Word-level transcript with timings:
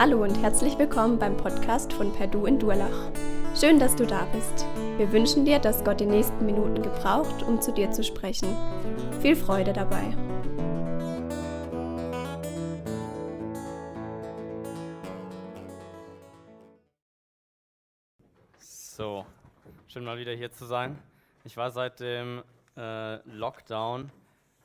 Hallo 0.00 0.22
und 0.22 0.40
herzlich 0.40 0.78
willkommen 0.78 1.18
beim 1.18 1.36
Podcast 1.36 1.92
von 1.92 2.12
Perdu 2.12 2.46
in 2.46 2.56
Durlach. 2.56 3.10
Schön, 3.58 3.80
dass 3.80 3.96
du 3.96 4.06
da 4.06 4.26
bist. 4.26 4.64
Wir 4.96 5.10
wünschen 5.10 5.44
dir, 5.44 5.58
dass 5.58 5.82
Gott 5.82 5.98
die 5.98 6.06
nächsten 6.06 6.46
Minuten 6.46 6.84
gebraucht, 6.84 7.42
um 7.42 7.60
zu 7.60 7.72
dir 7.72 7.90
zu 7.90 8.04
sprechen. 8.04 8.56
Viel 9.20 9.34
Freude 9.34 9.72
dabei. 9.72 10.16
So, 18.60 19.26
schön 19.88 20.04
mal 20.04 20.18
wieder 20.18 20.32
hier 20.32 20.52
zu 20.52 20.66
sein. 20.66 20.96
Ich 21.42 21.56
war 21.56 21.72
seit 21.72 21.98
dem 21.98 22.44
äh, 22.76 23.16
Lockdown 23.28 24.12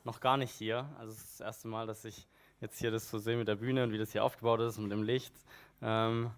noch 0.04 0.20
gar 0.20 0.36
nicht 0.36 0.52
hier. 0.52 0.88
Also 0.96 1.10
es 1.10 1.18
ist 1.18 1.40
das 1.40 1.46
erste 1.46 1.66
Mal, 1.66 1.88
dass 1.88 2.04
ich 2.04 2.28
jetzt 2.64 2.78
hier 2.78 2.90
das 2.90 3.10
so 3.10 3.18
sehe 3.18 3.36
mit 3.36 3.46
der 3.46 3.56
Bühne 3.56 3.84
und 3.84 3.92
wie 3.92 3.98
das 3.98 4.12
hier 4.12 4.24
aufgebaut 4.24 4.60
ist 4.60 4.78
und 4.78 4.84
mit 4.84 4.92
dem 4.92 5.02
Licht. 5.02 5.34
Ähm, 5.82 6.30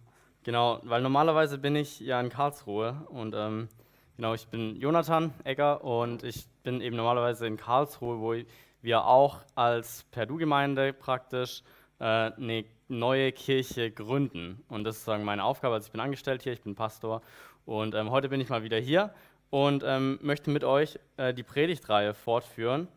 genau, 0.43 0.81
weil 0.83 1.01
normalerweise 1.01 1.57
bin 1.57 1.77
ich 1.77 2.01
ja 2.01 2.21
in 2.21 2.31
Karlsruhe 2.31 3.07
und 3.11 3.33
ähm, 3.37 3.69
genau, 4.17 4.35
ich 4.35 4.49
bin 4.49 4.75
Jonathan 4.75 5.33
Egger 5.45 5.85
und 5.85 6.25
ich 6.25 6.49
bin 6.65 6.81
eben 6.81 6.97
normalerweise 6.97 7.47
in 7.47 7.57
Karlsruhe, 7.57 8.19
wo 8.19 8.35
wir 8.83 9.05
auch 9.05 9.39
als 9.55 10.05
Perdu-Gemeinde 10.11 10.93
praktisch 10.93 11.63
äh, 12.01 12.05
eine 12.05 12.65
neue 12.89 13.31
Kirche 13.31 13.93
gründen. 13.93 14.65
Und 14.69 14.83
das 14.83 14.97
ist 14.97 15.05
sozusagen 15.05 15.25
meine 15.25 15.45
Aufgabe. 15.45 15.75
Also 15.75 15.87
ich 15.87 15.93
bin 15.93 16.01
angestellt 16.01 16.43
hier, 16.43 16.53
ich 16.53 16.63
bin 16.63 16.75
Pastor 16.75 17.23
und 17.67 17.95
ähm, 17.95 18.11
heute 18.11 18.29
bin 18.29 18.41
ich 18.41 18.49
mal 18.49 18.65
wieder 18.65 18.79
hier 18.79 19.15
und 19.51 19.85
ähm, 19.87 20.19
möchte 20.23 20.51
mit 20.51 20.65
euch 20.65 20.99
äh, 21.19 21.33
die 21.33 21.45
Predigtreihe 21.45 22.15
fortführen. 22.15 22.89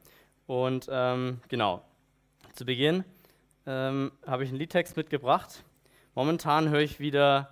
Und 0.48 0.90
ähm, 0.92 1.42
genau, 1.48 1.84
zu 2.56 2.66
Beginn 2.66 3.04
ähm, 3.66 4.12
habe 4.26 4.44
ich 4.44 4.50
einen 4.50 4.60
Liedtext 4.60 4.98
mitgebracht. 4.98 5.64
Momentan 6.16 6.70
höre 6.70 6.82
ich 6.82 7.00
wieder 7.00 7.50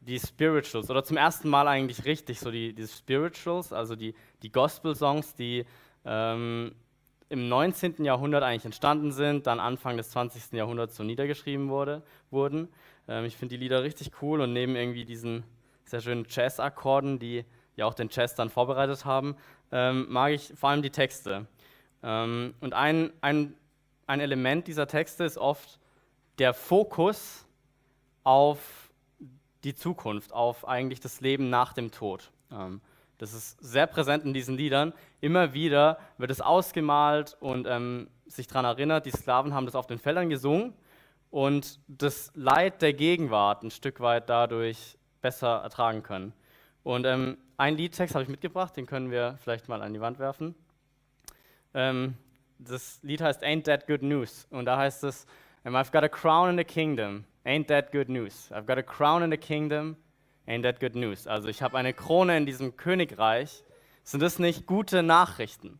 die 0.00 0.18
Spirituals 0.18 0.90
oder 0.90 1.02
zum 1.04 1.16
ersten 1.16 1.48
Mal 1.48 1.66
eigentlich 1.68 2.04
richtig 2.04 2.40
so 2.40 2.50
die, 2.50 2.72
die 2.74 2.86
Spirituals, 2.86 3.72
also 3.72 3.96
die, 3.96 4.14
die 4.42 4.52
Gospel-Songs, 4.52 5.34
die 5.34 5.64
ähm, 6.04 6.74
im 7.28 7.48
19. 7.48 8.04
Jahrhundert 8.04 8.42
eigentlich 8.42 8.64
entstanden 8.64 9.12
sind, 9.12 9.46
dann 9.46 9.60
Anfang 9.60 9.96
des 9.96 10.10
20. 10.10 10.52
Jahrhunderts 10.52 10.96
so 10.96 11.02
niedergeschrieben 11.02 11.68
wurde, 11.68 12.02
wurden. 12.30 12.68
Ähm, 13.08 13.24
ich 13.24 13.36
finde 13.36 13.56
die 13.56 13.62
Lieder 13.62 13.82
richtig 13.82 14.10
cool 14.20 14.40
und 14.40 14.52
neben 14.52 14.76
irgendwie 14.76 15.04
diesen 15.04 15.44
sehr 15.84 16.00
schönen 16.00 16.26
Jazz-Akkorden, 16.28 17.18
die 17.18 17.44
ja 17.76 17.86
auch 17.86 17.94
den 17.94 18.08
Jazz 18.10 18.34
dann 18.34 18.50
vorbereitet 18.50 19.04
haben, 19.04 19.36
ähm, 19.72 20.06
mag 20.08 20.32
ich 20.32 20.52
vor 20.54 20.70
allem 20.70 20.82
die 20.82 20.90
Texte. 20.90 21.46
Ähm, 22.02 22.54
und 22.60 22.74
ein, 22.74 23.12
ein 23.20 23.54
ein 24.06 24.20
Element 24.20 24.66
dieser 24.66 24.86
Texte 24.86 25.24
ist 25.24 25.38
oft 25.38 25.78
der 26.38 26.54
Fokus 26.54 27.46
auf 28.22 28.90
die 29.64 29.74
Zukunft, 29.74 30.32
auf 30.32 30.66
eigentlich 30.68 31.00
das 31.00 31.20
Leben 31.20 31.50
nach 31.50 31.72
dem 31.72 31.90
Tod. 31.90 32.30
Ähm, 32.50 32.80
das 33.18 33.32
ist 33.32 33.58
sehr 33.62 33.86
präsent 33.86 34.24
in 34.24 34.34
diesen 34.34 34.56
Liedern. 34.56 34.92
Immer 35.20 35.54
wieder 35.54 35.98
wird 36.18 36.30
es 36.30 36.40
ausgemalt 36.40 37.36
und 37.40 37.66
ähm, 37.66 38.08
sich 38.26 38.46
daran 38.46 38.64
erinnert, 38.64 39.06
die 39.06 39.10
Sklaven 39.10 39.54
haben 39.54 39.66
das 39.66 39.74
auf 39.74 39.86
den 39.86 39.98
Feldern 39.98 40.28
gesungen 40.28 40.74
und 41.30 41.78
das 41.88 42.32
Leid 42.34 42.82
der 42.82 42.92
Gegenwart 42.92 43.62
ein 43.62 43.70
Stück 43.70 44.00
weit 44.00 44.28
dadurch 44.28 44.98
besser 45.20 45.60
ertragen 45.62 46.02
können. 46.02 46.32
Und 46.82 47.06
ähm, 47.06 47.38
einen 47.56 47.76
Liedtext 47.76 48.14
habe 48.14 48.24
ich 48.24 48.28
mitgebracht, 48.28 48.76
den 48.76 48.86
können 48.86 49.10
wir 49.10 49.38
vielleicht 49.42 49.68
mal 49.68 49.80
an 49.80 49.94
die 49.94 50.00
Wand 50.00 50.18
werfen. 50.18 50.54
Ähm, 51.72 52.16
das 52.58 53.00
Lied 53.02 53.20
heißt 53.20 53.42
Ain't 53.42 53.66
That 53.66 53.86
Good 53.86 54.02
News. 54.02 54.46
Und 54.50 54.66
da 54.66 54.76
heißt 54.76 55.04
es, 55.04 55.26
I've 55.64 55.92
got 55.92 56.04
a 56.04 56.08
crown 56.08 56.50
in 56.50 56.56
the 56.56 56.64
kingdom. 56.64 57.24
Ain't 57.44 57.68
that 57.68 57.92
good 57.92 58.08
news? 58.08 58.50
I've 58.52 58.66
got 58.66 58.78
a 58.78 58.82
crown 58.82 59.22
in 59.22 59.30
the 59.30 59.36
kingdom. 59.36 59.96
Ain't 60.46 60.62
that 60.62 60.80
good 60.80 60.94
news? 60.94 61.26
Also 61.26 61.48
ich 61.48 61.62
habe 61.62 61.76
eine 61.78 61.94
Krone 61.94 62.36
in 62.36 62.46
diesem 62.46 62.76
Königreich. 62.76 63.62
Sind 64.02 64.22
das 64.22 64.38
nicht 64.38 64.66
gute 64.66 65.02
Nachrichten? 65.02 65.78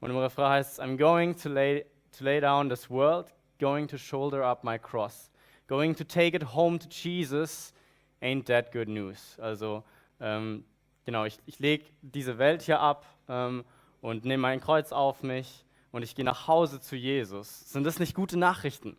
Und 0.00 0.10
im 0.10 0.16
Refrain 0.16 0.50
heißt 0.50 0.72
es, 0.72 0.80
I'm 0.80 0.96
going 0.96 1.36
to 1.36 1.48
lay, 1.48 1.84
to 2.18 2.24
lay 2.24 2.40
down 2.40 2.68
this 2.68 2.90
world, 2.90 3.32
going 3.60 3.86
to 3.86 3.96
shoulder 3.96 4.44
up 4.44 4.64
my 4.64 4.76
cross, 4.76 5.30
going 5.68 5.94
to 5.94 6.02
take 6.02 6.36
it 6.36 6.42
home 6.54 6.78
to 6.78 6.88
Jesus. 6.88 7.72
Ain't 8.20 8.46
that 8.46 8.72
good 8.72 8.88
news? 8.88 9.38
Also 9.40 9.84
ähm, 10.20 10.64
genau, 11.04 11.24
ich, 11.24 11.38
ich 11.46 11.60
lege 11.60 11.84
diese 12.02 12.38
Welt 12.38 12.62
hier 12.62 12.80
ab 12.80 13.06
ähm, 13.28 13.64
und 14.00 14.24
nehme 14.24 14.42
mein 14.42 14.60
Kreuz 14.60 14.90
auf 14.90 15.22
mich 15.22 15.64
und 15.92 16.02
ich 16.02 16.14
gehe 16.14 16.24
nach 16.24 16.48
Hause 16.48 16.80
zu 16.80 16.96
Jesus. 16.96 17.70
Sind 17.70 17.84
das 17.84 18.00
nicht 18.00 18.14
gute 18.14 18.38
Nachrichten? 18.38 18.96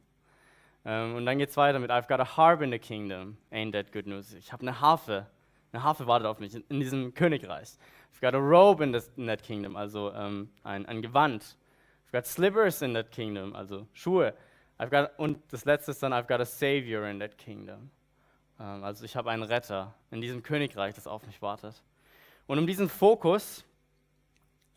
Ähm, 0.86 1.16
und 1.16 1.26
dann 1.26 1.38
geht 1.38 1.50
es 1.50 1.58
weiter 1.58 1.80
mit 1.80 1.92
I've 1.92 2.08
got 2.08 2.20
a 2.20 2.38
harp 2.38 2.62
in 2.62 2.72
the 2.72 2.80
kingdom. 2.80 3.38
Ain't 3.52 3.74
that 3.74 3.92
good 3.92 4.08
news? 4.08 4.34
Ich 4.34 4.54
habe 4.54 4.62
eine 4.62 4.80
Harfe. 4.80 5.28
Eine 5.72 5.84
Harfe 5.84 6.06
wartet 6.08 6.28
auf 6.28 6.40
mich 6.40 6.54
in, 6.54 6.80
diesem 6.80 7.14
Königreich. 7.14 7.70
I've 8.14 8.22
got 8.22 8.36
a 8.36 8.38
robe 8.38 8.84
in, 8.84 8.94
this, 8.94 9.12
in 9.18 9.26
that 9.26 9.42
kingdom, 9.42 9.76
also 9.76 10.14
ähm, 10.14 10.50
ein, 10.64 10.86
ein 10.86 11.02
Gewand. 11.02 11.58
I've 12.08 12.12
got 12.12 12.28
slippers 12.28 12.82
in 12.84 12.94
that 12.94 13.12
kingdom, 13.12 13.56
also 13.56 13.88
Schuhe. 13.94 14.34
I've 14.78 14.90
got, 14.90 15.18
und 15.18 15.40
das 15.52 15.66
letzte 15.66 15.92
ist 15.92 16.04
dann 16.04 16.14
I've 16.14 16.28
got 16.28 16.40
a 16.40 16.46
savior 16.46 17.08
in 17.08 17.20
that 17.20 17.38
kingdom. 17.40 17.90
Ähm, 18.60 18.84
also 18.84 19.04
ich 19.04 19.16
habe 19.16 19.32
einen 19.32 19.44
Retter 19.44 19.96
in 20.12 20.22
diesem 20.22 20.44
Königreich, 20.44 20.94
das 20.94 21.08
auf 21.08 21.26
mich 21.26 21.42
wartet. 21.42 21.82
Und 22.46 22.60
um 22.60 22.68
diesen 22.68 22.88
Fokus 22.88 23.66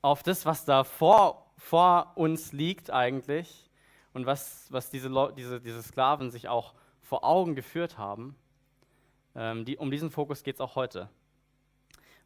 auf 0.01 0.23
das, 0.23 0.47
was 0.47 0.65
da 0.65 0.85
vor 0.85 1.46
vor 1.57 2.13
uns 2.15 2.53
liegt 2.53 2.91
eigentlich 2.91 3.71
und 4.13 4.27
was, 4.27 4.67
was 4.71 4.91
diese, 4.91 5.11
diese, 5.37 5.61
diese 5.61 5.83
Sklaven 5.83 6.31
sich 6.31 6.49
auch 6.49 6.75
vor 7.03 7.25
Augen 7.25 7.55
geführt 7.55 7.99
haben, 7.99 8.37
ähm, 9.35 9.65
die, 9.65 9.77
um 9.77 9.91
diesen 9.91 10.11
Fokus 10.11 10.43
geht 10.43 10.57
es 10.57 10.61
auch 10.61 10.75
heute. 10.75 11.09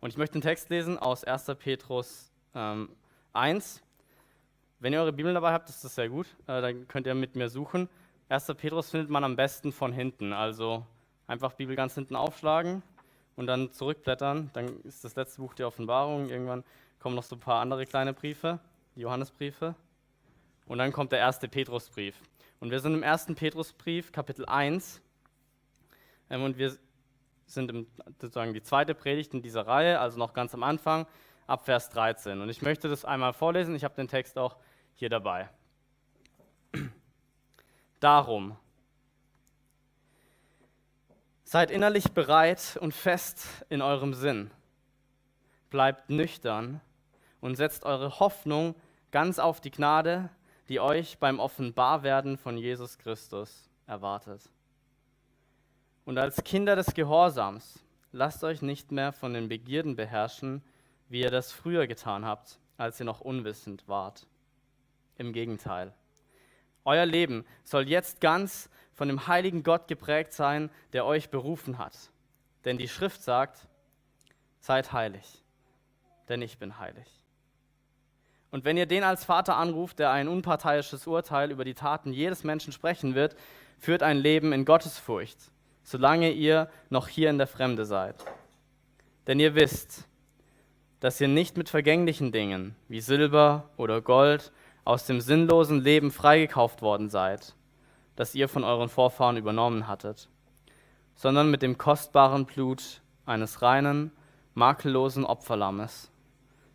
Und 0.00 0.10
ich 0.10 0.16
möchte 0.16 0.34
einen 0.34 0.42
Text 0.42 0.70
lesen 0.70 0.98
aus 0.98 1.24
1. 1.24 1.46
Petrus 1.58 2.30
ähm, 2.54 2.90
1. 3.32 3.82
Wenn 4.78 4.92
ihr 4.92 5.00
eure 5.00 5.12
Bibel 5.12 5.34
dabei 5.34 5.52
habt, 5.52 5.68
ist 5.68 5.84
das 5.84 5.94
sehr 5.94 6.08
gut, 6.08 6.26
äh, 6.46 6.60
dann 6.62 6.88
könnt 6.88 7.06
ihr 7.06 7.14
mit 7.14 7.36
mir 7.36 7.48
suchen. 7.48 7.88
1. 8.28 8.46
Petrus 8.56 8.90
findet 8.90 9.10
man 9.10 9.24
am 9.24 9.36
besten 9.36 9.72
von 9.72 9.92
hinten, 9.92 10.32
also 10.32 10.86
einfach 11.26 11.52
Bibel 11.52 11.76
ganz 11.76 11.94
hinten 11.94 12.16
aufschlagen 12.16 12.82
und 13.36 13.46
dann 13.46 13.72
zurückblättern. 13.72 14.50
Dann 14.52 14.80
ist 14.84 15.04
das 15.04 15.16
letzte 15.16 15.40
Buch 15.40 15.54
die 15.54 15.64
Offenbarung. 15.64 16.28
Irgendwann 16.28 16.64
kommen 17.00 17.16
noch 17.16 17.24
so 17.24 17.36
ein 17.36 17.40
paar 17.40 17.60
andere 17.60 17.84
kleine 17.84 18.12
Briefe 18.12 18.60
die 18.94 19.00
Johannesbriefe. 19.00 19.74
Und 20.66 20.78
dann 20.78 20.92
kommt 20.92 21.12
der 21.12 21.18
erste 21.18 21.48
Petrusbrief. 21.48 22.20
Und 22.60 22.70
wir 22.70 22.80
sind 22.80 22.94
im 22.94 23.02
ersten 23.02 23.34
Petrusbrief, 23.34 24.12
Kapitel 24.12 24.46
1. 24.46 25.00
Ähm, 26.30 26.42
und 26.42 26.58
wir 26.58 26.76
sind 27.46 27.70
im, 27.70 27.86
sozusagen 28.20 28.54
die 28.54 28.62
zweite 28.62 28.94
Predigt 28.94 29.34
in 29.34 29.42
dieser 29.42 29.66
Reihe, 29.66 29.98
also 29.98 30.18
noch 30.18 30.32
ganz 30.32 30.54
am 30.54 30.62
Anfang, 30.62 31.06
ab 31.46 31.64
Vers 31.64 31.88
13. 31.90 32.40
Und 32.40 32.48
ich 32.48 32.62
möchte 32.62 32.88
das 32.88 33.04
einmal 33.04 33.32
vorlesen. 33.32 33.74
Ich 33.74 33.84
habe 33.84 33.94
den 33.94 34.08
Text 34.08 34.38
auch 34.38 34.56
hier 34.94 35.08
dabei. 35.08 35.48
Darum, 38.00 38.56
seid 41.50 41.72
innerlich 41.72 42.12
bereit 42.12 42.78
und 42.80 42.94
fest 42.94 43.44
in 43.68 43.82
eurem 43.82 44.14
Sinn. 44.14 44.52
Bleibt 45.68 46.08
nüchtern 46.08 46.80
und 47.40 47.56
setzt 47.56 47.84
eure 47.84 48.20
Hoffnung 48.20 48.74
ganz 49.10 49.38
auf 49.38 49.60
die 49.60 49.70
Gnade, 49.70 50.30
die 50.68 50.80
euch 50.80 51.18
beim 51.18 51.40
Offenbarwerden 51.40 52.38
von 52.38 52.56
Jesus 52.56 52.98
Christus 52.98 53.68
erwartet. 53.86 54.50
Und 56.04 56.18
als 56.18 56.42
Kinder 56.44 56.76
des 56.76 56.94
Gehorsams 56.94 57.84
lasst 58.12 58.44
euch 58.44 58.62
nicht 58.62 58.92
mehr 58.92 59.12
von 59.12 59.34
den 59.34 59.48
Begierden 59.48 59.96
beherrschen, 59.96 60.62
wie 61.08 61.20
ihr 61.20 61.30
das 61.30 61.52
früher 61.52 61.86
getan 61.86 62.24
habt, 62.24 62.58
als 62.76 63.00
ihr 63.00 63.06
noch 63.06 63.20
unwissend 63.20 63.86
wart. 63.88 64.26
Im 65.18 65.32
Gegenteil. 65.32 65.92
Euer 66.84 67.04
Leben 67.04 67.44
soll 67.64 67.88
jetzt 67.88 68.20
ganz 68.20 68.70
von 68.94 69.08
dem 69.08 69.26
heiligen 69.26 69.62
Gott 69.62 69.88
geprägt 69.88 70.32
sein, 70.32 70.70
der 70.92 71.04
euch 71.04 71.30
berufen 71.30 71.78
hat. 71.78 72.10
Denn 72.64 72.78
die 72.78 72.88
Schrift 72.88 73.22
sagt, 73.22 73.66
seid 74.60 74.92
heilig, 74.92 75.42
denn 76.28 76.42
ich 76.42 76.58
bin 76.58 76.78
heilig. 76.78 77.19
Und 78.50 78.64
wenn 78.64 78.76
ihr 78.76 78.86
den 78.86 79.04
als 79.04 79.24
Vater 79.24 79.56
anruft, 79.56 79.98
der 79.98 80.10
ein 80.10 80.28
unparteiisches 80.28 81.06
Urteil 81.06 81.50
über 81.50 81.64
die 81.64 81.74
Taten 81.74 82.12
jedes 82.12 82.42
Menschen 82.42 82.72
sprechen 82.72 83.14
wird, 83.14 83.36
führt 83.78 84.02
ein 84.02 84.18
Leben 84.18 84.52
in 84.52 84.64
Gottesfurcht, 84.64 85.38
solange 85.82 86.32
ihr 86.32 86.68
noch 86.90 87.08
hier 87.08 87.30
in 87.30 87.38
der 87.38 87.46
Fremde 87.46 87.84
seid. 87.84 88.16
Denn 89.26 89.38
ihr 89.38 89.54
wisst, 89.54 90.08
dass 90.98 91.20
ihr 91.20 91.28
nicht 91.28 91.56
mit 91.56 91.68
vergänglichen 91.68 92.32
Dingen 92.32 92.74
wie 92.88 93.00
Silber 93.00 93.70
oder 93.76 94.02
Gold 94.02 94.52
aus 94.84 95.06
dem 95.06 95.20
sinnlosen 95.20 95.80
Leben 95.80 96.10
freigekauft 96.10 96.82
worden 96.82 97.08
seid, 97.08 97.54
das 98.16 98.34
ihr 98.34 98.48
von 98.48 98.64
euren 98.64 98.88
Vorfahren 98.88 99.36
übernommen 99.36 99.86
hattet, 99.86 100.28
sondern 101.14 101.50
mit 101.50 101.62
dem 101.62 101.78
kostbaren 101.78 102.46
Blut 102.46 103.00
eines 103.24 103.62
reinen, 103.62 104.10
makellosen 104.54 105.24
Opferlammes, 105.24 106.10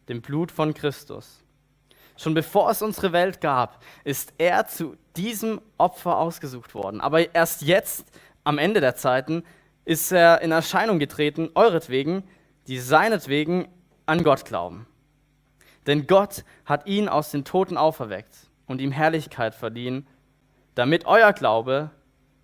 dem 0.07 0.21
Blut 0.21 0.51
von 0.51 0.73
Christus 0.73 1.44
Schon 2.17 2.33
bevor 2.33 2.69
es 2.69 2.81
unsere 2.81 3.11
Welt 3.11 3.41
gab, 3.41 3.83
ist 4.03 4.33
er 4.37 4.67
zu 4.67 4.95
diesem 5.17 5.61
Opfer 5.77 6.17
ausgesucht 6.17 6.73
worden. 6.73 7.01
Aber 7.01 7.33
erst 7.35 7.61
jetzt, 7.61 8.05
am 8.43 8.57
Ende 8.57 8.79
der 8.79 8.95
Zeiten 8.95 9.43
ist 9.83 10.11
er 10.11 10.41
in 10.41 10.51
Erscheinung 10.51 10.99
getreten, 10.99 11.49
euretwegen, 11.55 12.23
die 12.67 12.79
seinetwegen 12.79 13.67
an 14.05 14.23
Gott 14.23 14.45
glauben. 14.45 14.87
Denn 15.87 16.07
Gott 16.07 16.43
hat 16.65 16.87
ihn 16.87 17.09
aus 17.09 17.31
den 17.31 17.45
Toten 17.45 17.77
auferweckt 17.77 18.49
und 18.65 18.81
ihm 18.81 18.91
Herrlichkeit 18.91 19.53
verliehen, 19.53 20.07
damit 20.73 21.05
euer 21.05 21.33
Glaube 21.33 21.91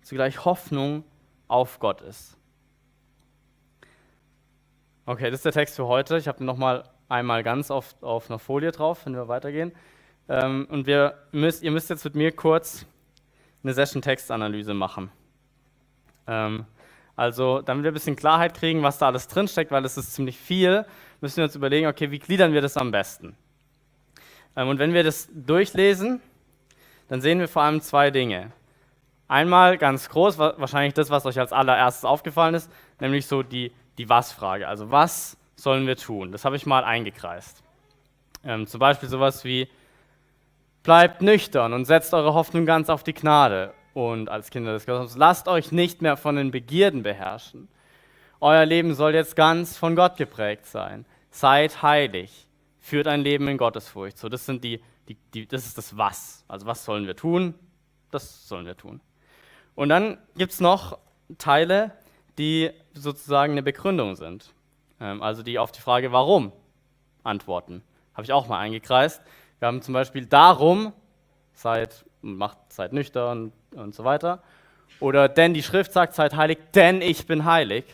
zugleich 0.02 0.44
Hoffnung 0.44 1.04
auf 1.48 1.78
Gott 1.80 2.00
ist. 2.00 2.36
Okay, 5.04 5.30
das 5.30 5.40
ist 5.40 5.44
der 5.44 5.52
Text 5.52 5.76
für 5.76 5.86
heute. 5.86 6.16
Ich 6.16 6.28
habe 6.28 6.42
ihn 6.42 6.46
nochmal 6.46 6.84
einmal 7.08 7.42
ganz 7.42 7.70
auf, 7.70 7.94
auf 8.02 8.30
einer 8.30 8.38
Folie 8.38 8.72
drauf, 8.72 9.04
wenn 9.04 9.14
wir 9.14 9.28
weitergehen. 9.28 9.72
Ähm, 10.28 10.66
und 10.70 10.86
wir 10.86 11.18
müsst, 11.32 11.62
ihr 11.62 11.70
müsst 11.70 11.90
jetzt 11.90 12.04
mit 12.04 12.14
mir 12.14 12.32
kurz 12.32 12.86
eine 13.62 13.74
Session-Textanalyse 13.74 14.74
machen. 14.74 15.10
Ähm, 16.26 16.66
also, 17.16 17.60
damit 17.60 17.84
wir 17.84 17.90
ein 17.90 17.94
bisschen 17.94 18.16
Klarheit 18.16 18.54
kriegen, 18.54 18.82
was 18.82 18.98
da 18.98 19.06
alles 19.06 19.28
drinsteckt, 19.28 19.70
weil 19.70 19.84
es 19.84 19.96
ist 19.96 20.14
ziemlich 20.14 20.38
viel, 20.38 20.86
müssen 21.20 21.36
wir 21.36 21.44
uns 21.44 21.54
überlegen, 21.54 21.86
okay, 21.86 22.10
wie 22.10 22.18
gliedern 22.18 22.52
wir 22.52 22.62
das 22.62 22.76
am 22.76 22.90
besten? 22.90 23.36
Ähm, 24.56 24.68
und 24.68 24.78
wenn 24.78 24.94
wir 24.94 25.04
das 25.04 25.28
durchlesen, 25.32 26.20
dann 27.08 27.20
sehen 27.20 27.38
wir 27.38 27.48
vor 27.48 27.62
allem 27.62 27.80
zwei 27.80 28.10
Dinge. 28.10 28.52
Einmal 29.28 29.78
ganz 29.78 30.08
groß, 30.08 30.38
wahrscheinlich 30.38 30.94
das, 30.94 31.10
was 31.10 31.26
euch 31.26 31.38
als 31.38 31.52
allererstes 31.52 32.04
aufgefallen 32.04 32.54
ist, 32.54 32.70
nämlich 33.00 33.26
so 33.26 33.42
die, 33.42 33.72
die 33.98 34.08
Was-Frage. 34.08 34.68
Also, 34.68 34.90
was 34.90 35.36
sollen 35.62 35.86
wir 35.86 35.96
tun? 35.96 36.32
Das 36.32 36.44
habe 36.44 36.56
ich 36.56 36.66
mal 36.66 36.84
eingekreist. 36.84 37.62
Ähm, 38.44 38.66
zum 38.66 38.80
Beispiel 38.80 39.08
sowas 39.08 39.44
wie, 39.44 39.68
bleibt 40.82 41.22
nüchtern 41.22 41.72
und 41.72 41.84
setzt 41.84 42.12
eure 42.14 42.34
Hoffnung 42.34 42.66
ganz 42.66 42.90
auf 42.90 43.04
die 43.04 43.14
Gnade 43.14 43.72
und 43.94 44.28
als 44.28 44.50
Kinder 44.50 44.72
des 44.72 44.84
Glaubens, 44.84 45.16
lasst 45.16 45.46
euch 45.48 45.70
nicht 45.70 46.02
mehr 46.02 46.16
von 46.16 46.36
den 46.36 46.50
Begierden 46.50 47.02
beherrschen. 47.02 47.68
Euer 48.40 48.66
Leben 48.66 48.94
soll 48.94 49.14
jetzt 49.14 49.36
ganz 49.36 49.76
von 49.76 49.94
Gott 49.94 50.16
geprägt 50.16 50.66
sein. 50.66 51.04
Seid 51.30 51.82
heilig. 51.82 52.48
Führt 52.80 53.06
ein 53.06 53.20
Leben 53.20 53.46
in 53.46 53.56
Gottesfurcht. 53.56 54.18
So, 54.18 54.28
das, 54.28 54.44
sind 54.44 54.64
die, 54.64 54.82
die, 55.08 55.16
die, 55.32 55.46
das 55.46 55.66
ist 55.66 55.78
das 55.78 55.96
Was. 55.96 56.44
Also, 56.48 56.66
was 56.66 56.84
sollen 56.84 57.06
wir 57.06 57.14
tun? 57.14 57.54
Das 58.10 58.48
sollen 58.48 58.66
wir 58.66 58.76
tun. 58.76 59.00
Und 59.76 59.90
dann 59.90 60.18
gibt 60.36 60.52
es 60.52 60.60
noch 60.60 60.98
Teile, 61.38 61.92
die 62.36 62.70
sozusagen 62.94 63.52
eine 63.52 63.62
Begründung 63.62 64.16
sind. 64.16 64.52
Ähm, 65.02 65.22
also, 65.22 65.42
die 65.42 65.58
auf 65.58 65.72
die 65.72 65.80
Frage, 65.80 66.12
warum 66.12 66.52
antworten. 67.24 67.82
Habe 68.14 68.24
ich 68.24 68.32
auch 68.32 68.48
mal 68.48 68.58
eingekreist. 68.58 69.20
Wir 69.58 69.68
haben 69.68 69.82
zum 69.82 69.94
Beispiel 69.94 70.26
darum, 70.26 70.92
seid, 71.52 72.04
macht, 72.22 72.58
seid 72.68 72.92
nüchtern, 72.92 73.52
und 73.74 73.94
so 73.94 74.04
weiter. 74.04 74.42
Oder 75.00 75.28
denn 75.28 75.54
die 75.54 75.62
Schrift 75.62 75.92
sagt, 75.92 76.14
seid 76.14 76.36
heilig, 76.36 76.58
denn 76.74 77.02
ich 77.02 77.26
bin 77.26 77.44
heilig. 77.44 77.84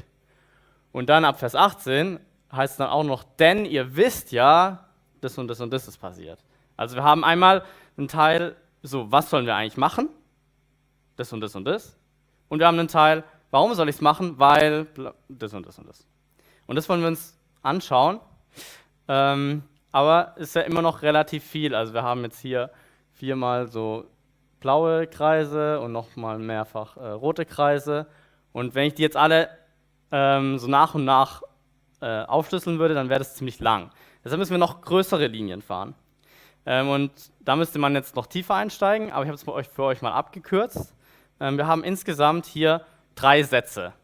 Und 0.93 1.08
dann 1.08 1.25
ab 1.25 1.38
Vers 1.38 1.55
18 1.55 2.20
heißt 2.52 2.72
es 2.72 2.76
dann 2.78 2.88
auch 2.88 3.05
noch, 3.05 3.25
denn 3.38 3.64
ihr 3.64 3.96
wisst 3.96 4.32
ja, 4.32 4.87
das 5.20 5.38
und 5.38 5.49
das 5.49 5.60
und 5.60 5.72
das 5.72 5.88
ist 5.88 5.99
passiert. 5.99 6.38
Also 6.76 6.96
wir 6.96 7.05
haben 7.05 7.25
einmal 7.25 7.64
einen 7.96 8.08
Teil, 8.08 8.56
so, 8.82 9.10
was 9.10 9.31
sollen 9.31 9.46
wir 9.46 9.55
eigentlich 9.55 9.76
machen? 9.76 10.08
Das 11.16 11.32
und 11.32 11.40
das 11.40 11.55
und 11.55 11.64
das. 11.64 11.96
Und 12.49 12.60
wir 12.60 12.66
haben 12.66 12.78
einen 12.78 12.88
Teil, 12.88 13.25
warum 13.50 13.75
soll 13.75 13.88
ich 13.88 13.96
es 13.96 14.00
machen? 14.00 14.38
Weil 14.38 14.87
das 15.28 15.52
und 15.55 15.66
das 15.66 15.78
und 15.78 15.88
das. 15.88 16.06
Und 16.69 16.76
das 16.76 16.88
wollen 16.88 17.00
wir 17.00 17.09
uns 17.09 17.37
anschauen. 17.62 18.20
Ähm, 19.09 19.62
aber 19.91 20.35
ist 20.37 20.55
ja 20.55 20.62
immer 20.62 20.82
noch 20.82 21.03
relativ 21.03 21.43
viel. 21.43 21.75
Also 21.75 21.94
wir 21.94 22.03
haben 22.03 22.23
jetzt 22.23 22.38
hier 22.41 22.70
viermal 23.11 23.67
so 23.67 24.05
blaue 24.61 25.06
Kreise 25.06 25.81
und 25.81 25.93
nochmal 25.93 26.38
mehrfach 26.38 26.99
äh, 26.99 27.09
rote 27.09 27.47
Kreise. 27.47 28.06
Und 28.53 28.75
wenn 28.75 28.87
ich 28.87 28.94
die 28.94 29.03
jetzt 29.03 29.17
alle 29.17 29.49
ähm, 30.12 30.59
so 30.59 30.69
nach 30.69 30.94
und 30.94 31.06
nach 31.06 31.43
äh, 32.03 32.25
aufschlüsseln 32.25 32.79
würde, 32.79 32.94
dann 32.94 33.09
wäre 33.09 33.19
das 33.19 33.35
ziemlich 33.35 33.61
lang. 33.61 33.91
Deshalb 34.23 34.38
müssen 34.38 34.53
wir 34.53 34.59
noch 34.59 34.82
größere 34.82 35.26
Linien 35.26 35.62
fahren. 35.62 35.94
Ähm, 36.67 36.91
und 36.91 37.12
da 37.41 37.56
müsste 37.56 37.79
man 37.79 37.94
jetzt 37.94 38.15
noch 38.15 38.26
tiefer 38.26 38.56
einsteigen, 38.56 39.11
aber 39.11 39.23
ich 39.23 39.29
habe 39.29 39.37
es 39.37 39.43
für 39.43 39.55
euch, 39.55 39.69
für 39.69 39.85
euch 39.85 40.03
mal 40.03 40.12
abgekürzt. 40.12 40.94
Ähm, 41.41 41.56
wir 41.56 41.67
haben 41.67 41.82
insgesamt 41.82 42.44
hier 42.44 42.85
drei 43.15 43.43
Sätze. 43.43 43.94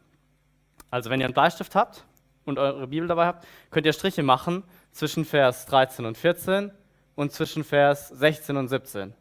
Also 0.91 1.11
wenn 1.11 1.21
ihr 1.21 1.27
einen 1.27 1.35
Bleistift 1.35 1.75
habt 1.75 2.07
und 2.45 2.59
eure 2.59 2.87
Bibel 2.87 3.09
dabei 3.09 3.27
habt, 3.27 3.47
könnt 3.71 3.87
ihr 3.87 3.93
Striche 3.93 4.23
machen 4.23 4.65
zwischen 4.93 5.25
Vers 5.25 5.67
13 5.67 6.05
und 6.05 6.17
14 6.17 6.73
und 7.15 7.33
zwischen 7.33 7.65
Vers 7.65 8.09
16 8.09 8.57
und 8.57 8.69
17. 8.69 9.15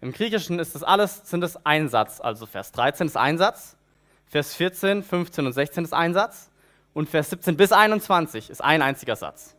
Im 0.00 0.12
Griechischen 0.12 0.58
ist 0.58 0.74
das 0.74 0.82
alles, 0.82 1.28
sind 1.28 1.44
es 1.44 1.64
ein 1.64 1.88
Satz. 1.88 2.20
Also 2.20 2.46
Vers 2.46 2.72
13 2.72 3.06
ist 3.06 3.16
ein 3.16 3.38
Satz, 3.38 3.76
Vers 4.26 4.54
14, 4.54 5.02
15 5.02 5.46
und 5.46 5.52
16 5.52 5.84
ist 5.84 5.92
ein 5.92 6.14
Satz 6.14 6.50
und 6.92 7.08
Vers 7.08 7.30
17 7.30 7.56
bis 7.56 7.72
21 7.72 8.50
ist 8.50 8.62
ein 8.62 8.82
einziger 8.82 9.16
Satz. 9.16 9.56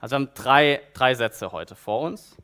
Also 0.00 0.12
wir 0.12 0.20
haben 0.20 0.34
drei, 0.34 0.80
drei 0.94 1.14
Sätze 1.14 1.52
heute 1.52 1.74
vor 1.74 2.00
uns, 2.00 2.36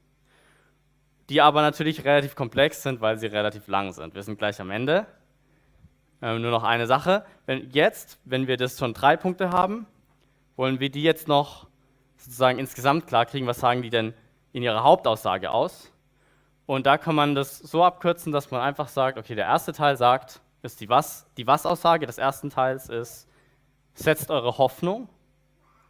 die 1.29 1.41
aber 1.41 1.63
natürlich 1.63 2.05
relativ 2.05 2.37
komplex 2.37 2.83
sind, 2.83 3.01
weil 3.01 3.19
sie 3.19 3.27
relativ 3.27 3.67
lang 3.67 3.93
sind. 3.93 4.15
Wir 4.15 4.23
sind 4.23 4.39
gleich 4.39 4.61
am 4.61 4.71
Ende. 4.71 5.07
Ähm, 6.23 6.41
nur 6.41 6.51
noch 6.51 6.65
eine 6.65 6.87
Sache. 6.87 7.25
Wenn 7.45 7.71
jetzt, 7.71 8.19
wenn 8.25 8.47
wir 8.47 8.57
das 8.57 8.79
schon 8.79 8.95
drei 8.95 9.17
Punkte 9.17 9.51
haben, 9.51 9.87
wollen 10.57 10.81
wir 10.81 10.91
die 10.91 11.03
jetzt 11.03 11.29
noch 11.29 11.67
sozusagen 12.17 12.59
insgesamt 12.59 13.07
klar 13.07 13.27
kriegen. 13.27 13.47
Was 13.47 13.61
sagen 13.61 13.83
die 13.83 13.91
denn 13.91 14.15
in 14.53 14.63
ihrer 14.63 14.83
Hauptaussage 14.83 15.51
aus? 15.51 15.93
Und 16.67 16.87
da 16.87 16.99
kann 16.99 17.15
man 17.15 17.35
das 17.35 17.59
so 17.59 17.85
abkürzen, 17.85 18.33
dass 18.33 18.51
man 18.51 18.61
einfach 18.61 18.89
sagt, 18.89 19.19
okay, 19.19 19.35
der 19.35 19.45
erste 19.45 19.73
Teil 19.73 19.97
sagt, 19.97 20.41
ist 20.63 20.81
die 20.81 20.89
Was, 20.89 21.27
die 21.37 21.47
Was-Aussage 21.47 22.07
des 22.07 22.19
ersten 22.19 22.51
Teils 22.51 22.89
ist, 22.89 23.29
setzt 23.95 24.31
eure 24.31 24.59
Hoffnung. 24.59 25.09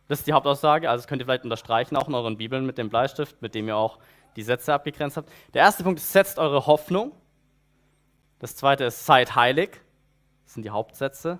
Das 0.08 0.20
ist 0.20 0.26
die 0.26 0.32
Hauptaussage, 0.32 0.88
also 0.88 1.02
das 1.02 1.08
könnt 1.08 1.20
ihr 1.22 1.26
vielleicht 1.26 1.44
unterstreichen, 1.44 1.96
auch 1.96 2.08
in 2.08 2.14
euren 2.14 2.36
Bibeln 2.36 2.66
mit 2.66 2.78
dem 2.78 2.90
Bleistift, 2.90 3.40
mit 3.42 3.54
dem 3.54 3.66
ihr 3.68 3.76
auch 3.76 3.98
die 4.36 4.42
Sätze 4.42 4.74
abgegrenzt 4.74 5.16
habt. 5.16 5.30
Der 5.54 5.62
erste 5.62 5.82
Punkt 5.82 5.98
ist, 5.98 6.12
setzt 6.12 6.38
eure 6.38 6.66
Hoffnung. 6.66 7.12
Das 8.38 8.54
zweite 8.54 8.84
ist, 8.84 9.06
seid 9.06 9.34
heilig. 9.34 9.80
Das 10.44 10.54
sind 10.54 10.62
die 10.62 10.70
Hauptsätze. 10.70 11.38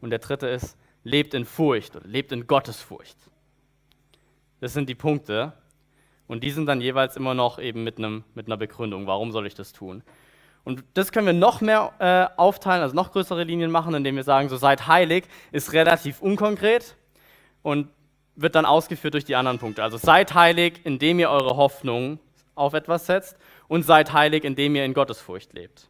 Und 0.00 0.10
der 0.10 0.18
dritte 0.18 0.48
ist, 0.48 0.76
lebt 1.04 1.34
in 1.34 1.44
Furcht 1.44 1.94
oder 1.94 2.06
lebt 2.06 2.32
in 2.32 2.46
Gottesfurcht. 2.46 3.16
Das 4.60 4.72
sind 4.72 4.88
die 4.88 4.94
Punkte, 4.94 5.52
und 6.26 6.42
die 6.42 6.50
sind 6.50 6.66
dann 6.66 6.80
jeweils 6.80 7.16
immer 7.16 7.34
noch 7.34 7.58
eben 7.58 7.84
mit, 7.84 7.98
einem, 7.98 8.24
mit 8.34 8.46
einer 8.46 8.56
Begründung, 8.56 9.06
warum 9.06 9.32
soll 9.32 9.46
ich 9.46 9.54
das 9.54 9.72
tun. 9.72 10.02
Und 10.64 10.82
das 10.94 11.12
können 11.12 11.26
wir 11.26 11.34
noch 11.34 11.60
mehr 11.60 11.92
äh, 11.98 12.40
aufteilen, 12.40 12.82
also 12.82 12.94
noch 12.94 13.12
größere 13.12 13.44
Linien 13.44 13.70
machen, 13.70 13.94
indem 13.94 14.16
wir 14.16 14.24
sagen, 14.24 14.48
so 14.48 14.56
seid 14.56 14.86
heilig, 14.86 15.24
ist 15.52 15.74
relativ 15.74 16.22
unkonkret 16.22 16.96
und 17.62 17.88
wird 18.34 18.54
dann 18.54 18.64
ausgeführt 18.64 19.12
durch 19.12 19.26
die 19.26 19.36
anderen 19.36 19.58
Punkte. 19.58 19.82
Also 19.82 19.98
seid 19.98 20.34
heilig, 20.34 20.80
indem 20.84 21.18
ihr 21.18 21.28
eure 21.28 21.56
Hoffnung 21.56 22.18
auf 22.54 22.72
etwas 22.72 23.04
setzt 23.04 23.36
und 23.68 23.82
seid 23.82 24.14
heilig, 24.14 24.44
indem 24.44 24.74
ihr 24.74 24.86
in 24.86 24.94
Gottesfurcht 24.94 25.52
lebt. 25.52 25.88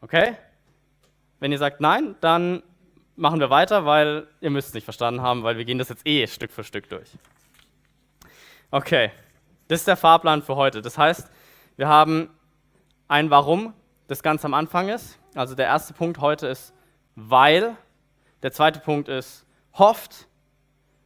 Okay? 0.00 0.36
Wenn 1.40 1.50
ihr 1.50 1.58
sagt 1.58 1.80
nein, 1.80 2.14
dann 2.20 2.62
machen 3.16 3.40
wir 3.40 3.50
weiter, 3.50 3.84
weil 3.84 4.26
ihr 4.40 4.50
müsst 4.50 4.68
es 4.68 4.74
nicht 4.74 4.84
verstanden 4.84 5.22
haben, 5.22 5.42
weil 5.42 5.56
wir 5.56 5.64
gehen 5.64 5.78
das 5.78 5.88
jetzt 5.88 6.06
eh 6.06 6.26
Stück 6.26 6.50
für 6.52 6.64
Stück 6.64 6.88
durch. 6.88 7.10
Okay, 8.70 9.10
das 9.68 9.80
ist 9.80 9.88
der 9.88 9.96
Fahrplan 9.96 10.42
für 10.42 10.56
heute. 10.56 10.82
Das 10.82 10.96
heißt, 10.96 11.30
wir 11.76 11.88
haben 11.88 12.30
ein 13.08 13.30
Warum, 13.30 13.74
das 14.06 14.22
ganz 14.22 14.44
am 14.44 14.54
Anfang 14.54 14.88
ist. 14.88 15.18
Also 15.34 15.54
der 15.54 15.66
erste 15.66 15.94
Punkt 15.94 16.18
heute 16.18 16.46
ist 16.46 16.72
weil. 17.14 17.76
Der 18.42 18.52
zweite 18.52 18.80
Punkt 18.80 19.08
ist 19.08 19.44
hofft. 19.74 20.26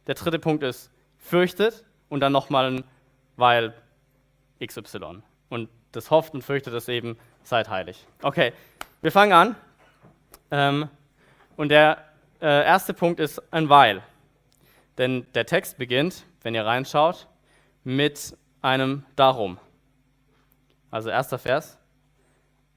Der 0.07 0.15
dritte 0.15 0.39
Punkt 0.39 0.63
ist 0.63 0.91
fürchtet. 1.17 1.83
Und 2.09 2.19
dann 2.21 2.31
nochmal 2.31 2.71
ein 2.71 2.83
weil 3.37 3.73
XY. 4.63 5.21
Und 5.49 5.69
das 5.91 6.11
hofft 6.11 6.33
und 6.33 6.43
fürchtet 6.43 6.73
ist 6.73 6.89
eben 6.89 7.17
seid 7.43 7.69
heilig. 7.69 8.05
Okay, 8.21 8.53
wir 9.01 9.11
fangen 9.11 9.33
an. 9.33 9.55
Ähm, 10.51 10.89
und 11.57 11.69
der 11.69 12.03
äh, 12.41 12.65
erste 12.65 12.93
Punkt 12.93 13.19
ist 13.19 13.41
ein 13.51 13.69
weil. 13.69 14.03
Denn 14.97 15.25
der 15.33 15.45
Text 15.45 15.77
beginnt, 15.77 16.25
wenn 16.41 16.55
ihr 16.55 16.65
reinschaut, 16.65 17.27
mit 17.83 18.37
einem 18.61 19.05
Darum. 19.15 19.59
Also 20.91 21.09
erster 21.09 21.37
Vers. 21.37 21.77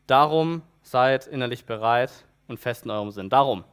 Darum 0.06 0.62
seid 0.82 1.26
innerlich 1.26 1.64
bereit 1.64 2.11
und 2.47 2.58
fest 2.58 2.85
in 2.85 2.90
eurem 2.90 3.11
Sinn. 3.11 3.30
Darum. 3.30 3.64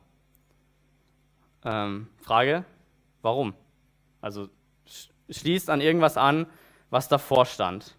Ähm, 1.63 2.07
Frage, 2.21 2.65
warum? 3.21 3.53
Also 4.21 4.49
schließt 5.29 5.69
an 5.69 5.81
irgendwas 5.81 6.17
an, 6.17 6.45
was 6.89 7.07
davor 7.07 7.45
stand. 7.45 7.95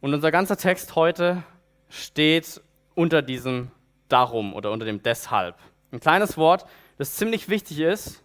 Und 0.00 0.14
unser 0.14 0.30
ganzer 0.30 0.56
Text 0.56 0.94
heute 0.94 1.42
steht 1.88 2.60
unter 2.94 3.22
diesem 3.22 3.70
Darum 4.08 4.54
oder 4.54 4.70
unter 4.70 4.86
dem 4.86 5.02
Deshalb. 5.02 5.56
Ein 5.92 6.00
kleines 6.00 6.36
Wort, 6.36 6.66
das 6.96 7.14
ziemlich 7.14 7.48
wichtig 7.48 7.80
ist 7.80 8.22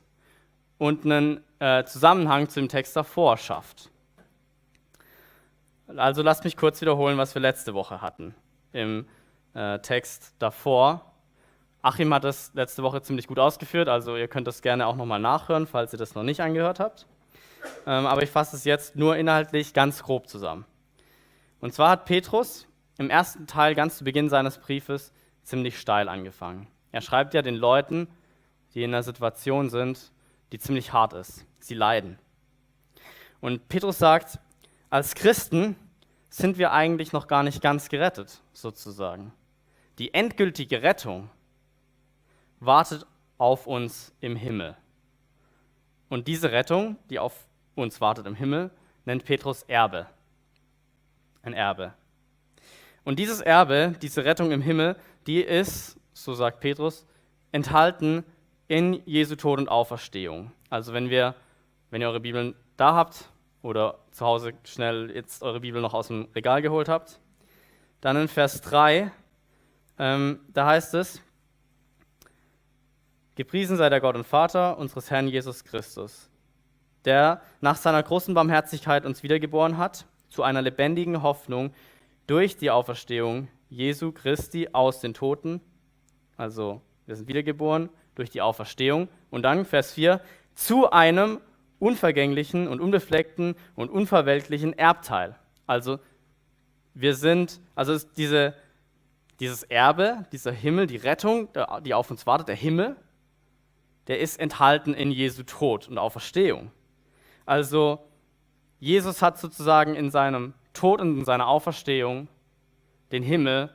und 0.77 1.05
einen 1.05 1.43
äh, 1.59 1.83
Zusammenhang 1.85 2.49
zu 2.49 2.59
dem 2.59 2.69
Text 2.69 2.95
davor 2.95 3.37
schafft. 3.37 3.89
Also 5.95 6.21
lasst 6.21 6.43
mich 6.43 6.57
kurz 6.57 6.81
wiederholen, 6.81 7.17
was 7.17 7.35
wir 7.35 7.41
letzte 7.41 7.73
Woche 7.73 8.01
hatten 8.01 8.33
im 8.71 9.05
äh, 9.53 9.79
Text 9.79 10.33
davor. 10.39 11.13
Achim 11.81 12.13
hat 12.13 12.23
das 12.23 12.51
letzte 12.53 12.81
Woche 12.83 13.01
ziemlich 13.01 13.27
gut 13.27 13.39
ausgeführt, 13.39 13.89
also 13.89 14.15
ihr 14.15 14.27
könnt 14.27 14.47
das 14.47 14.61
gerne 14.61 14.87
auch 14.87 14.95
nochmal 14.95 15.19
nachhören, 15.19 15.67
falls 15.67 15.93
ihr 15.93 15.99
das 15.99 16.15
noch 16.15 16.23
nicht 16.23 16.41
angehört 16.41 16.79
habt. 16.79 17.05
Ähm, 17.85 18.05
aber 18.05 18.23
ich 18.23 18.29
fasse 18.29 18.55
es 18.55 18.63
jetzt 18.63 18.95
nur 18.95 19.17
inhaltlich 19.17 19.73
ganz 19.73 20.03
grob 20.03 20.27
zusammen. 20.27 20.65
Und 21.59 21.73
zwar 21.73 21.91
hat 21.91 22.05
Petrus 22.05 22.67
im 22.97 23.09
ersten 23.09 23.47
Teil 23.47 23.75
ganz 23.75 23.97
zu 23.97 24.03
Beginn 24.03 24.29
seines 24.29 24.57
Briefes 24.57 25.13
ziemlich 25.43 25.79
steil 25.79 26.09
angefangen. 26.09 26.67
Er 26.91 27.01
schreibt 27.01 27.33
ja 27.33 27.41
den 27.41 27.55
Leuten, 27.55 28.07
die 28.73 28.83
in 28.83 28.91
einer 28.91 29.03
Situation 29.03 29.69
sind, 29.69 30.11
die 30.51 30.59
ziemlich 30.59 30.93
hart 30.93 31.13
ist. 31.13 31.45
Sie 31.59 31.75
leiden. 31.75 32.19
Und 33.41 33.67
Petrus 33.67 33.97
sagt, 33.97 34.39
als 34.89 35.15
Christen 35.15 35.75
sind 36.29 36.57
wir 36.57 36.71
eigentlich 36.71 37.13
noch 37.13 37.27
gar 37.27 37.43
nicht 37.43 37.61
ganz 37.61 37.89
gerettet, 37.89 38.41
sozusagen. 38.53 39.33
Die 39.99 40.13
endgültige 40.13 40.81
Rettung 40.81 41.29
wartet 42.59 43.05
auf 43.37 43.67
uns 43.67 44.13
im 44.19 44.35
Himmel. 44.35 44.75
Und 46.09 46.27
diese 46.27 46.51
Rettung, 46.51 46.97
die 47.09 47.19
auf 47.19 47.47
uns 47.75 47.99
wartet 48.01 48.25
im 48.27 48.35
Himmel, 48.35 48.71
nennt 49.05 49.25
Petrus 49.25 49.63
Erbe. 49.63 50.07
Ein 51.41 51.53
Erbe. 51.53 51.93
Und 53.03 53.19
dieses 53.19 53.41
Erbe, 53.41 53.95
diese 54.01 54.23
Rettung 54.23 54.51
im 54.51 54.61
Himmel, 54.61 54.95
die 55.27 55.41
ist, 55.41 55.97
so 56.13 56.33
sagt 56.33 56.59
Petrus, 56.59 57.05
enthalten 57.51 58.23
in 58.67 59.01
Jesu 59.05 59.35
Tod 59.35 59.59
und 59.59 59.69
Auferstehung. 59.69 60.51
Also 60.69 60.93
wenn 60.93 61.09
wir, 61.09 61.35
wenn 61.89 62.01
ihr 62.01 62.07
eure 62.07 62.19
Bibeln 62.19 62.55
da 62.77 62.95
habt 62.95 63.29
oder 63.61 63.99
zu 64.11 64.25
Hause 64.25 64.53
schnell 64.63 65.11
jetzt 65.13 65.43
eure 65.43 65.59
Bibel 65.59 65.81
noch 65.81 65.93
aus 65.93 66.07
dem 66.07 66.27
Regal 66.35 66.61
geholt 66.61 66.89
habt, 66.89 67.19
dann 68.01 68.17
in 68.17 68.27
Vers 68.27 68.61
3, 68.61 69.11
ähm, 69.99 70.39
da 70.49 70.65
heißt 70.65 70.93
es, 70.95 71.21
Gepriesen 73.35 73.77
sei 73.77 73.89
der 73.89 73.99
Gott 73.99 74.15
und 74.15 74.27
Vater 74.27 74.77
unseres 74.77 75.09
Herrn 75.09 75.27
Jesus 75.27 75.63
Christus, 75.63 76.29
der 77.03 77.41
nach 77.61 77.77
seiner 77.77 78.03
großen 78.03 78.35
Barmherzigkeit 78.35 79.05
uns 79.05 79.23
wiedergeboren 79.23 79.77
hat 79.77 80.05
zu 80.29 80.43
einer 80.43 80.61
lebendigen 80.61 81.23
Hoffnung 81.23 81.73
durch 82.27 82.57
die 82.57 82.69
Auferstehung 82.69 83.47
Jesu 83.73 84.11
Christi 84.11 84.69
aus 84.71 85.01
den 85.01 85.13
Toten. 85.13 85.59
Also 86.37 86.81
wir 87.05 87.15
sind 87.15 87.27
wiedergeboren 87.27 87.89
durch 88.15 88.29
die 88.29 88.41
Auferstehung. 88.41 89.09
Und 89.31 89.43
dann 89.43 89.65
Vers 89.65 89.93
4, 89.93 90.21
zu 90.55 90.91
einem 90.91 91.39
unvergänglichen 91.79 92.67
und 92.67 92.79
unbefleckten 92.79 93.55
und 93.75 93.89
unverweltlichen 93.89 94.77
Erbteil. 94.77 95.35
Also 95.65 95.99
wir 96.93 97.15
sind, 97.15 97.59
also 97.75 97.97
diese, 98.15 98.53
dieses 99.39 99.63
Erbe, 99.63 100.25
dieser 100.31 100.51
Himmel, 100.51 100.87
die 100.87 100.97
Rettung, 100.97 101.49
die 101.83 101.93
auf 101.93 102.11
uns 102.11 102.27
wartet, 102.27 102.49
der 102.49 102.55
Himmel, 102.55 102.95
der 104.07 104.19
ist 104.19 104.39
enthalten 104.39 104.93
in 104.93 105.11
Jesu 105.11 105.43
Tod 105.43 105.87
und 105.87 105.97
Auferstehung. 105.97 106.71
Also 107.45 107.99
Jesus 108.79 109.21
hat 109.21 109.39
sozusagen 109.39 109.95
in 109.95 110.11
seinem 110.11 110.53
Tod 110.73 111.01
und 111.01 111.17
in 111.17 111.25
seiner 111.25 111.47
Auferstehung 111.47 112.27
den 113.13 113.23
Himmel 113.23 113.69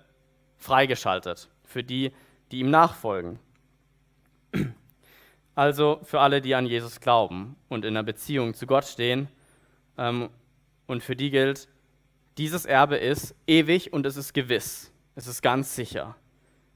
freigeschaltet 0.59 1.49
für 1.64 1.83
die, 1.83 2.12
die 2.50 2.61
ihm 2.61 2.71
nachfolgen. 2.71 3.38
Also 5.54 5.99
für 6.04 6.21
alle, 6.21 6.40
die 6.40 6.54
an 6.54 6.66
Jesus 6.66 7.00
glauben 7.00 7.57
und 7.68 7.85
in 7.85 7.97
einer 7.97 8.04
Beziehung 8.04 8.54
zu 8.54 8.64
Gott 8.64 8.85
stehen. 8.85 9.26
Ähm, 9.97 10.30
und 10.87 11.02
für 11.02 11.16
die 11.16 11.30
gilt, 11.30 11.66
dieses 12.37 12.64
Erbe 12.64 12.97
ist 12.97 13.35
ewig 13.49 13.92
und 13.92 14.07
es 14.07 14.16
ist 14.16 14.35
gewiss. 14.35 14.92
Es 15.16 15.26
ist 15.26 15.42
ganz 15.42 15.75
sicher. 15.75 16.14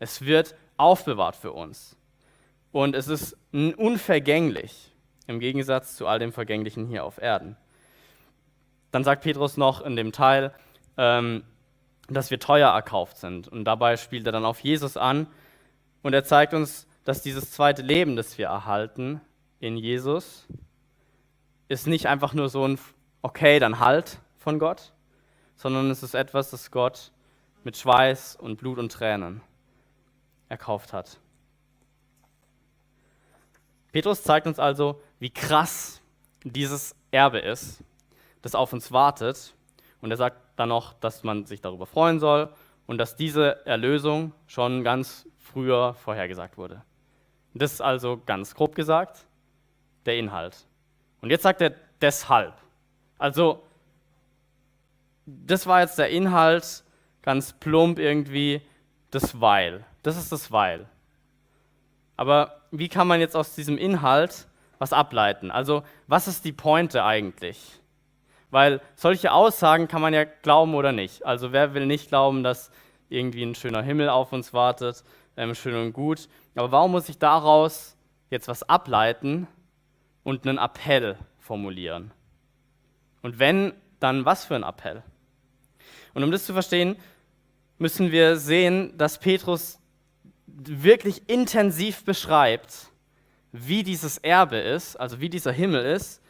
Es 0.00 0.22
wird 0.22 0.56
aufbewahrt 0.78 1.36
für 1.36 1.52
uns. 1.52 1.96
Und 2.72 2.96
es 2.96 3.06
ist 3.06 3.36
unvergänglich, 3.52 4.92
im 5.28 5.38
Gegensatz 5.38 5.94
zu 5.94 6.08
all 6.08 6.18
dem 6.18 6.32
Vergänglichen 6.32 6.88
hier 6.88 7.04
auf 7.04 7.18
Erden. 7.22 7.56
Dann 8.90 9.04
sagt 9.04 9.22
Petrus 9.22 9.56
noch 9.56 9.80
in 9.80 9.94
dem 9.94 10.10
Teil, 10.10 10.52
ähm, 10.96 11.44
dass 12.14 12.30
wir 12.30 12.40
teuer 12.40 12.70
erkauft 12.70 13.18
sind. 13.18 13.48
Und 13.48 13.64
dabei 13.64 13.96
spielt 13.96 14.26
er 14.26 14.32
dann 14.32 14.44
auf 14.44 14.60
Jesus 14.60 14.96
an. 14.96 15.26
Und 16.02 16.14
er 16.14 16.24
zeigt 16.24 16.54
uns, 16.54 16.86
dass 17.04 17.22
dieses 17.22 17.52
zweite 17.52 17.82
Leben, 17.82 18.16
das 18.16 18.38
wir 18.38 18.46
erhalten 18.46 19.20
in 19.60 19.76
Jesus, 19.76 20.46
ist 21.68 21.86
nicht 21.86 22.06
einfach 22.06 22.34
nur 22.34 22.48
so 22.48 22.66
ein 22.66 22.78
Okay, 23.24 23.60
dann 23.60 23.78
halt 23.78 24.18
von 24.36 24.58
Gott, 24.58 24.92
sondern 25.54 25.90
es 25.90 26.02
ist 26.02 26.14
etwas, 26.14 26.50
das 26.50 26.72
Gott 26.72 27.12
mit 27.62 27.76
Schweiß 27.76 28.34
und 28.34 28.56
Blut 28.56 28.78
und 28.78 28.90
Tränen 28.90 29.40
erkauft 30.48 30.92
hat. 30.92 31.20
Petrus 33.92 34.24
zeigt 34.24 34.48
uns 34.48 34.58
also, 34.58 35.00
wie 35.20 35.30
krass 35.30 36.02
dieses 36.42 36.96
Erbe 37.12 37.38
ist, 37.38 37.84
das 38.40 38.56
auf 38.56 38.72
uns 38.72 38.90
wartet. 38.90 39.54
Und 40.00 40.10
er 40.10 40.16
sagt 40.16 40.41
dann 40.56 40.68
noch, 40.68 40.94
dass 40.94 41.24
man 41.24 41.46
sich 41.46 41.60
darüber 41.60 41.86
freuen 41.86 42.20
soll 42.20 42.50
und 42.86 42.98
dass 42.98 43.16
diese 43.16 43.64
Erlösung 43.66 44.32
schon 44.46 44.84
ganz 44.84 45.28
früher 45.38 45.94
vorhergesagt 45.94 46.56
wurde. 46.58 46.82
Das 47.54 47.72
ist 47.72 47.80
also 47.80 48.20
ganz 48.24 48.54
grob 48.54 48.74
gesagt 48.74 49.26
der 50.06 50.16
Inhalt. 50.16 50.66
Und 51.20 51.30
jetzt 51.30 51.42
sagt 51.42 51.60
er 51.60 51.74
deshalb. 52.00 52.54
Also, 53.18 53.62
das 55.26 55.66
war 55.66 55.80
jetzt 55.80 55.98
der 55.98 56.10
Inhalt, 56.10 56.82
ganz 57.22 57.52
plump 57.52 57.98
irgendwie, 57.98 58.62
das 59.10 59.40
Weil. 59.40 59.84
Das 60.02 60.16
ist 60.16 60.32
das 60.32 60.50
Weil. 60.50 60.88
Aber 62.16 62.62
wie 62.70 62.88
kann 62.88 63.06
man 63.06 63.20
jetzt 63.20 63.36
aus 63.36 63.54
diesem 63.54 63.78
Inhalt 63.78 64.48
was 64.78 64.92
ableiten? 64.92 65.50
Also, 65.50 65.84
was 66.08 66.26
ist 66.26 66.44
die 66.44 66.52
Pointe 66.52 67.04
eigentlich? 67.04 67.80
Weil 68.52 68.82
solche 68.96 69.32
Aussagen 69.32 69.88
kann 69.88 70.02
man 70.02 70.12
ja 70.12 70.24
glauben 70.24 70.74
oder 70.74 70.92
nicht. 70.92 71.24
Also, 71.24 71.52
wer 71.52 71.72
will 71.72 71.86
nicht 71.86 72.08
glauben, 72.08 72.44
dass 72.44 72.70
irgendwie 73.08 73.42
ein 73.42 73.54
schöner 73.54 73.80
Himmel 73.82 74.10
auf 74.10 74.30
uns 74.34 74.52
wartet, 74.52 75.04
ähm, 75.38 75.54
schön 75.54 75.74
und 75.74 75.94
gut. 75.94 76.28
Aber 76.54 76.70
warum 76.70 76.90
muss 76.90 77.08
ich 77.08 77.18
daraus 77.18 77.96
jetzt 78.28 78.48
was 78.48 78.62
ableiten 78.62 79.48
und 80.22 80.46
einen 80.46 80.58
Appell 80.58 81.16
formulieren? 81.38 82.10
Und 83.22 83.38
wenn, 83.38 83.72
dann 84.00 84.26
was 84.26 84.44
für 84.44 84.54
ein 84.54 84.64
Appell? 84.64 85.02
Und 86.12 86.22
um 86.22 86.30
das 86.30 86.44
zu 86.44 86.52
verstehen, 86.52 86.96
müssen 87.78 88.12
wir 88.12 88.36
sehen, 88.36 88.98
dass 88.98 89.18
Petrus 89.18 89.78
wirklich 90.46 91.26
intensiv 91.26 92.04
beschreibt, 92.04 92.90
wie 93.50 93.82
dieses 93.82 94.18
Erbe 94.18 94.58
ist, 94.58 94.96
also 94.96 95.22
wie 95.22 95.30
dieser 95.30 95.52
Himmel 95.52 95.86
ist 95.86 96.22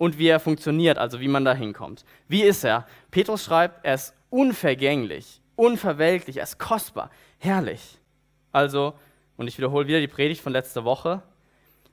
und 0.00 0.16
wie 0.16 0.28
er 0.28 0.40
funktioniert, 0.40 0.96
also 0.96 1.20
wie 1.20 1.28
man 1.28 1.44
da 1.44 1.52
hinkommt. 1.52 2.06
Wie 2.26 2.42
ist 2.42 2.64
er? 2.64 2.86
Petrus 3.10 3.44
schreibt, 3.44 3.84
er 3.84 3.96
ist 3.96 4.14
unvergänglich, 4.30 5.42
unverwelklich, 5.56 6.38
er 6.38 6.44
ist 6.44 6.58
kostbar, 6.58 7.10
herrlich. 7.36 7.98
Also, 8.50 8.94
und 9.36 9.46
ich 9.46 9.58
wiederhole 9.58 9.86
wieder 9.88 10.00
die 10.00 10.08
Predigt 10.08 10.40
von 10.40 10.54
letzter 10.54 10.86
Woche, 10.86 11.22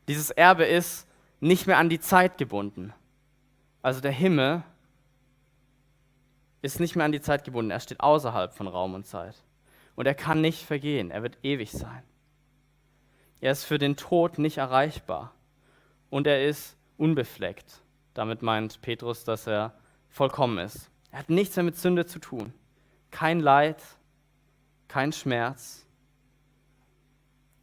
dieses 0.07 0.31
Erbe 0.31 0.63
ist 0.63 1.05
nicht 1.41 1.67
mehr 1.67 1.77
an 1.77 1.89
die 1.89 1.99
Zeit 1.99 2.37
gebunden. 2.37 2.93
Also 3.81 3.99
der 3.99 4.13
Himmel 4.13 4.63
ist 6.61 6.79
nicht 6.79 6.95
mehr 6.95 7.03
an 7.03 7.11
die 7.11 7.19
Zeit 7.19 7.43
gebunden, 7.43 7.71
er 7.71 7.81
steht 7.81 7.99
außerhalb 7.99 8.53
von 8.53 8.67
Raum 8.67 8.93
und 8.93 9.05
Zeit 9.05 9.35
und 9.97 10.05
er 10.05 10.15
kann 10.15 10.39
nicht 10.39 10.65
vergehen, 10.65 11.11
er 11.11 11.23
wird 11.23 11.39
ewig 11.43 11.73
sein. 11.73 12.03
Er 13.41 13.51
ist 13.51 13.65
für 13.65 13.77
den 13.77 13.97
Tod 13.97 14.39
nicht 14.39 14.59
erreichbar 14.59 15.33
und 16.09 16.25
er 16.25 16.45
ist 16.45 16.77
unbefleckt. 16.95 17.81
Damit 18.17 18.41
meint 18.41 18.81
Petrus, 18.81 19.23
dass 19.25 19.45
er 19.45 19.73
vollkommen 20.09 20.57
ist. 20.57 20.89
Er 21.11 21.19
hat 21.19 21.29
nichts 21.29 21.55
mehr 21.55 21.63
mit 21.63 21.77
Sünde 21.77 22.07
zu 22.07 22.17
tun. 22.17 22.51
Kein 23.11 23.39
Leid, 23.39 23.79
kein 24.87 25.13
Schmerz. 25.13 25.85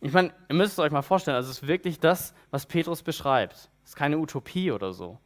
Ich 0.01 0.13
meine, 0.13 0.33
ihr 0.49 0.55
müsst 0.55 0.75
es 0.75 0.79
euch 0.79 0.93
mal 0.93 1.03
vorstellen, 1.03 1.35
also 1.35 1.51
es 1.51 1.63
ist 1.63 1.67
wirklich 1.67 1.99
das, 1.99 2.35
was 2.53 2.67
Petrus 2.67 3.03
beschreibt. 3.03 3.69
Es 3.83 3.91
ist 3.91 3.97
keine 3.97 4.17
Utopie 4.19 4.71
oder 4.71 4.93
so, 4.93 5.19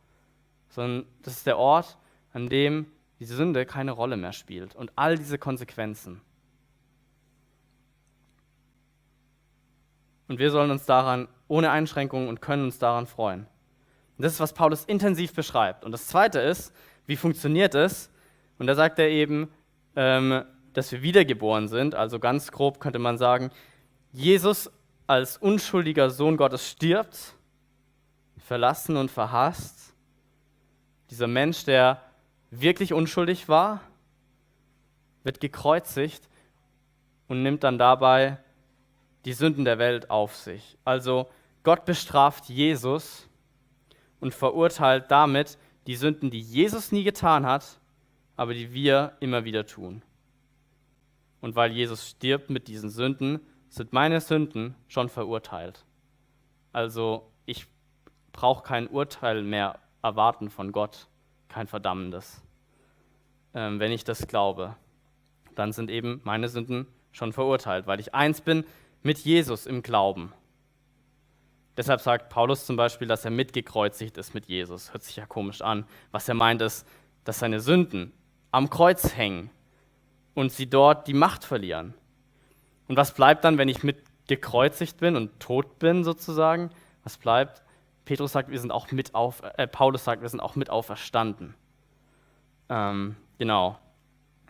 sondern 0.71 1.05
das 1.21 1.35
ist 1.35 1.47
der 1.47 1.59
Ort, 1.59 1.99
an 2.33 2.49
dem 2.49 2.87
die 3.19 3.27
Sünde 3.27 3.67
keine 3.67 3.91
Rolle 3.91 4.17
mehr 4.17 4.33
spielt 4.33 4.75
und 4.77 4.93
all 4.97 5.19
diese 5.19 5.37
Konsequenzen. 5.37 6.23
Und 10.27 10.39
wir 10.39 10.51
sollen 10.51 10.71
uns 10.71 10.87
daran 10.87 11.29
ohne 11.49 11.71
Einschränkungen 11.71 12.29
und 12.31 12.41
können 12.41 12.65
uns 12.65 12.79
daran 12.79 13.07
freuen. 13.07 13.47
Und 14.19 14.25
das 14.25 14.35
ist, 14.35 14.41
was 14.41 14.53
Paulus 14.53 14.85
intensiv 14.85 15.33
beschreibt. 15.33 15.85
Und 15.85 15.93
das 15.93 16.09
Zweite 16.09 16.41
ist, 16.41 16.75
wie 17.07 17.17
funktioniert 17.17 17.77
es? 17.77 18.11
Und 18.59 18.67
da 18.67 18.75
sagt 18.75 18.99
er 18.99 19.09
eben, 19.09 19.49
ähm, 19.95 20.45
dass 20.73 20.91
wir 20.91 21.03
wiedergeboren 21.03 21.69
sind. 21.69 21.95
Also 21.95 22.19
ganz 22.19 22.51
grob 22.51 22.81
könnte 22.81 22.99
man 22.99 23.17
sagen, 23.17 23.51
Jesus 24.13 24.71
als 25.07 25.37
unschuldiger 25.39 26.11
Sohn 26.11 26.37
Gottes 26.37 26.69
stirbt, 26.69 27.35
verlassen 28.39 28.97
und 28.97 29.11
verhasst. 29.11 29.95
Dieser 31.11 31.29
Mensch, 31.29 31.65
der 31.65 32.03
wirklich 32.51 32.93
unschuldig 32.93 33.49
war, 33.49 33.81
wird 35.23 35.41
gekreuzigt 35.41 36.29
und 37.29 37.43
nimmt 37.43 37.63
dann 37.63 37.79
dabei 37.79 38.39
die 39.25 39.33
Sünden 39.33 39.65
der 39.65 39.79
Welt 39.79 40.11
auf 40.11 40.35
sich. 40.37 40.77
Also 40.85 41.29
Gott 41.63 41.85
bestraft 41.85 42.47
Jesus 42.47 43.29
und 44.21 44.35
verurteilt 44.35 45.11
damit 45.11 45.59
die 45.87 45.97
Sünden, 45.97 46.31
die 46.31 46.41
Jesus 46.41 46.93
nie 46.93 47.05
getan 47.05 47.47
hat, 47.47 47.81
aber 48.37 48.55
die 48.55 48.73
wir 48.73 49.17
immer 49.21 49.45
wieder 49.45 49.67
tun. 49.67 50.03
Und 51.41 51.57
weil 51.57 51.73
Jesus 51.73 52.11
stirbt 52.11 52.51
mit 52.51 52.69
diesen 52.69 52.91
Sünden, 52.91 53.41
sind 53.69 53.93
meine 53.93 54.21
Sünden 54.21 54.75
schon 54.89 55.09
verurteilt. 55.09 55.85
Also 56.73 57.31
ich 57.47 57.67
brauche 58.33 58.63
kein 58.63 58.89
Urteil 58.89 59.43
mehr 59.43 59.79
erwarten 60.03 60.51
von 60.51 60.73
Gott, 60.73 61.09
kein 61.49 61.67
verdammendes. 61.67 62.43
Ähm, 63.55 63.81
wenn 63.81 63.93
ich 63.93 64.05
das 64.05 64.27
glaube, 64.27 64.77
dann 65.55 65.73
sind 65.73 65.91
eben 65.91 66.21
meine 66.25 66.49
Sünden 66.49 66.87
schon 67.13 67.33
verurteilt, 67.33 67.87
weil 67.87 68.01
ich 68.01 68.15
eins 68.15 68.41
bin 68.41 68.65
mit 69.03 69.19
Jesus 69.19 69.67
im 69.67 69.83
Glauben. 69.83 70.33
Deshalb 71.79 72.01
sagt 72.01 72.29
Paulus 72.29 72.67
zum 72.67 72.75
Beispiel, 72.75 73.07
dass 73.07 73.25
er 73.25 73.31
mitgekreuzigt 73.31 74.19
ist 74.19 74.35
mit 74.35 74.47
Jesus. 74.47 74.93
Hört 74.93 75.05
sich 75.05 75.15
ja 75.15 75.27
komisch 75.27 75.63
an. 75.63 75.85
Was 76.11 76.29
er 76.29 76.35
meint 76.35 76.61
ist, 76.61 76.85
dass 77.23 77.39
seine 77.39 77.61
Sünden 77.61 78.13
am 78.51 78.69
Kreuz 78.69 79.15
hängen 79.17 79.49
und 80.35 80.51
sie 80.51 80.69
dort 80.69 81.07
die 81.07 81.15
Macht 81.15 81.45
verlieren. 81.45 81.95
Und 82.89 82.97
was 82.97 83.15
bleibt 83.15 83.45
dann, 83.45 83.59
wenn 83.59 83.69
ich 83.69 83.85
mitgekreuzigt 83.85 84.99
bin 84.99 85.15
und 85.15 85.39
tot 85.39 85.79
bin 85.79 86.03
sozusagen? 86.03 86.71
Was 87.05 87.17
bleibt? 87.17 87.63
Petrus 88.05 88.33
sagt, 88.33 88.51
wir 88.51 88.59
sind 88.59 88.73
auch 88.73 88.91
mit 88.91 89.15
auf, 89.15 89.45
äh, 89.57 89.69
Paulus 89.69 90.03
sagt, 90.03 90.21
wir 90.21 90.29
sind 90.29 90.41
auch 90.41 90.57
mit 90.57 90.71
auferstanden. 90.71 91.55
Ähm, 92.69 93.15
genau. 93.39 93.79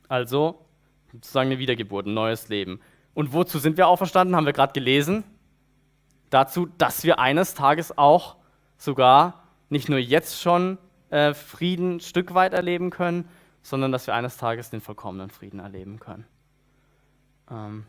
Also 0.09 0.65
sozusagen 1.13 1.51
eine 1.51 1.59
Wiedergeburt, 1.59 2.07
ein 2.07 2.15
neues 2.15 2.49
Leben. 2.49 2.81
Und 3.13 3.35
wozu 3.35 3.59
sind 3.59 3.77
wir 3.77 3.87
auferstanden? 3.87 4.35
Haben 4.35 4.47
wir 4.47 4.55
gerade 4.55 4.73
gelesen 4.73 5.25
dazu, 6.31 6.67
dass 6.79 7.05
wir 7.05 7.19
eines 7.19 7.55
Tages 7.55 7.97
auch 7.97 8.37
sogar 8.77 9.43
nicht 9.69 9.89
nur 9.89 9.99
jetzt 9.99 10.41
schon 10.41 10.79
äh, 11.11 11.35
Frieden 11.35 11.97
ein 11.97 12.01
Stück 12.01 12.35
weit 12.35 12.53
erleben 12.53 12.91
können, 12.91 13.29
sondern 13.63 13.93
dass 13.93 14.07
wir 14.07 14.15
eines 14.15 14.37
Tages 14.37 14.71
den 14.71 14.81
vollkommenen 14.81 15.31
Frieden 15.31 15.61
erleben 15.61 16.01
können. 16.01 16.27
Ähm, 17.51 17.87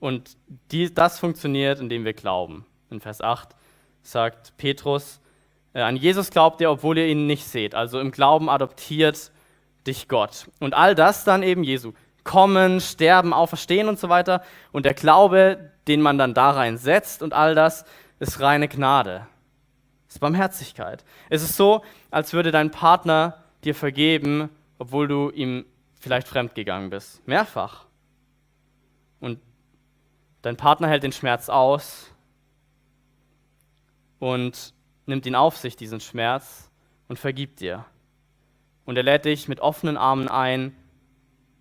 und 0.00 0.36
die, 0.70 0.92
das 0.92 1.18
funktioniert, 1.18 1.80
indem 1.80 2.04
wir 2.04 2.12
glauben. 2.12 2.64
In 2.90 3.00
Vers 3.00 3.20
8 3.20 3.54
sagt 4.02 4.56
Petrus, 4.56 5.20
äh, 5.74 5.80
an 5.80 5.96
Jesus 5.96 6.30
glaubt 6.30 6.60
ihr, 6.60 6.70
obwohl 6.70 6.98
ihr 6.98 7.06
ihn 7.06 7.26
nicht 7.26 7.46
seht. 7.46 7.74
Also 7.74 8.00
im 8.00 8.10
Glauben 8.10 8.48
adoptiert 8.48 9.32
dich 9.86 10.08
Gott. 10.08 10.48
Und 10.60 10.74
all 10.74 10.94
das 10.94 11.24
dann 11.24 11.42
eben 11.42 11.64
Jesu. 11.64 11.92
Kommen, 12.24 12.80
sterben, 12.80 13.32
auferstehen 13.32 13.88
und 13.88 13.98
so 13.98 14.08
weiter. 14.08 14.42
Und 14.70 14.84
der 14.84 14.94
Glaube, 14.94 15.72
den 15.88 16.02
man 16.02 16.18
dann 16.18 16.34
da 16.34 16.50
rein 16.50 16.76
setzt 16.76 17.22
und 17.22 17.32
all 17.32 17.54
das, 17.54 17.84
ist 18.20 18.40
reine 18.40 18.68
Gnade. 18.68 19.26
Ist 20.08 20.20
Barmherzigkeit. 20.20 21.04
Es 21.30 21.42
ist 21.42 21.56
so, 21.56 21.82
als 22.10 22.32
würde 22.32 22.50
dein 22.50 22.70
Partner 22.70 23.42
dir 23.64 23.74
vergeben, 23.74 24.50
obwohl 24.78 25.08
du 25.08 25.30
ihm 25.30 25.64
vielleicht 26.00 26.28
fremdgegangen 26.28 26.90
bist. 26.90 27.26
Mehrfach. 27.26 27.86
Und 29.20 29.40
dein 30.42 30.56
Partner 30.56 30.88
hält 30.88 31.02
den 31.02 31.12
Schmerz 31.12 31.48
aus 31.48 32.12
und 34.18 34.74
nimmt 35.06 35.26
ihn 35.26 35.34
auf 35.34 35.56
sich, 35.56 35.76
diesen 35.76 36.00
Schmerz, 36.00 36.70
und 37.08 37.18
vergibt 37.18 37.60
dir. 37.60 37.86
Und 38.84 38.96
er 38.96 39.02
lädt 39.02 39.24
dich 39.24 39.48
mit 39.48 39.60
offenen 39.60 39.96
Armen 39.96 40.28
ein, 40.28 40.76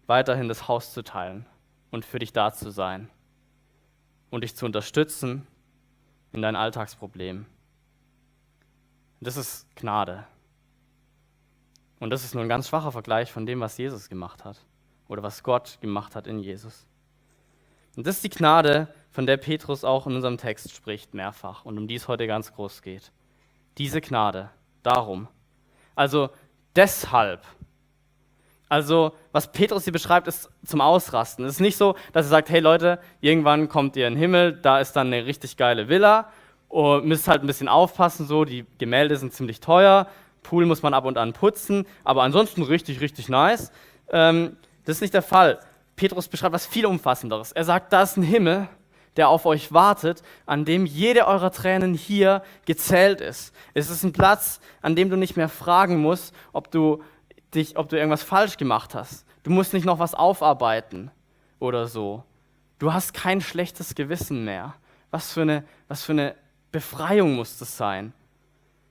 weiterhin 0.05 0.47
das 0.47 0.67
Haus 0.67 0.93
zu 0.93 1.03
teilen 1.03 1.45
und 1.91 2.05
für 2.05 2.19
dich 2.19 2.33
da 2.33 2.51
zu 2.51 2.69
sein 2.69 3.09
und 4.29 4.43
dich 4.43 4.55
zu 4.55 4.65
unterstützen 4.65 5.47
in 6.31 6.41
dein 6.41 6.55
Alltagsproblem. 6.55 7.45
Das 9.19 9.37
ist 9.37 9.67
Gnade. 9.75 10.25
Und 11.99 12.11
das 12.11 12.23
ist 12.23 12.35
nur 12.35 12.43
ein 12.43 12.49
ganz 12.49 12.69
schwacher 12.69 12.91
Vergleich 12.91 13.31
von 13.31 13.45
dem, 13.45 13.59
was 13.59 13.77
Jesus 13.77 14.09
gemacht 14.09 14.45
hat 14.45 14.65
oder 15.07 15.23
was 15.23 15.43
Gott 15.43 15.79
gemacht 15.81 16.15
hat 16.15 16.27
in 16.27 16.39
Jesus. 16.39 16.85
Und 17.95 18.05
das 18.05 18.17
ist 18.17 18.23
die 18.23 18.29
Gnade, 18.29 18.93
von 19.09 19.25
der 19.25 19.37
Petrus 19.37 19.83
auch 19.83 20.05
in 20.05 20.15
unserem 20.15 20.37
Text 20.37 20.71
spricht, 20.71 21.15
mehrfach 21.15 21.65
und 21.65 21.79
um 21.79 21.87
die 21.87 21.95
es 21.95 22.07
heute 22.07 22.27
ganz 22.27 22.53
groß 22.53 22.83
geht. 22.83 23.11
Diese 23.79 24.01
Gnade, 24.01 24.51
darum. 24.83 25.27
Also 25.95 26.29
deshalb 26.75 27.43
also, 28.69 29.13
was 29.31 29.51
Petrus 29.51 29.85
hier 29.85 29.93
beschreibt, 29.93 30.27
ist 30.27 30.49
zum 30.65 30.81
Ausrasten. 30.81 31.45
Es 31.45 31.53
ist 31.53 31.61
nicht 31.61 31.77
so, 31.77 31.95
dass 32.11 32.25
er 32.25 32.29
sagt, 32.29 32.49
hey 32.49 32.59
Leute, 32.59 32.99
irgendwann 33.21 33.69
kommt 33.69 33.95
ihr 33.95 34.07
in 34.07 34.15
den 34.15 34.19
Himmel, 34.19 34.53
da 34.53 34.79
ist 34.79 34.93
dann 34.93 35.07
eine 35.07 35.25
richtig 35.25 35.57
geile 35.57 35.87
Villa, 35.87 36.29
und 36.69 37.05
müsst 37.05 37.27
halt 37.27 37.41
ein 37.41 37.47
bisschen 37.47 37.69
aufpassen, 37.69 38.27
so, 38.27 38.43
die 38.43 38.65
Gemälde 38.77 39.15
sind 39.15 39.33
ziemlich 39.33 39.61
teuer, 39.61 40.07
Pool 40.43 40.65
muss 40.65 40.81
man 40.81 40.93
ab 40.93 41.05
und 41.05 41.17
an 41.17 41.33
putzen, 41.33 41.85
aber 42.03 42.23
ansonsten 42.23 42.61
richtig, 42.61 43.01
richtig 43.01 43.29
nice. 43.29 43.71
Ähm, 44.11 44.57
das 44.85 44.97
ist 44.97 45.01
nicht 45.01 45.13
der 45.13 45.21
Fall. 45.21 45.59
Petrus 45.95 46.27
beschreibt 46.27 46.53
was 46.53 46.65
viel 46.65 46.85
Umfassenderes. 46.85 47.51
Er 47.51 47.63
sagt, 47.63 47.91
da 47.91 48.03
ist 48.03 48.17
ein 48.17 48.23
Himmel, 48.23 48.67
der 49.17 49.29
auf 49.29 49.45
euch 49.45 49.73
wartet, 49.73 50.21
an 50.45 50.63
dem 50.63 50.85
jede 50.85 51.27
eurer 51.27 51.51
Tränen 51.51 51.93
hier 51.93 52.43
gezählt 52.65 53.19
ist. 53.19 53.53
Es 53.73 53.89
ist 53.89 54.03
ein 54.03 54.13
Platz, 54.13 54.59
an 54.81 54.95
dem 54.95 55.09
du 55.09 55.17
nicht 55.17 55.35
mehr 55.35 55.49
fragen 55.49 55.97
musst, 55.97 56.33
ob 56.53 56.71
du 56.71 57.01
dich, 57.53 57.77
ob 57.77 57.89
du 57.89 57.97
irgendwas 57.97 58.23
falsch 58.23 58.57
gemacht 58.57 58.95
hast. 58.95 59.25
Du 59.43 59.51
musst 59.51 59.73
nicht 59.73 59.85
noch 59.85 59.99
was 59.99 60.13
aufarbeiten 60.13 61.11
oder 61.59 61.87
so. 61.87 62.23
Du 62.79 62.93
hast 62.93 63.13
kein 63.13 63.41
schlechtes 63.41 63.95
Gewissen 63.95 64.45
mehr. 64.45 64.75
Was 65.11 65.33
für 65.33 65.41
eine, 65.41 65.63
was 65.87 66.03
für 66.03 66.11
eine 66.11 66.35
Befreiung 66.71 67.35
muss 67.35 67.57
das 67.57 67.77
sein? 67.77 68.13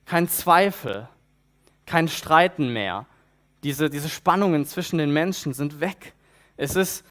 Kein 0.05 0.27
Zweifel, 0.27 1.07
kein 1.85 2.07
Streiten 2.07 2.73
mehr. 2.73 3.05
Diese, 3.63 3.89
diese 3.89 4.09
Spannungen 4.09 4.65
zwischen 4.65 4.97
den 4.97 5.11
Menschen 5.11 5.53
sind 5.53 5.79
weg. 5.79 6.13
Es 6.57 6.75
ist 6.75 7.05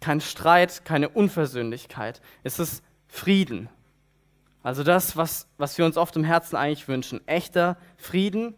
kein 0.00 0.20
Streit, 0.20 0.84
keine 0.84 1.08
Unversöhnlichkeit. 1.08 2.20
Es 2.42 2.58
ist 2.58 2.82
Frieden. 3.08 3.68
Also 4.62 4.82
das, 4.82 5.16
was, 5.16 5.48
was 5.56 5.78
wir 5.78 5.84
uns 5.84 5.96
oft 5.96 6.16
im 6.16 6.24
Herzen 6.24 6.56
eigentlich 6.56 6.88
wünschen. 6.88 7.26
Echter 7.26 7.76
Frieden 7.96 8.54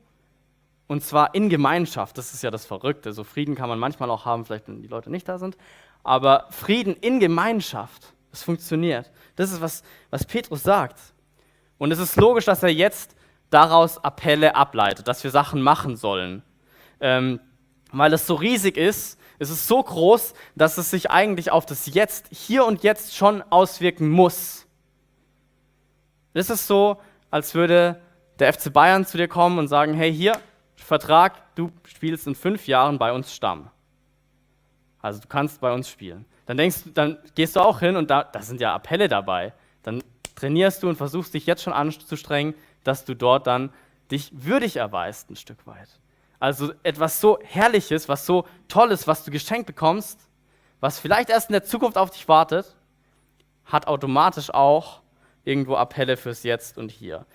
und 0.91 1.05
zwar 1.05 1.37
in 1.37 1.49
Gemeinschaft, 1.49 2.19
das 2.19 2.35
ist 2.35 2.43
ja 2.43 2.51
das 2.51 2.67
Verrückte. 2.67 3.13
So 3.13 3.23
Frieden 3.23 3.55
kann 3.55 3.69
man 3.69 3.79
manchmal 3.79 4.11
auch 4.11 4.25
haben, 4.25 4.45
vielleicht 4.45 4.67
wenn 4.67 4.83
die 4.83 4.89
Leute 4.89 5.09
nicht 5.09 5.29
da 5.29 5.39
sind. 5.39 5.57
Aber 6.03 6.49
Frieden 6.51 6.97
in 6.97 7.21
Gemeinschaft, 7.21 8.13
das 8.33 8.43
funktioniert. 8.43 9.09
Das 9.37 9.53
ist, 9.53 9.61
was, 9.61 9.85
was 10.11 10.25
Petrus 10.25 10.65
sagt. 10.65 10.99
Und 11.79 11.93
es 11.93 12.01
ist 12.01 12.17
logisch, 12.17 12.47
dass 12.47 12.65
er 12.65 12.71
jetzt 12.71 13.15
daraus 13.51 14.03
Appelle 14.03 14.57
ableitet, 14.57 15.07
dass 15.07 15.23
wir 15.23 15.31
Sachen 15.31 15.63
machen 15.63 15.95
sollen. 15.95 16.43
Ähm, 16.99 17.39
weil 17.93 18.13
es 18.13 18.27
so 18.27 18.35
riesig 18.35 18.77
ist, 18.77 19.17
es 19.39 19.49
ist 19.49 19.69
so 19.69 19.81
groß, 19.81 20.35
dass 20.57 20.77
es 20.77 20.91
sich 20.91 21.09
eigentlich 21.09 21.53
auf 21.53 21.67
das 21.67 21.87
Jetzt, 21.87 22.27
hier 22.33 22.67
und 22.67 22.83
jetzt 22.83 23.15
schon 23.15 23.45
auswirken 23.51 24.09
muss. 24.09 24.67
Es 26.35 26.51
ist 26.51 26.67
so, 26.67 26.97
als 27.31 27.55
würde 27.55 28.03
der 28.41 28.53
FC 28.53 28.73
Bayern 28.73 29.07
zu 29.07 29.19
dir 29.19 29.29
kommen 29.29 29.61
und 29.61 29.69
sagen, 29.69 29.95
hey, 29.95 30.13
hier, 30.13 30.41
Vertrag, 30.91 31.55
du 31.55 31.71
spielst 31.85 32.27
in 32.27 32.35
fünf 32.35 32.67
Jahren 32.67 32.99
bei 32.99 33.13
uns 33.13 33.33
Stamm. 33.33 33.71
Also 35.01 35.21
du 35.21 35.29
kannst 35.29 35.61
bei 35.61 35.73
uns 35.73 35.89
spielen. 35.89 36.25
Dann 36.47 36.57
denkst 36.57 36.83
du, 36.83 36.91
dann 36.91 37.17
gehst 37.37 37.55
du 37.55 37.61
auch 37.61 37.79
hin 37.79 37.95
und 37.95 38.11
da, 38.11 38.25
da 38.25 38.43
sind 38.43 38.61
ja 38.61 38.75
Appelle 38.75 39.07
dabei. 39.07 39.53
Dann 39.85 40.03
trainierst 40.35 40.83
du 40.83 40.89
und 40.89 40.97
versuchst 40.97 41.33
dich 41.33 41.47
jetzt 41.47 41.63
schon 41.63 41.73
anzustrengen, 41.73 42.55
dass 42.83 43.05
du 43.05 43.15
dort 43.15 43.47
dann 43.47 43.73
dich 44.11 44.33
würdig 44.33 44.79
erweist 44.79 45.31
ein 45.31 45.37
Stück 45.37 45.65
weit. 45.65 46.01
Also 46.41 46.73
etwas 46.83 47.21
so 47.21 47.39
Herrliches, 47.41 48.09
was 48.09 48.27
so 48.27 48.45
Tolles, 48.67 49.07
was 49.07 49.23
du 49.23 49.31
geschenkt 49.31 49.69
bekommst, 49.69 50.19
was 50.81 50.99
vielleicht 50.99 51.31
erst 51.31 51.51
in 51.51 51.53
der 51.53 51.63
Zukunft 51.63 51.99
auf 51.99 52.11
dich 52.11 52.27
wartet, 52.27 52.75
hat 53.65 53.87
automatisch 53.87 54.53
auch 54.53 55.03
irgendwo 55.45 55.77
Appelle 55.77 56.17
fürs 56.17 56.43
Jetzt 56.43 56.79
und 56.79 56.91
Hier. 56.91 57.27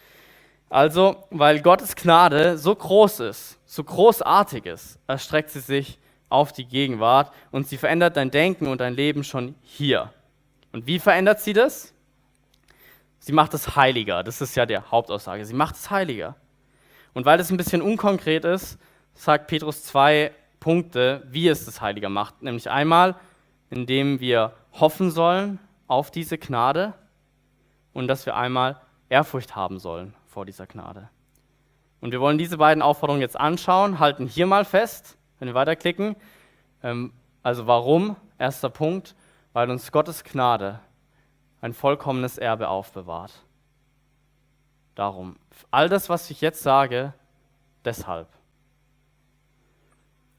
Also, 0.70 1.24
weil 1.30 1.62
Gottes 1.62 1.96
Gnade 1.96 2.58
so 2.58 2.76
groß 2.76 3.20
ist, 3.22 3.60
so 3.66 3.84
großartig 3.84 4.66
ist, 4.66 5.00
erstreckt 5.08 5.52
sie 5.52 5.60
sich 5.60 6.00
auf 6.28 6.52
die 6.52 6.66
Gegenwart 6.66 7.32
und 7.52 7.68
sie 7.68 7.78
verändert 7.78 8.18
dein 8.18 8.32
Denken 8.32 8.68
und 8.68 8.82
dein 8.82 8.96
Leben 8.96 9.24
schon 9.24 9.56
hier. 9.62 10.12
Und 10.72 10.88
wie 10.88 11.00
verändert 11.00 11.40
sie 11.40 11.54
das? 11.54 11.94
Sie 13.20 13.32
macht 13.32 13.54
es 13.54 13.76
heiliger. 13.76 14.24
Das 14.24 14.42
ist 14.42 14.56
ja 14.56 14.66
die 14.66 14.78
Hauptaussage. 14.78 15.46
Sie 15.46 15.54
macht 15.54 15.76
es 15.76 15.90
heiliger. 15.90 16.36
Und 17.14 17.26
weil 17.26 17.38
das 17.38 17.52
ein 17.52 17.58
bisschen 17.58 17.82
unkonkret 17.82 18.44
ist, 18.44 18.78
sagt 19.14 19.48
Petrus 19.48 19.84
zwei 19.84 20.32
Punkte, 20.60 21.24
wie 21.30 21.48
es 21.48 21.66
das 21.66 21.80
heiliger 21.80 22.10
macht. 22.10 22.42
Nämlich 22.42 22.70
einmal, 22.70 23.16
indem 23.70 24.20
wir 24.20 24.54
hoffen 24.74 25.12
sollen 25.12 25.60
auf 25.88 26.12
diese 26.12 26.38
Gnade 26.38 26.94
und 27.94 28.08
dass 28.08 28.26
wir 28.26 28.36
einmal 28.36 28.82
Ehrfurcht 29.10 29.56
haben 29.56 29.80
sollen 29.80 30.14
vor 30.36 30.46
dieser 30.46 30.68
Gnade. 30.68 31.08
Und 32.02 32.12
wir 32.12 32.20
wollen 32.20 32.38
diese 32.38 32.58
beiden 32.58 32.84
Aufforderungen 32.84 33.22
jetzt 33.22 33.40
anschauen, 33.40 34.00
halten 34.00 34.28
hier 34.28 34.46
mal 34.48 34.66
fest, 34.66 35.18
wenn 35.40 35.48
wir 35.48 35.56
weiterklicken. 35.56 36.18
Ähm, 36.84 37.14
also 37.42 37.68
warum? 37.68 38.18
Erster 38.38 38.70
Punkt, 38.70 39.16
weil 39.54 39.72
uns 39.72 39.94
Gottes 39.94 40.26
Gnade 40.26 40.82
ein 41.62 41.74
vollkommenes 41.74 42.38
Erbe 42.38 42.68
aufbewahrt. 42.68 43.32
Darum, 44.94 45.38
all 45.72 45.88
das, 45.88 46.10
was 46.10 46.30
ich 46.30 46.42
jetzt 46.42 46.62
sage, 46.62 47.14
deshalb. 47.86 48.28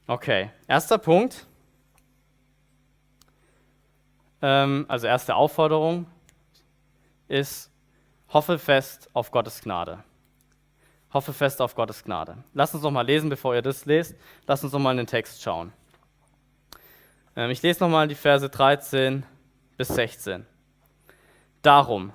Okay, 0.07 0.51
erster 0.69 0.99
Punkt. 0.99 1.47
Ähm, 4.43 4.85
also 4.89 5.07
erste 5.07 5.35
Aufforderung 5.35 6.05
ist, 7.29 7.71
hoffe 8.29 8.59
fest 8.59 9.09
auf 9.13 9.31
Gottes 9.31 9.61
Gnade. 9.61 10.03
Hoffe 11.13 11.33
fest 11.33 11.61
auf 11.61 11.75
Gottes 11.75 12.05
Gnade. 12.05 12.37
Lasst 12.53 12.75
uns 12.75 12.83
noch 12.83 12.91
mal 12.91 13.07
lesen, 13.07 13.31
bevor 13.31 13.55
ihr 13.55 13.63
das 13.63 13.87
lest. 13.87 14.15
Lasst 14.47 14.65
uns 14.65 14.73
noch 14.73 14.81
mal 14.81 14.91
in 14.91 14.99
den 14.99 15.07
Text 15.07 15.43
schauen. 15.43 15.73
Ähm, 17.37 17.51
ich 17.51 17.63
lese 17.63 17.83
noch 17.83 17.91
mal 17.91 18.09
die 18.09 18.15
Verse 18.15 18.49
13 18.49 19.25
bis 19.77 19.89
16. 19.89 20.47
Darum, 21.63 22.13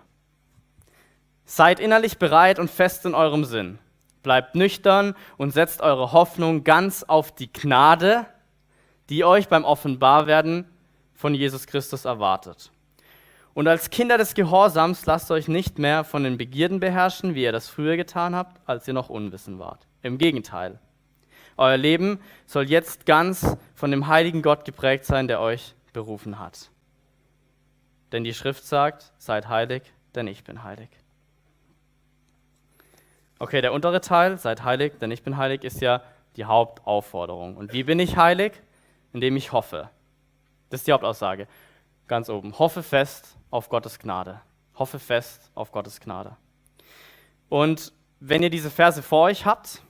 seid 1.45 1.79
innerlich 1.79 2.17
bereit 2.17 2.59
und 2.59 2.69
fest 2.69 3.05
in 3.05 3.13
eurem 3.13 3.43
Sinn. 3.45 3.79
Bleibt 4.23 4.55
nüchtern 4.55 5.15
und 5.37 5.51
setzt 5.51 5.81
eure 5.81 6.11
Hoffnung 6.11 6.63
ganz 6.63 7.03
auf 7.03 7.33
die 7.33 7.51
Gnade, 7.51 8.25
die 9.09 9.25
euch 9.25 9.47
beim 9.47 9.65
Offenbarwerden 9.65 10.69
von 11.13 11.33
Jesus 11.33 11.67
Christus 11.67 12.05
erwartet. 12.05 12.71
Und 13.53 13.67
als 13.67 13.89
Kinder 13.89 14.17
des 14.17 14.33
Gehorsams 14.33 15.05
lasst 15.05 15.29
euch 15.29 15.47
nicht 15.47 15.77
mehr 15.77 16.03
von 16.03 16.23
den 16.23 16.37
Begierden 16.37 16.79
beherrschen, 16.79 17.35
wie 17.35 17.43
ihr 17.43 17.51
das 17.51 17.67
früher 17.67 17.97
getan 17.97 18.35
habt, 18.35 18.61
als 18.67 18.87
ihr 18.87 18.93
noch 18.93 19.09
unwissen 19.09 19.59
wart. 19.59 19.87
Im 20.01 20.17
Gegenteil. 20.17 20.79
Euer 21.57 21.77
Leben 21.77 22.19
soll 22.45 22.69
jetzt 22.69 23.05
ganz 23.05 23.57
von 23.75 23.91
dem 23.91 24.07
heiligen 24.07 24.41
Gott 24.41 24.63
geprägt 24.63 25.05
sein, 25.05 25.27
der 25.27 25.41
euch 25.41 25.75
berufen 25.91 26.39
hat. 26.39 26.69
Denn 28.13 28.23
die 28.23 28.33
Schrift 28.33 28.65
sagt, 28.65 29.11
seid 29.17 29.49
heilig, 29.49 29.83
denn 30.15 30.27
ich 30.27 30.43
bin 30.43 30.63
heilig. 30.63 30.89
Okay, 33.37 33.61
der 33.61 33.73
untere 33.73 34.01
Teil, 34.01 34.37
seid 34.37 34.63
heilig, 34.63 34.93
denn 34.99 35.11
ich 35.11 35.23
bin 35.23 35.35
heilig, 35.35 35.63
ist 35.63 35.81
ja 35.81 36.01
die 36.35 36.45
Hauptaufforderung. 36.45 37.57
Und 37.57 37.73
wie 37.73 37.83
bin 37.83 37.99
ich 37.99 38.15
heilig? 38.15 38.53
Indem 39.13 39.35
ich 39.35 39.51
hoffe. 39.51 39.89
Das 40.69 40.81
ist 40.81 40.87
die 40.87 40.93
Hauptaussage. 40.93 41.47
Ganz 42.07 42.29
oben. 42.29 42.57
Hoffe 42.57 42.81
fest 42.81 43.37
auf 43.51 43.69
Gottes 43.69 43.99
Gnade. 43.99 44.41
Hoffe 44.75 44.97
fest 44.97 45.51
auf 45.53 45.71
Gottes 45.71 45.99
Gnade. 45.99 46.35
Und 47.49 47.93
wenn 48.19 48.41
ihr 48.41 48.49
diese 48.49 48.71
Verse 48.71 49.03
vor 49.03 49.25
euch 49.25 49.45
habt, 49.45 49.81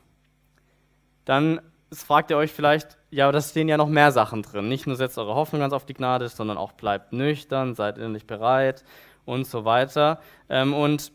dann 1.26 1.62
fragt 1.93 2.32
ihr 2.32 2.38
euch 2.38 2.52
vielleicht, 2.52 2.97
ja, 3.10 3.32
da 3.32 3.41
stehen 3.41 3.67
ja 3.67 3.78
noch 3.78 3.88
mehr 3.88 4.12
Sachen 4.12 4.41
drin. 4.41 4.67
Nicht 4.67 4.88
nur 4.88 4.95
setzt 4.95 5.17
eure 5.17 5.36
Hoffnung 5.36 5.62
ganz 5.62 5.74
auf 5.74 5.86
die 5.86 5.93
Gnade, 5.93 6.28
sondern 6.30 6.58
auch 6.58 6.71
bleibt 6.71 7.13
nüchtern, 7.13 7.76
seid 7.76 7.97
innerlich 7.97 8.26
bereit 8.26 8.84
und 9.26 9.45
so 9.45 9.65
weiter. 9.65 10.19
Ähm, 10.50 10.74
und 10.74 11.12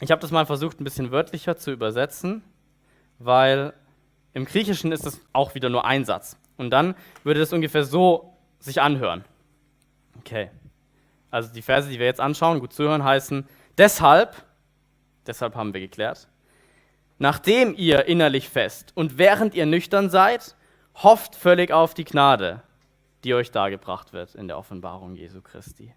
ich 0.00 0.10
habe 0.10 0.20
das 0.20 0.30
mal 0.30 0.46
versucht, 0.46 0.80
ein 0.80 0.84
bisschen 0.84 1.10
wörtlicher 1.10 1.56
zu 1.56 1.70
übersetzen, 1.70 2.42
weil 3.18 3.72
im 4.32 4.44
Griechischen 4.44 4.92
ist 4.92 5.06
es 5.06 5.20
auch 5.32 5.54
wieder 5.54 5.68
nur 5.68 5.84
ein 5.84 6.04
Satz. 6.04 6.36
Und 6.56 6.70
dann 6.70 6.94
würde 7.24 7.40
das 7.40 7.52
ungefähr 7.52 7.84
so 7.84 8.36
sich 8.58 8.80
anhören. 8.80 9.24
Okay. 10.18 10.50
Also 11.30 11.52
die 11.52 11.62
Verse, 11.62 11.88
die 11.88 11.98
wir 11.98 12.06
jetzt 12.06 12.20
anschauen, 12.20 12.60
gut 12.60 12.72
zuhören, 12.72 13.04
heißen, 13.04 13.46
deshalb, 13.78 14.34
deshalb 15.26 15.54
haben 15.54 15.72
wir 15.72 15.80
geklärt, 15.80 16.28
nachdem 17.18 17.74
ihr 17.76 18.06
innerlich 18.06 18.48
fest 18.48 18.92
und 18.94 19.18
während 19.18 19.54
ihr 19.54 19.66
nüchtern 19.66 20.10
seid, 20.10 20.56
hofft 20.96 21.36
völlig 21.36 21.72
auf 21.72 21.94
die 21.94 22.04
Gnade, 22.04 22.62
die 23.24 23.34
euch 23.34 23.50
dargebracht 23.50 24.12
wird 24.12 24.34
in 24.34 24.48
der 24.48 24.58
Offenbarung 24.58 25.14
Jesu 25.14 25.40
Christi. 25.40 25.94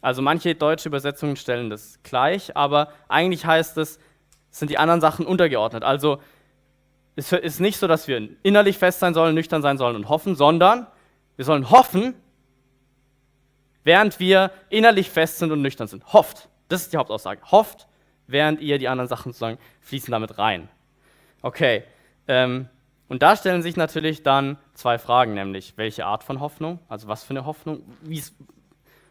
Also 0.00 0.20
manche 0.20 0.54
deutsche 0.54 0.88
Übersetzungen 0.88 1.36
stellen 1.36 1.70
das 1.70 2.00
gleich, 2.02 2.56
aber 2.56 2.92
eigentlich 3.08 3.46
heißt 3.46 3.78
es, 3.78 4.00
sind 4.50 4.70
die 4.70 4.76
anderen 4.76 5.00
Sachen 5.00 5.24
untergeordnet. 5.24 5.84
Also 5.84 6.20
es 7.14 7.32
ist 7.32 7.60
nicht 7.60 7.78
so, 7.78 7.86
dass 7.86 8.08
wir 8.08 8.28
innerlich 8.42 8.78
fest 8.78 9.00
sein 9.00 9.14
sollen, 9.14 9.34
nüchtern 9.34 9.62
sein 9.62 9.78
sollen 9.78 9.96
und 9.96 10.08
hoffen, 10.08 10.34
sondern 10.34 10.86
wir 11.36 11.44
sollen 11.44 11.70
hoffen, 11.70 12.14
während 13.84 14.20
wir 14.20 14.50
innerlich 14.68 15.10
fest 15.10 15.38
sind 15.38 15.52
und 15.52 15.62
nüchtern 15.62 15.88
sind. 15.88 16.12
Hofft. 16.12 16.48
Das 16.68 16.82
ist 16.82 16.92
die 16.92 16.96
Hauptaussage. 16.96 17.40
Hofft, 17.50 17.86
während 18.26 18.60
ihr 18.60 18.78
die 18.78 18.88
anderen 18.88 19.08
Sachen 19.08 19.32
sozusagen 19.32 19.58
fließen 19.80 20.10
damit 20.10 20.38
rein. 20.38 20.68
Okay. 21.42 21.84
Ähm, 22.28 22.68
und 23.08 23.22
da 23.22 23.36
stellen 23.36 23.62
sich 23.62 23.76
natürlich 23.76 24.22
dann 24.22 24.56
zwei 24.72 24.98
Fragen, 24.98 25.34
nämlich 25.34 25.74
welche 25.76 26.06
Art 26.06 26.24
von 26.24 26.40
Hoffnung, 26.40 26.78
also 26.88 27.08
was 27.08 27.24
für 27.24 27.30
eine 27.30 27.44
Hoffnung, 27.44 27.82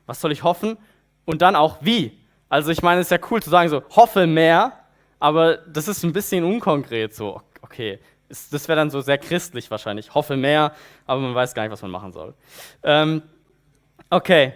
was 0.08 0.20
soll 0.22 0.32
ich 0.32 0.44
hoffen 0.44 0.78
und 1.26 1.44
dann 1.44 1.56
auch 1.56 1.78
wie. 1.82 2.18
Also 2.50 2.72
ich 2.72 2.82
meine, 2.82 3.02
es 3.02 3.08
ist 3.08 3.12
ja 3.12 3.28
cool 3.30 3.44
zu 3.44 3.52
sagen 3.52 3.70
so, 3.70 3.84
hoffe 3.96 4.26
mehr, 4.26 4.74
aber 5.20 5.58
das 5.58 5.88
ist 5.88 6.04
ein 6.04 6.14
bisschen 6.14 6.44
unkonkret 6.44 7.14
so. 7.14 7.42
Okay, 7.62 8.00
das 8.28 8.68
wäre 8.68 8.78
dann 8.78 8.90
so 8.90 9.02
sehr 9.02 9.20
christlich 9.20 9.70
wahrscheinlich, 9.70 10.16
hoffe 10.16 10.36
mehr, 10.36 10.74
aber 11.06 11.22
man 11.22 11.36
weiß 11.36 11.54
gar 11.54 11.62
nicht, 11.64 11.72
was 11.72 11.84
man 11.84 11.92
machen 11.92 12.12
soll. 12.12 12.34
Ähm, 12.82 13.22
Okay, 14.14 14.52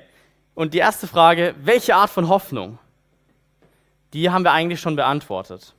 und 0.54 0.74
die 0.74 0.80
erste 0.80 1.08
Frage, 1.08 1.56
welche 1.60 1.96
Art 1.96 2.10
von 2.10 2.28
Hoffnung? 2.28 2.78
Die 4.12 4.30
haben 4.30 4.44
wir 4.44 4.52
eigentlich 4.52 4.82
schon 4.82 4.98
beantwortet. 4.98 5.74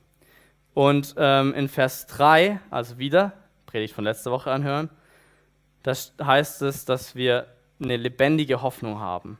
Und 0.73 1.13
ähm, 1.15 1.53
in 1.53 1.69
Vers 1.69 2.07
3, 2.07 2.59
also 2.71 2.97
wieder, 2.97 3.33
Predigt 3.67 3.93
von 3.93 4.03
letzter 4.03 4.31
Woche 4.31 4.51
anhören, 4.51 4.89
da 5.83 5.93
heißt 5.93 6.63
es, 6.63 6.85
dass 6.85 7.13
wir 7.13 7.45
eine 7.79 7.97
lebendige 7.97 8.63
Hoffnung 8.63 8.99
haben. 8.99 9.37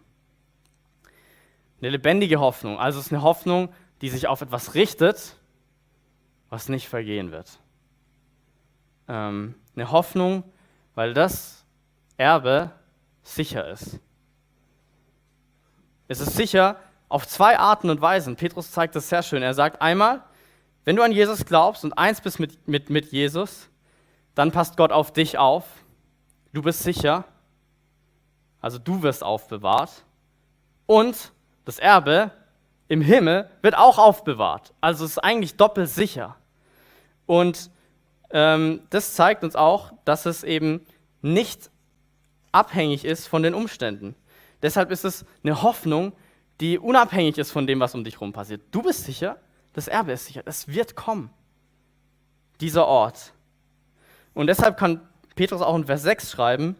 Eine 1.82 1.89
lebendige 1.89 2.39
Hoffnung, 2.39 2.78
also 2.78 3.00
es 3.00 3.08
ist 3.08 3.12
eine 3.12 3.23
Hoffnung, 3.23 3.73
die 4.02 4.10
sich 4.10 4.28
auf 4.28 4.41
etwas 4.41 4.76
richtet, 4.76 5.36
was 6.52 6.69
nicht 6.69 6.88
vergehen 6.88 7.32
wird. 7.32 7.58
Ähm, 9.08 9.56
eine 9.76 9.89
Hoffnung, 9.89 10.43
weil 10.93 11.15
das 11.15 11.65
Erbe 12.17 12.69
sicher 13.23 13.67
ist. 13.67 14.00
Es 16.08 16.20
ist 16.20 16.36
sicher 16.36 16.78
auf 17.10 17.28
zwei 17.28 17.58
Arten 17.58 17.89
und 17.89 18.02
Weisen. 18.02 18.36
Petrus 18.36 18.72
zeigt 18.72 18.96
das 18.96 19.10
sehr 19.10 19.24
schön. 19.24 19.43
Er 19.43 19.54
sagt 19.54 19.82
einmal, 19.82 20.24
wenn 20.86 20.96
du 20.96 21.04
an 21.04 21.12
Jesus 21.12 21.46
glaubst 21.46 21.84
und 21.84 21.98
eins 21.98 22.22
bist 22.22 22.39
mit, 22.39 22.67
mit, 22.67 22.89
mit 22.89 23.12
Jesus, 23.12 23.70
dann 24.36 24.52
passt 24.52 24.78
Gott 24.78 24.91
auf 24.91 25.12
dich 25.12 25.38
auf. 25.38 25.65
Du 26.54 26.62
bist 26.62 26.84
sicher. 26.84 27.26
Also 28.62 28.80
du 28.80 29.02
wirst 29.04 29.24
aufbewahrt. 29.24 30.04
Und 30.86 31.32
das 31.65 31.80
Erbe 31.80 32.32
im 32.88 33.02
Himmel 33.02 33.50
wird 33.62 33.78
auch 33.78 33.98
aufbewahrt. 33.98 34.74
Also 34.80 35.06
es 35.06 35.12
ist 35.12 35.20
eigentlich 35.20 35.56
doppelt 35.56 35.89
sicher. 35.89 36.38
Und 37.26 37.70
ähm, 38.30 38.82
das 38.89 39.13
zeigt 39.13 39.43
uns 39.43 39.56
auch, 39.56 39.91
dass 40.06 40.26
es 40.26 40.43
eben 40.43 40.86
nicht 41.22 41.70
abhängig 42.52 43.06
ist 43.06 43.28
von 43.28 43.43
den 43.43 43.54
Umständen. 43.54 44.15
Deshalb 44.62 44.91
ist 44.91 45.06
es 45.06 45.26
eine 45.43 45.62
Hoffnung, 45.62 46.13
die 46.60 46.80
unabhängig 46.80 47.38
ist 47.38 47.52
von 47.52 47.67
dem, 47.67 47.80
was 47.80 47.93
um 47.93 48.04
dich 48.04 48.15
herum 48.15 48.34
passiert. 48.34 48.62
Du 48.72 48.82
bist 48.82 49.04
sicher, 49.04 49.38
das 49.74 49.88
Erbe 49.88 50.13
ist 50.13 50.26
sicher, 50.26 50.41
es 50.46 50.67
wird 50.67 50.96
kommen, 50.96 51.30
dieser 52.60 52.88
Ort. 52.88 53.34
Und 54.34 54.48
deshalb 54.48 54.78
kann 54.78 55.02
Petrus 55.36 55.62
auch 55.62 55.76
in 55.76 55.86
Vers 55.86 56.02
6 56.04 56.32
schreiben, 56.32 56.76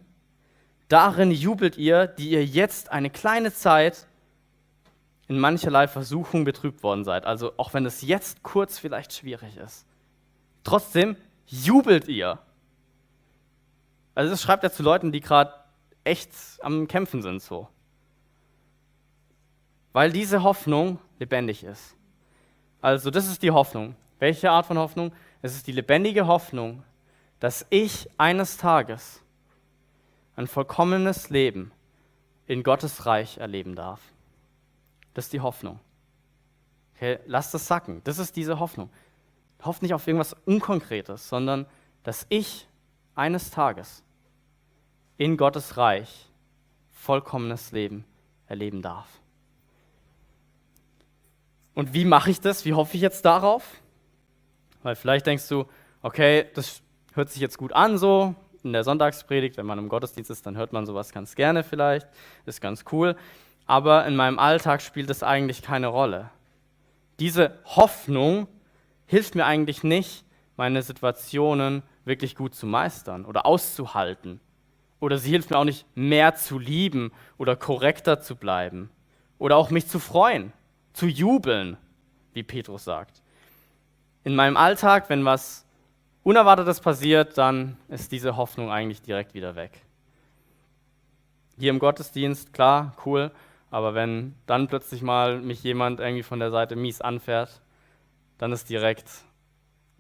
darin 0.88 1.32
jubelt 1.32 1.78
ihr, 1.78 2.08
die 2.08 2.30
ihr 2.32 2.46
jetzt 2.46 2.92
eine 2.92 3.10
kleine 3.10 3.54
Zeit 3.54 4.08
in 5.28 5.40
mancherlei 5.40 5.88
Versuchung 5.88 6.46
betrübt 6.46 6.84
worden 6.84 7.04
seid. 7.04 7.26
Also 7.26 7.54
auch 7.58 7.74
wenn 7.74 7.86
es 7.86 8.02
jetzt 8.02 8.44
kurz 8.44 8.80
vielleicht 8.80 9.14
schwierig 9.14 9.58
ist. 9.58 9.86
Trotzdem 10.64 11.18
jubelt 11.46 12.08
ihr. 12.08 12.40
Also 14.16 14.32
das 14.32 14.42
schreibt 14.42 14.64
er 14.64 14.72
zu 14.72 14.84
Leuten, 14.84 15.12
die 15.12 15.20
gerade 15.20 15.54
echt 16.08 16.32
am 16.62 16.88
Kämpfen 16.88 17.22
sind 17.22 17.42
so. 17.42 17.68
Weil 19.94 20.12
diese 20.12 20.44
Hoffnung 20.44 21.00
lebendig 21.20 21.64
ist. 21.64 21.96
Also 22.82 23.12
das 23.12 23.28
ist 23.28 23.44
die 23.44 23.52
Hoffnung. 23.52 23.96
Welche 24.20 24.50
Art 24.50 24.66
von 24.66 24.78
Hoffnung? 24.78 25.12
Es 25.42 25.56
ist 25.56 25.68
die 25.68 25.72
lebendige 25.72 26.28
Hoffnung, 26.28 26.84
dass 27.40 27.66
ich 27.70 28.10
eines 28.18 28.58
Tages 28.58 29.22
ein 30.36 30.48
vollkommenes 30.48 31.30
Leben 31.30 31.72
in 32.46 32.64
Gottes 32.64 33.06
Reich 33.06 33.38
erleben 33.38 33.76
darf. 33.76 34.02
Das 35.14 35.26
ist 35.26 35.34
die 35.34 35.42
Hoffnung. 35.42 35.80
Okay, 36.96 37.20
lasst 37.26 37.54
das 37.54 37.68
sacken. 37.68 38.02
Das 38.04 38.20
ist 38.20 38.36
diese 38.36 38.60
Hoffnung. 38.60 38.90
Hofft 39.64 39.82
nicht 39.82 39.94
auf 39.94 40.08
irgendwas 40.08 40.36
Unkonkretes, 40.46 41.28
sondern 41.28 41.66
dass 42.04 42.26
ich 42.30 42.68
eines 43.16 43.50
Tages 43.52 44.04
in 45.18 45.38
Gottes 45.38 45.78
Reich 45.78 46.28
vollkommenes 46.92 47.72
Leben 47.72 48.06
erleben 48.48 48.82
darf. 48.82 49.08
Und 51.74 51.94
wie 51.94 52.06
mache 52.06 52.32
ich 52.32 52.42
das? 52.42 52.66
Wie 52.66 52.74
hoffe 52.74 52.96
ich 52.96 53.02
jetzt 53.02 53.24
darauf? 53.24 53.64
Weil 54.84 54.96
vielleicht 54.96 55.28
denkst 55.28 55.48
du, 55.48 55.66
okay, 56.02 56.46
das 56.56 56.82
hört 57.14 57.30
sich 57.30 57.42
jetzt 57.42 57.58
gut 57.58 57.74
an 57.74 57.98
so 57.98 58.36
in 58.64 58.74
der 58.74 58.84
Sonntagspredigt, 58.84 59.58
wenn 59.58 59.66
man 59.66 59.80
im 59.80 59.90
Gottesdienst 59.90 60.30
ist, 60.30 60.46
dann 60.46 60.58
hört 60.58 60.74
man 60.74 60.86
sowas 60.86 61.12
ganz 61.12 61.36
gerne 61.36 61.64
vielleicht, 61.64 62.08
ist 62.46 62.62
ganz 62.62 62.84
cool. 62.92 63.16
aber 63.66 64.06
in 64.06 64.16
meinem 64.16 64.40
Alltag 64.40 64.82
spielt 64.82 65.10
es 65.10 65.24
eigentlich 65.24 65.62
keine 65.62 65.88
Rolle. 65.88 66.30
Diese 67.20 67.60
Hoffnung 67.66 68.48
hilft 69.06 69.36
mir 69.36 69.46
eigentlich 69.46 69.84
nicht, 69.84 70.24
meine 70.56 70.82
Situationen 70.82 71.84
wirklich 72.06 72.36
gut 72.36 72.56
zu 72.56 72.66
meistern 72.66 73.26
oder 73.26 73.46
auszuhalten. 73.46 74.40
Oder 75.00 75.18
sie 75.18 75.32
hilft 75.32 75.50
mir 75.50 75.58
auch 75.58 75.64
nicht, 75.64 75.86
mehr 75.96 76.36
zu 76.36 76.58
lieben 76.58 77.12
oder 77.38 77.56
korrekter 77.56 78.20
zu 78.20 78.36
bleiben. 78.36 78.90
Oder 79.38 79.58
auch 79.58 79.70
mich 79.70 79.88
zu 79.88 80.00
freuen, 80.00 80.54
zu 80.94 81.06
jubeln, 81.06 81.78
wie 82.34 82.44
Petrus 82.44 82.84
sagt. 82.84 83.22
In 84.24 84.36
meinem 84.36 84.58
Alltag, 84.58 85.10
wenn 85.10 85.24
was 85.26 85.66
Unerwartetes 86.24 86.82
passiert, 86.82 87.38
dann 87.38 87.78
ist 87.88 88.12
diese 88.12 88.36
Hoffnung 88.36 88.72
eigentlich 88.72 89.02
direkt 89.02 89.34
wieder 89.34 89.56
weg. 89.56 89.84
Hier 91.58 91.70
im 91.70 91.80
Gottesdienst, 91.80 92.54
klar, 92.54 92.96
cool, 93.06 93.32
aber 93.72 93.94
wenn 93.94 94.36
dann 94.46 94.68
plötzlich 94.68 95.02
mal 95.02 95.40
mich 95.40 95.64
jemand 95.64 96.00
irgendwie 96.00 96.24
von 96.24 96.40
der 96.40 96.52
Seite 96.52 96.76
mies 96.76 97.02
anfährt, 97.02 97.62
dann 98.38 98.52
ist 98.52 98.70
direkt, 98.70 99.10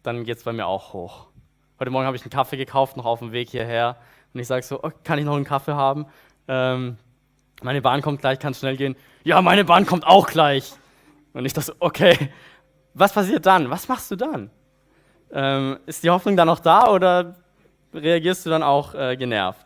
dann 0.03 0.23
geht 0.23 0.37
es 0.37 0.43
bei 0.43 0.53
mir 0.53 0.67
auch 0.67 0.93
hoch. 0.93 1.27
Heute 1.79 1.91
Morgen 1.91 2.05
habe 2.05 2.17
ich 2.17 2.23
einen 2.23 2.31
Kaffee 2.31 2.57
gekauft, 2.57 2.97
noch 2.97 3.05
auf 3.05 3.19
dem 3.19 3.31
Weg 3.31 3.49
hierher. 3.49 3.97
Und 4.33 4.39
ich 4.39 4.47
sage 4.47 4.63
so, 4.63 4.81
oh, 4.83 4.91
kann 5.03 5.19
ich 5.19 5.25
noch 5.25 5.35
einen 5.35 5.45
Kaffee 5.45 5.73
haben? 5.73 6.05
Ähm, 6.47 6.97
meine 7.61 7.81
Bahn 7.81 8.01
kommt 8.01 8.21
gleich, 8.21 8.39
kann 8.39 8.53
schnell 8.53 8.77
gehen. 8.77 8.95
Ja, 9.23 9.41
meine 9.41 9.65
Bahn 9.65 9.85
kommt 9.85 10.05
auch 10.05 10.27
gleich. 10.27 10.73
Und 11.33 11.45
ich 11.45 11.53
dachte, 11.53 11.75
okay, 11.79 12.29
was 12.93 13.13
passiert 13.13 13.45
dann? 13.45 13.69
Was 13.69 13.87
machst 13.87 14.09
du 14.11 14.15
dann? 14.15 14.49
Ähm, 15.31 15.79
ist 15.85 16.03
die 16.03 16.09
Hoffnung 16.09 16.35
dann 16.37 16.47
noch 16.47 16.59
da 16.59 16.87
oder 16.89 17.35
reagierst 17.93 18.45
du 18.45 18.49
dann 18.49 18.63
auch 18.63 18.93
äh, 18.95 19.15
genervt? 19.17 19.65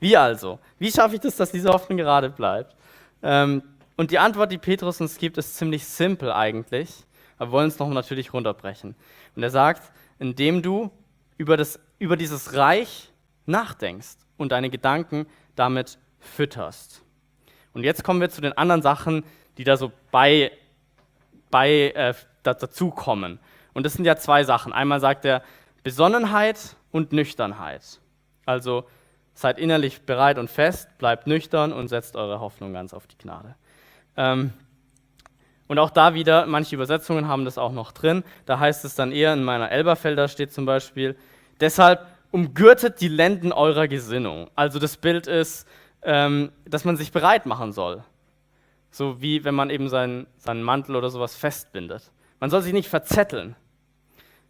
Wie 0.00 0.16
also? 0.16 0.58
Wie 0.78 0.90
schaffe 0.90 1.14
ich 1.14 1.20
das, 1.20 1.36
dass 1.36 1.52
diese 1.52 1.68
Hoffnung 1.68 1.98
gerade 1.98 2.30
bleibt? 2.30 2.74
Ähm, 3.22 3.62
und 3.96 4.10
die 4.10 4.18
Antwort, 4.18 4.50
die 4.50 4.58
Petrus 4.58 5.00
uns 5.00 5.18
gibt, 5.18 5.38
ist 5.38 5.56
ziemlich 5.56 5.84
simpel 5.84 6.32
eigentlich, 6.32 7.04
aber 7.38 7.50
wir 7.50 7.52
wollen 7.52 7.68
es 7.68 7.78
noch 7.78 7.88
natürlich 7.88 8.32
runterbrechen. 8.32 8.96
Und 9.36 9.42
er 9.42 9.50
sagt, 9.50 9.92
indem 10.18 10.62
du 10.62 10.90
über, 11.36 11.56
das, 11.56 11.78
über 11.98 12.16
dieses 12.16 12.54
Reich 12.54 13.11
nachdenkst 13.46 14.16
und 14.36 14.52
deine 14.52 14.70
Gedanken 14.70 15.26
damit 15.56 15.98
fütterst. 16.20 17.02
Und 17.74 17.84
jetzt 17.84 18.04
kommen 18.04 18.20
wir 18.20 18.30
zu 18.30 18.40
den 18.40 18.56
anderen 18.56 18.82
Sachen, 18.82 19.24
die 19.58 19.64
da 19.64 19.76
so 19.76 19.92
bei, 20.10 20.52
bei 21.50 21.92
äh, 21.94 22.14
dazukommen. 22.42 23.38
Und 23.72 23.84
das 23.84 23.94
sind 23.94 24.04
ja 24.04 24.16
zwei 24.16 24.44
Sachen. 24.44 24.72
Einmal 24.72 25.00
sagt 25.00 25.24
er 25.24 25.42
Besonnenheit 25.82 26.76
und 26.90 27.12
Nüchternheit. 27.12 28.00
Also 28.44 28.84
seid 29.34 29.58
innerlich 29.58 30.02
bereit 30.02 30.38
und 30.38 30.50
fest, 30.50 30.88
bleibt 30.98 31.26
nüchtern 31.26 31.72
und 31.72 31.88
setzt 31.88 32.16
eure 32.16 32.40
Hoffnung 32.40 32.72
ganz 32.72 32.92
auf 32.92 33.06
die 33.06 33.16
Gnade. 33.16 33.54
Ähm, 34.16 34.52
und 35.68 35.78
auch 35.78 35.90
da 35.90 36.12
wieder, 36.12 36.46
manche 36.46 36.74
Übersetzungen 36.74 37.28
haben 37.28 37.46
das 37.46 37.56
auch 37.56 37.72
noch 37.72 37.92
drin. 37.92 38.24
Da 38.44 38.58
heißt 38.58 38.84
es 38.84 38.94
dann 38.94 39.10
eher, 39.10 39.32
in 39.32 39.42
meiner 39.42 39.70
Elberfelder 39.70 40.28
steht 40.28 40.52
zum 40.52 40.66
Beispiel, 40.66 41.16
deshalb 41.60 42.06
umgürtet 42.32 43.00
die 43.00 43.08
Lenden 43.08 43.52
eurer 43.52 43.86
Gesinnung. 43.86 44.50
Also 44.56 44.80
das 44.80 44.96
Bild 44.96 45.28
ist, 45.28 45.68
ähm, 46.02 46.50
dass 46.64 46.84
man 46.84 46.96
sich 46.96 47.12
bereit 47.12 47.46
machen 47.46 47.72
soll. 47.72 48.02
So 48.90 49.22
wie 49.22 49.44
wenn 49.44 49.54
man 49.54 49.70
eben 49.70 49.88
seinen, 49.88 50.26
seinen 50.36 50.64
Mantel 50.64 50.96
oder 50.96 51.10
sowas 51.10 51.36
festbindet. 51.36 52.10
Man 52.40 52.50
soll 52.50 52.62
sich 52.62 52.72
nicht 52.72 52.88
verzetteln 52.88 53.54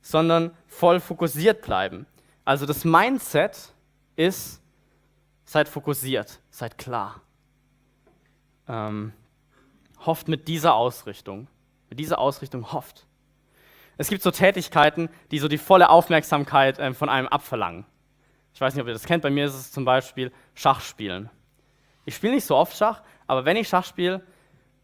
sondern 0.03 0.51
voll 0.67 1.01
fokussiert 1.01 1.63
bleiben. 1.63 2.07
Also 2.45 2.67
das 2.67 2.85
Mindset 2.85 3.73
ist, 4.17 4.61
seid 5.45 5.69
fokussiert, 5.69 6.41
seid 6.51 6.77
klar. 6.77 7.23
Ähm, 8.69 9.13
hofft 10.05 10.29
mit 10.29 10.49
dieser 10.49 10.75
Ausrichtung, 10.75 11.47
mit 11.89 12.01
dieser 12.01 12.19
Ausrichtung 12.19 12.73
hofft. 12.73 13.07
Es 13.97 14.09
gibt 14.09 14.23
so 14.23 14.31
Tätigkeiten, 14.31 15.09
die 15.31 15.39
so 15.39 15.49
die 15.49 15.59
volle 15.59 15.91
Aufmerksamkeit 15.91 16.79
äh, 16.79 16.93
von 16.95 17.09
einem 17.09 17.29
abverlangen. 17.29 17.85
Ich 18.55 18.61
weiß 18.61 18.75
nicht, 18.75 18.83
ob 18.83 18.89
ihr 18.89 18.95
das 18.95 19.05
kennt, 19.05 19.23
bei 19.23 19.31
mir 19.31 19.47
ist 19.47 19.55
es 19.55 19.73
zum 19.73 19.85
Beispiel 19.85 20.33
Schachspielen. 20.55 21.31
Ich 22.05 22.17
spiele 22.17 22.35
nicht 22.35 22.45
so 22.45 22.57
oft 22.57 22.77
Schach, 22.77 23.03
aber 23.27 23.45
wenn 23.45 23.57
ich 23.57 23.69
Schach 23.69 23.85
spiele, 23.85 24.23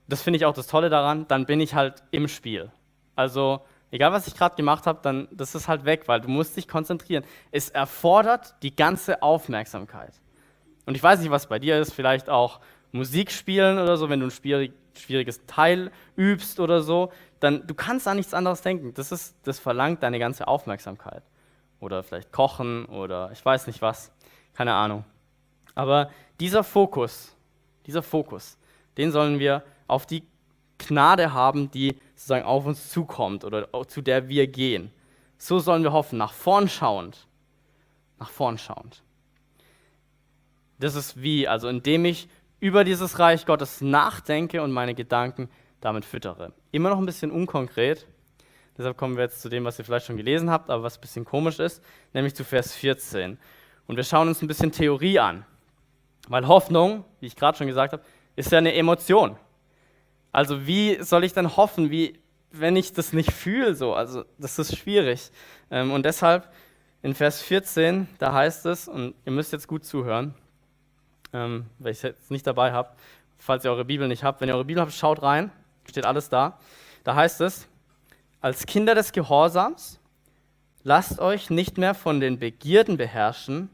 das 0.09 0.23
finde 0.23 0.39
ich 0.39 0.47
auch 0.47 0.55
das 0.55 0.67
Tolle 0.67 0.89
daran, 0.89 1.27
dann 1.29 1.47
bin 1.47 1.61
ich 1.61 1.75
halt 1.75 2.03
im 2.11 2.29
Spiel. 2.29 2.71
Also 3.15 3.63
Egal, 3.91 4.13
was 4.13 4.27
ich 4.27 4.35
gerade 4.35 4.55
gemacht 4.55 4.87
habe, 4.87 5.01
dann 5.03 5.29
das 5.31 5.55
ist 5.55 5.67
halt 5.67 5.85
weg, 5.85 6.03
weil 6.07 6.21
du 6.21 6.29
musst 6.29 6.57
dich 6.57 6.69
konzentrieren. 6.69 7.25
Es 7.51 7.71
erfordert 7.71 8.55
die 8.63 8.75
ganze 8.77 9.23
Aufmerksamkeit. 9.23 10.13
Und 10.85 10.95
ich 10.95 11.03
weiß 11.03 11.21
nicht, 11.21 11.31
was 11.31 11.47
bei 11.47 11.59
dir 11.59 11.79
ist, 11.81 11.95
vielleicht 11.95 12.29
auch 12.29 12.61
Musik 12.93 13.31
spielen 13.31 13.79
oder 13.79 13.97
so, 13.97 14.09
wenn 14.11 14.21
du 14.21 14.27
ein 14.27 14.31
schwierig, 14.31 14.73
schwieriges 14.95 15.45
Teil 15.47 15.91
übst 16.17 16.61
oder 16.61 16.83
so, 16.83 17.13
dann 17.41 17.67
du 17.67 17.75
kannst 17.75 18.09
an 18.09 18.17
nichts 18.17 18.35
anderes 18.35 18.63
denken. 18.63 18.95
Das 18.95 19.13
ist 19.13 19.37
das 19.45 19.59
verlangt 19.59 20.03
deine 20.03 20.19
ganze 20.19 20.49
Aufmerksamkeit. 20.49 21.23
Oder 21.81 22.03
vielleicht 22.03 22.33
kochen 22.33 22.87
oder 22.87 23.31
ich 23.33 23.45
weiß 23.45 23.67
nicht 23.67 23.83
was, 23.83 24.11
keine 24.55 24.75
Ahnung. 24.75 25.05
Aber 25.75 26.11
dieser 26.41 26.65
Fokus, 26.65 27.37
dieser 27.87 28.03
Fokus, 28.03 28.59
den 28.97 29.13
sollen 29.13 29.39
wir 29.39 29.63
auf 29.87 30.07
die 30.07 30.25
Gnade 30.79 31.33
haben, 31.33 31.71
die 31.71 31.97
sozusagen 32.15 32.45
auf 32.45 32.67
uns 32.67 32.91
zukommt 32.91 33.45
oder 33.45 33.69
zu 33.87 34.03
der 34.03 34.29
wir 34.29 34.47
gehen. 34.47 34.91
So 35.37 35.61
sollen 35.61 35.85
wir 35.85 35.93
hoffen, 35.93 36.19
nach 36.19 36.33
vorn 36.33 36.69
schauend. 36.69 37.27
Nach 38.19 38.31
vorn 38.31 38.59
schauend. 38.59 39.03
Das 40.81 40.95
ist 40.97 41.23
wie, 41.23 41.47
also 41.47 41.69
indem 41.69 42.05
ich 42.05 42.29
über 42.61 42.85
dieses 42.85 43.19
Reich 43.19 43.47
Gottes 43.47 43.81
nachdenke 43.81 44.63
und 44.63 44.73
meine 44.73 44.95
Gedanken 44.95 45.49
damit 45.81 46.05
füttere. 46.05 46.53
Immer 46.73 46.91
noch 46.91 46.99
ein 46.99 47.07
bisschen 47.07 47.31
unkonkret. 47.31 48.07
Deshalb 48.77 48.97
kommen 48.97 49.17
wir 49.17 49.25
jetzt 49.25 49.41
zu 49.43 49.49
dem, 49.49 49.65
was 49.65 49.79
ihr 49.79 49.85
vielleicht 49.85 50.07
schon 50.07 50.17
gelesen 50.17 50.51
habt, 50.51 50.71
aber 50.71 50.85
was 50.85 50.99
ein 50.99 51.01
bisschen 51.01 51.25
komisch 51.25 51.59
ist, 51.59 51.83
nämlich 52.13 52.35
zu 52.35 52.45
Vers 52.45 52.75
14. 52.75 53.39
Und 53.87 53.97
wir 53.97 54.05
schauen 54.05 54.29
uns 54.29 54.41
ein 54.41 54.49
bisschen 54.49 54.71
Theorie 54.71 55.19
an. 55.19 55.45
Weil 56.29 56.47
Hoffnung, 56.47 57.05
wie 57.21 57.27
ich 57.27 57.37
gerade 57.37 57.59
schon 57.59 57.67
gesagt 57.67 57.93
habe, 57.93 58.03
ist 58.37 58.53
ja 58.53 58.59
eine 58.59 58.75
Emotion. 58.75 59.37
Also 60.31 60.67
wie 60.67 61.03
soll 61.03 61.25
ich 61.25 61.33
dann 61.33 61.57
hoffen, 61.57 61.91
wie, 61.91 62.21
wenn 62.53 62.77
ich 62.77 62.93
das 62.93 63.13
nicht 63.13 63.33
fühle? 63.33 63.75
So? 63.75 63.95
Also 63.95 64.25
das 64.39 64.59
ist 64.59 64.77
schwierig. 64.77 65.31
Ähm, 65.71 65.91
und 65.91 66.05
deshalb 66.05 66.49
in 67.03 67.15
Vers 67.15 67.43
14, 67.43 68.09
da 68.19 68.33
heißt 68.33 68.67
es, 68.67 68.89
und 68.89 69.15
ihr 69.25 69.33
müsst 69.33 69.53
jetzt 69.53 69.69
gut 69.69 69.85
zuhören, 69.85 70.35
ähm, 71.33 71.67
weil 71.79 71.93
ich 71.93 71.99
es 71.99 72.03
jetzt 72.03 72.31
nicht 72.31 72.47
dabei 72.47 72.73
habe, 72.73 72.91
falls 73.39 73.65
ihr 73.65 73.71
eure 73.71 73.85
Bibel 73.85 74.07
nicht 74.07 74.25
habt. 74.25 74.41
Wenn 74.41 74.49
ihr 74.49 74.55
eure 74.55 74.65
Bibel 74.65 74.83
habt, 74.83 74.93
schaut 74.93 75.23
rein, 75.23 75.51
steht 75.89 76.05
alles 76.05 76.29
da. 76.29 76.59
Da 77.05 77.15
heißt 77.15 77.41
es, 77.41 77.67
als 78.41 78.67
Kinder 78.67 78.95
des 78.95 79.13
Gehorsams, 79.13 80.01
lasst 80.83 81.19
euch 81.19 81.51
nicht 81.51 81.79
mehr 81.79 81.95
von 81.95 82.21
den 82.21 82.39
Begierden 82.39 82.97
beherrschen, 82.97 83.71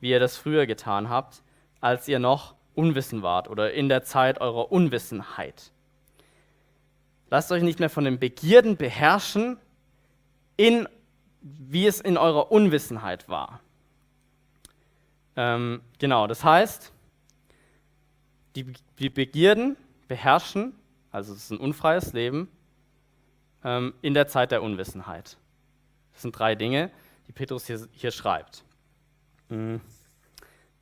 wie 0.00 0.10
ihr 0.10 0.20
das 0.20 0.36
früher 0.36 0.66
getan 0.66 1.08
habt, 1.08 1.42
als 1.80 2.08
ihr 2.08 2.18
noch 2.18 2.54
unwissen 2.74 3.22
wart 3.22 3.48
oder 3.48 3.72
in 3.72 3.88
der 3.88 4.04
Zeit 4.04 4.40
eurer 4.40 4.70
Unwissenheit. 4.70 5.70
Lasst 7.30 7.50
euch 7.52 7.62
nicht 7.62 7.80
mehr 7.80 7.90
von 7.90 8.04
den 8.04 8.18
Begierden 8.18 8.76
beherrschen, 8.76 9.58
in, 10.56 10.88
wie 11.40 11.86
es 11.86 12.00
in 12.00 12.16
eurer 12.16 12.52
Unwissenheit 12.52 13.28
war. 13.28 13.60
Ähm, 15.36 15.80
genau, 15.98 16.26
das 16.26 16.44
heißt, 16.44 16.92
die, 18.54 18.72
die, 18.98 19.10
Begierden 19.10 19.76
beherrschen, 20.06 20.74
also 21.14 21.32
es 21.32 21.44
ist 21.44 21.50
ein 21.52 21.58
unfreies 21.58 22.12
Leben, 22.12 22.48
ähm, 23.62 23.94
in 24.02 24.14
der 24.14 24.26
Zeit 24.26 24.50
der 24.50 24.64
Unwissenheit. 24.64 25.38
Das 26.12 26.22
sind 26.22 26.36
drei 26.36 26.56
Dinge, 26.56 26.90
die 27.28 27.32
Petrus 27.32 27.68
hier, 27.68 27.86
hier 27.92 28.10
schreibt. 28.10 28.64
Mhm. 29.48 29.80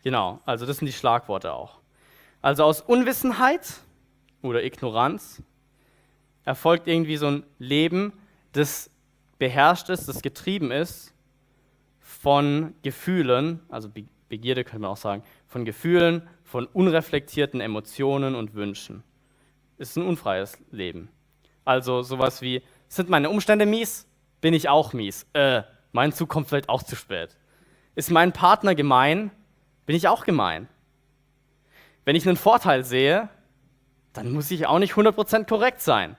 Genau, 0.03 0.41
also 0.47 0.65
das 0.65 0.79
sind 0.79 0.87
die 0.87 0.95
Schlagworte 0.95 1.53
auch. 1.53 1.81
Also 2.41 2.65
aus 2.65 2.81
Unwissenheit 2.81 3.81
oder 4.41 4.65
Ignoranz 4.65 5.43
erfolgt 6.45 6.89
irgendwie 6.89 7.19
so 7.19 7.27
ein 7.27 7.45
Leben, 7.59 8.15
das 8.53 8.91
beherrscht 9.39 9.91
ist, 9.91 10.09
das 10.09 10.23
getrieben 10.23 10.71
ist 10.71 11.13
von 12.01 12.73
Gefühlen, 12.83 13.61
also 13.69 13.91
Begierde 14.31 14.65
könnte 14.65 14.81
man 14.81 14.93
auch 14.93 14.97
sagen, 14.97 15.25
von 15.47 15.67
Gefühlen, 15.67 16.27
von 16.43 16.65
unreflektierten 16.67 17.61
Emotionen 17.61 18.35
und 18.35 18.55
Wünschen. 18.55 19.05
Ist 19.83 19.97
ein 19.97 20.07
unfreies 20.07 20.59
Leben. 20.71 21.09
Also 21.65 22.03
sowas 22.03 22.41
wie, 22.41 22.63
sind 22.87 23.09
meine 23.09 23.29
Umstände 23.29 23.67
mies? 23.67 24.07
Bin 24.41 24.55
ich 24.55 24.69
auch 24.69 24.93
mies? 24.93 25.27
Äh, 25.33 25.65
mein 25.91 26.13
Zug 26.13 26.29
kommt 26.29 26.49
vielleicht 26.49 26.69
auch 26.69 26.85
zu 26.85 26.95
spät. 26.95 27.37
Ist 27.97 28.09
mein 28.09 28.31
Partner 28.33 28.77
gemein? 28.77 29.33
Bin 29.85 29.97
ich 29.97 30.07
auch 30.07 30.25
gemein? 30.25 30.69
Wenn 32.05 32.15
ich 32.15 32.29
einen 32.29 32.37
Vorteil 32.37 32.85
sehe, 32.85 33.29
dann 34.13 34.31
muss 34.31 34.53
ich 34.53 34.69
auch 34.69 34.79
nicht 34.79 34.95
100% 34.95 35.49
korrekt 35.49 35.81
sein. 35.81 36.17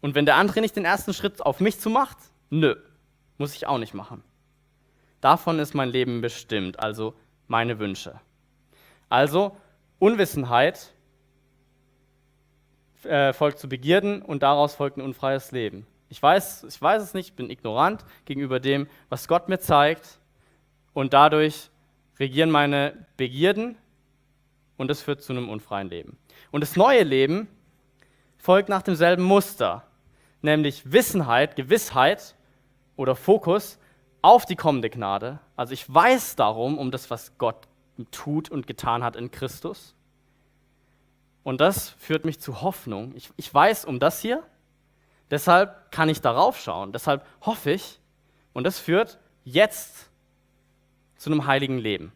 Und 0.00 0.14
wenn 0.14 0.24
der 0.24 0.36
andere 0.36 0.62
nicht 0.62 0.74
den 0.74 0.86
ersten 0.86 1.12
Schritt 1.12 1.44
auf 1.44 1.60
mich 1.60 1.78
zu 1.78 1.90
macht, 1.90 2.16
nö, 2.48 2.76
muss 3.36 3.54
ich 3.56 3.66
auch 3.66 3.76
nicht 3.76 3.92
machen. 3.92 4.24
Davon 5.20 5.58
ist 5.58 5.74
mein 5.74 5.90
Leben 5.90 6.22
bestimmt, 6.22 6.80
also 6.80 7.12
meine 7.46 7.78
Wünsche. 7.78 8.18
Also 9.10 9.54
Unwissenheit 9.98 10.94
äh, 13.04 13.32
folgt 13.32 13.58
zu 13.58 13.68
Begierden 13.68 14.22
und 14.22 14.42
daraus 14.42 14.74
folgt 14.74 14.96
ein 14.96 15.02
unfreies 15.02 15.52
Leben. 15.52 15.86
Ich 16.08 16.22
weiß, 16.22 16.64
ich 16.64 16.80
weiß 16.80 17.02
es 17.02 17.14
nicht, 17.14 17.28
ich 17.28 17.34
bin 17.34 17.50
ignorant 17.50 18.04
gegenüber 18.24 18.60
dem, 18.60 18.88
was 19.08 19.28
Gott 19.28 19.48
mir 19.48 19.58
zeigt 19.58 20.18
und 20.94 21.12
dadurch 21.12 21.70
regieren 22.18 22.50
meine 22.50 23.06
Begierden 23.16 23.76
und 24.76 24.88
das 24.88 25.02
führt 25.02 25.22
zu 25.22 25.32
einem 25.32 25.48
unfreien 25.48 25.90
Leben. 25.90 26.18
Und 26.50 26.62
das 26.62 26.76
neue 26.76 27.02
Leben 27.02 27.48
folgt 28.38 28.68
nach 28.68 28.82
demselben 28.82 29.24
Muster, 29.24 29.84
nämlich 30.40 30.90
Wissenheit, 30.90 31.56
Gewissheit 31.56 32.34
oder 32.96 33.14
Fokus 33.14 33.78
auf 34.22 34.46
die 34.46 34.56
kommende 34.56 34.88
Gnade. 34.90 35.40
Also 35.56 35.74
ich 35.74 35.92
weiß 35.92 36.36
darum, 36.36 36.78
um 36.78 36.90
das, 36.90 37.10
was 37.10 37.36
Gott 37.38 37.68
tut 38.10 38.50
und 38.50 38.66
getan 38.66 39.02
hat 39.02 39.16
in 39.16 39.30
Christus. 39.30 39.94
Und 41.48 41.62
das 41.62 41.88
führt 41.88 42.26
mich 42.26 42.40
zu 42.40 42.60
Hoffnung. 42.60 43.14
Ich, 43.16 43.30
ich 43.38 43.54
weiß 43.54 43.86
um 43.86 43.98
das 43.98 44.20
hier, 44.20 44.42
deshalb 45.30 45.90
kann 45.90 46.10
ich 46.10 46.20
darauf 46.20 46.60
schauen, 46.60 46.92
deshalb 46.92 47.24
hoffe 47.40 47.70
ich. 47.70 48.00
Und 48.52 48.64
das 48.64 48.78
führt 48.78 49.18
jetzt 49.44 50.10
zu 51.16 51.30
einem 51.30 51.46
heiligen 51.46 51.78
Leben. 51.78 52.12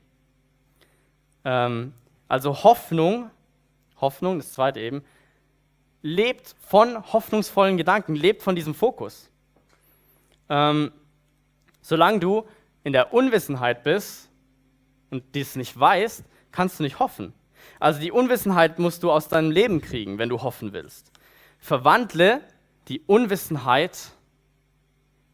Ähm, 1.47 1.95
also 2.29 2.63
Hoffnung, 2.63 3.31
Hoffnung, 4.03 4.37
das 4.37 4.53
zweite 4.53 4.81
eben, 4.81 5.03
lebt 6.03 6.55
von 6.61 7.03
hoffnungsvollen 7.15 7.79
Gedanken, 7.79 8.15
lebt 8.15 8.43
von 8.43 8.55
diesem 8.55 8.75
Fokus. 8.75 9.31
Ähm, 10.51 10.93
solange 11.81 12.21
du 12.21 12.47
in 12.85 12.93
der 12.93 13.15
Unwissenheit 13.15 13.83
bist 13.83 14.29
und 15.09 15.35
dies 15.35 15.57
nicht 15.57 15.81
weißt, 15.81 16.23
kannst 16.51 16.81
du 16.81 16.83
nicht 16.83 16.99
hoffen. 16.99 17.33
Also 17.83 17.99
die 17.99 18.13
Unwissenheit 18.13 18.79
musst 18.79 19.03
du 19.03 19.11
aus 19.11 19.27
deinem 19.27 19.51
Leben 19.51 19.81
kriegen, 19.81 20.19
wenn 20.19 20.29
du 20.29 20.41
hoffen 20.41 20.73
willst. 20.73 21.11
Verwandle 21.59 22.41
die 22.87 23.01
Unwissenheit 23.01 24.13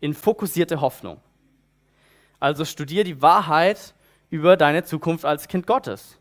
in 0.00 0.14
fokussierte 0.14 0.80
Hoffnung. 0.80 1.20
Also 2.40 2.64
studier 2.64 3.04
die 3.04 3.20
Wahrheit 3.20 3.92
über 4.30 4.56
deine 4.56 4.82
Zukunft 4.82 5.26
als 5.26 5.46
Kind 5.48 5.66
Gottes. 5.66 6.16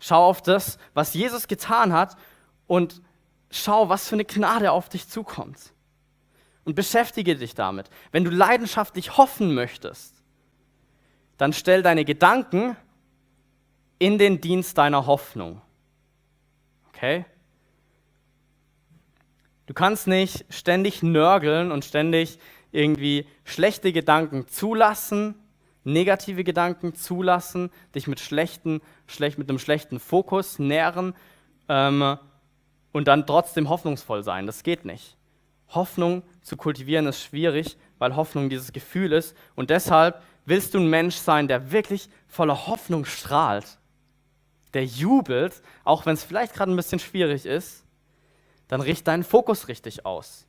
Schau 0.00 0.26
auf 0.26 0.42
das, 0.42 0.76
was 0.92 1.14
Jesus 1.14 1.46
getan 1.46 1.92
hat 1.92 2.16
und 2.66 3.00
schau, 3.52 3.88
was 3.88 4.08
für 4.08 4.16
eine 4.16 4.24
Gnade 4.24 4.72
auf 4.72 4.88
dich 4.88 5.08
zukommt. 5.08 5.72
Und 6.64 6.74
beschäftige 6.74 7.36
dich 7.36 7.54
damit. 7.54 7.90
Wenn 8.10 8.24
du 8.24 8.32
leidenschaftlich 8.32 9.16
hoffen 9.16 9.54
möchtest, 9.54 10.16
dann 11.36 11.52
stell 11.52 11.84
deine 11.84 12.04
Gedanken 12.04 12.76
in 14.00 14.18
den 14.18 14.40
Dienst 14.40 14.78
deiner 14.78 15.06
Hoffnung. 15.06 15.60
Okay? 16.88 17.26
Du 19.66 19.74
kannst 19.74 20.08
nicht 20.08 20.46
ständig 20.48 21.04
nörgeln 21.04 21.70
und 21.70 21.84
ständig 21.84 22.40
irgendwie 22.72 23.26
schlechte 23.44 23.92
Gedanken 23.92 24.48
zulassen, 24.48 25.34
negative 25.84 26.44
Gedanken 26.44 26.94
zulassen, 26.94 27.70
dich 27.94 28.06
mit, 28.06 28.20
schlechten, 28.20 28.80
schlecht, 29.06 29.38
mit 29.38 29.48
einem 29.48 29.58
schlechten 29.58 30.00
Fokus 30.00 30.58
nähren 30.58 31.14
ähm, 31.68 32.16
und 32.92 33.06
dann 33.06 33.26
trotzdem 33.26 33.68
hoffnungsvoll 33.68 34.24
sein. 34.24 34.46
Das 34.46 34.62
geht 34.62 34.84
nicht. 34.84 35.16
Hoffnung 35.68 36.22
zu 36.42 36.56
kultivieren 36.56 37.06
ist 37.06 37.22
schwierig, 37.22 37.76
weil 37.98 38.16
Hoffnung 38.16 38.48
dieses 38.48 38.72
Gefühl 38.72 39.12
ist. 39.12 39.36
Und 39.54 39.70
deshalb 39.70 40.22
willst 40.46 40.74
du 40.74 40.78
ein 40.78 40.88
Mensch 40.88 41.16
sein, 41.16 41.48
der 41.48 41.70
wirklich 41.70 42.08
voller 42.26 42.66
Hoffnung 42.66 43.04
strahlt 43.04 43.78
der 44.74 44.84
jubelt, 44.84 45.62
auch 45.84 46.06
wenn 46.06 46.14
es 46.14 46.24
vielleicht 46.24 46.54
gerade 46.54 46.72
ein 46.72 46.76
bisschen 46.76 46.98
schwierig 46.98 47.46
ist, 47.46 47.84
dann 48.68 48.80
richte 48.80 49.04
deinen 49.04 49.24
Fokus 49.24 49.68
richtig 49.68 50.06
aus. 50.06 50.46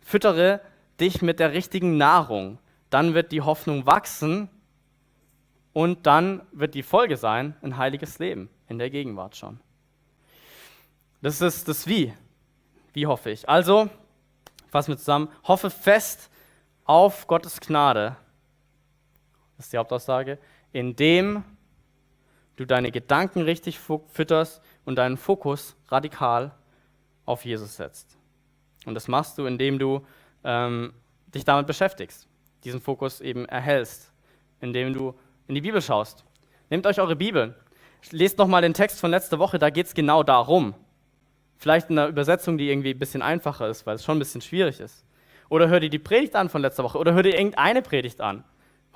Füttere 0.00 0.60
dich 1.00 1.22
mit 1.22 1.38
der 1.38 1.52
richtigen 1.52 1.96
Nahrung. 1.96 2.58
Dann 2.90 3.14
wird 3.14 3.32
die 3.32 3.42
Hoffnung 3.42 3.86
wachsen 3.86 4.48
und 5.72 6.06
dann 6.06 6.42
wird 6.52 6.74
die 6.74 6.82
Folge 6.82 7.16
sein, 7.16 7.56
ein 7.62 7.76
heiliges 7.76 8.18
Leben 8.18 8.50
in 8.68 8.78
der 8.78 8.90
Gegenwart 8.90 9.36
schon. 9.36 9.60
Das 11.20 11.40
ist 11.40 11.68
das 11.68 11.86
Wie. 11.86 12.12
Wie 12.92 13.06
hoffe 13.06 13.30
ich? 13.30 13.48
Also, 13.48 13.88
fassen 14.70 14.92
wir 14.92 14.98
zusammen, 14.98 15.28
hoffe 15.44 15.70
fest 15.70 16.30
auf 16.84 17.26
Gottes 17.26 17.60
Gnade. 17.60 18.16
Das 19.56 19.66
ist 19.66 19.72
die 19.72 19.78
Hauptaussage. 19.78 20.38
Indem 20.72 21.44
du 22.56 22.64
deine 22.66 22.90
Gedanken 22.90 23.42
richtig 23.42 23.78
fütterst 23.78 24.62
und 24.84 24.96
deinen 24.96 25.16
Fokus 25.16 25.76
radikal 25.88 26.52
auf 27.24 27.44
Jesus 27.44 27.76
setzt. 27.76 28.16
Und 28.86 28.94
das 28.94 29.08
machst 29.08 29.38
du, 29.38 29.46
indem 29.46 29.78
du 29.78 30.04
ähm, 30.44 30.92
dich 31.34 31.44
damit 31.44 31.66
beschäftigst, 31.66 32.28
diesen 32.64 32.80
Fokus 32.80 33.20
eben 33.20 33.46
erhältst, 33.46 34.12
indem 34.60 34.92
du 34.92 35.14
in 35.46 35.54
die 35.54 35.60
Bibel 35.60 35.80
schaust. 35.80 36.24
Nehmt 36.70 36.86
euch 36.86 37.00
eure 37.00 37.16
Bibel, 37.16 37.54
lest 38.10 38.38
nochmal 38.38 38.62
den 38.62 38.74
Text 38.74 39.00
von 39.00 39.10
letzter 39.10 39.38
Woche, 39.38 39.58
da 39.58 39.70
geht 39.70 39.86
es 39.86 39.94
genau 39.94 40.22
darum. 40.22 40.74
Vielleicht 41.58 41.90
in 41.90 41.98
einer 41.98 42.08
Übersetzung, 42.08 42.58
die 42.58 42.70
irgendwie 42.70 42.90
ein 42.90 42.98
bisschen 42.98 43.22
einfacher 43.22 43.68
ist, 43.68 43.86
weil 43.86 43.94
es 43.94 44.04
schon 44.04 44.16
ein 44.16 44.18
bisschen 44.18 44.40
schwierig 44.40 44.80
ist. 44.80 45.04
Oder 45.48 45.68
hör 45.68 45.80
dir 45.80 45.90
die 45.90 45.98
Predigt 45.98 46.34
an 46.34 46.48
von 46.48 46.62
letzter 46.62 46.82
Woche 46.82 46.98
oder 46.98 47.12
hör 47.12 47.22
dir 47.22 47.36
irgendeine 47.36 47.82
Predigt 47.82 48.20
an. 48.20 48.42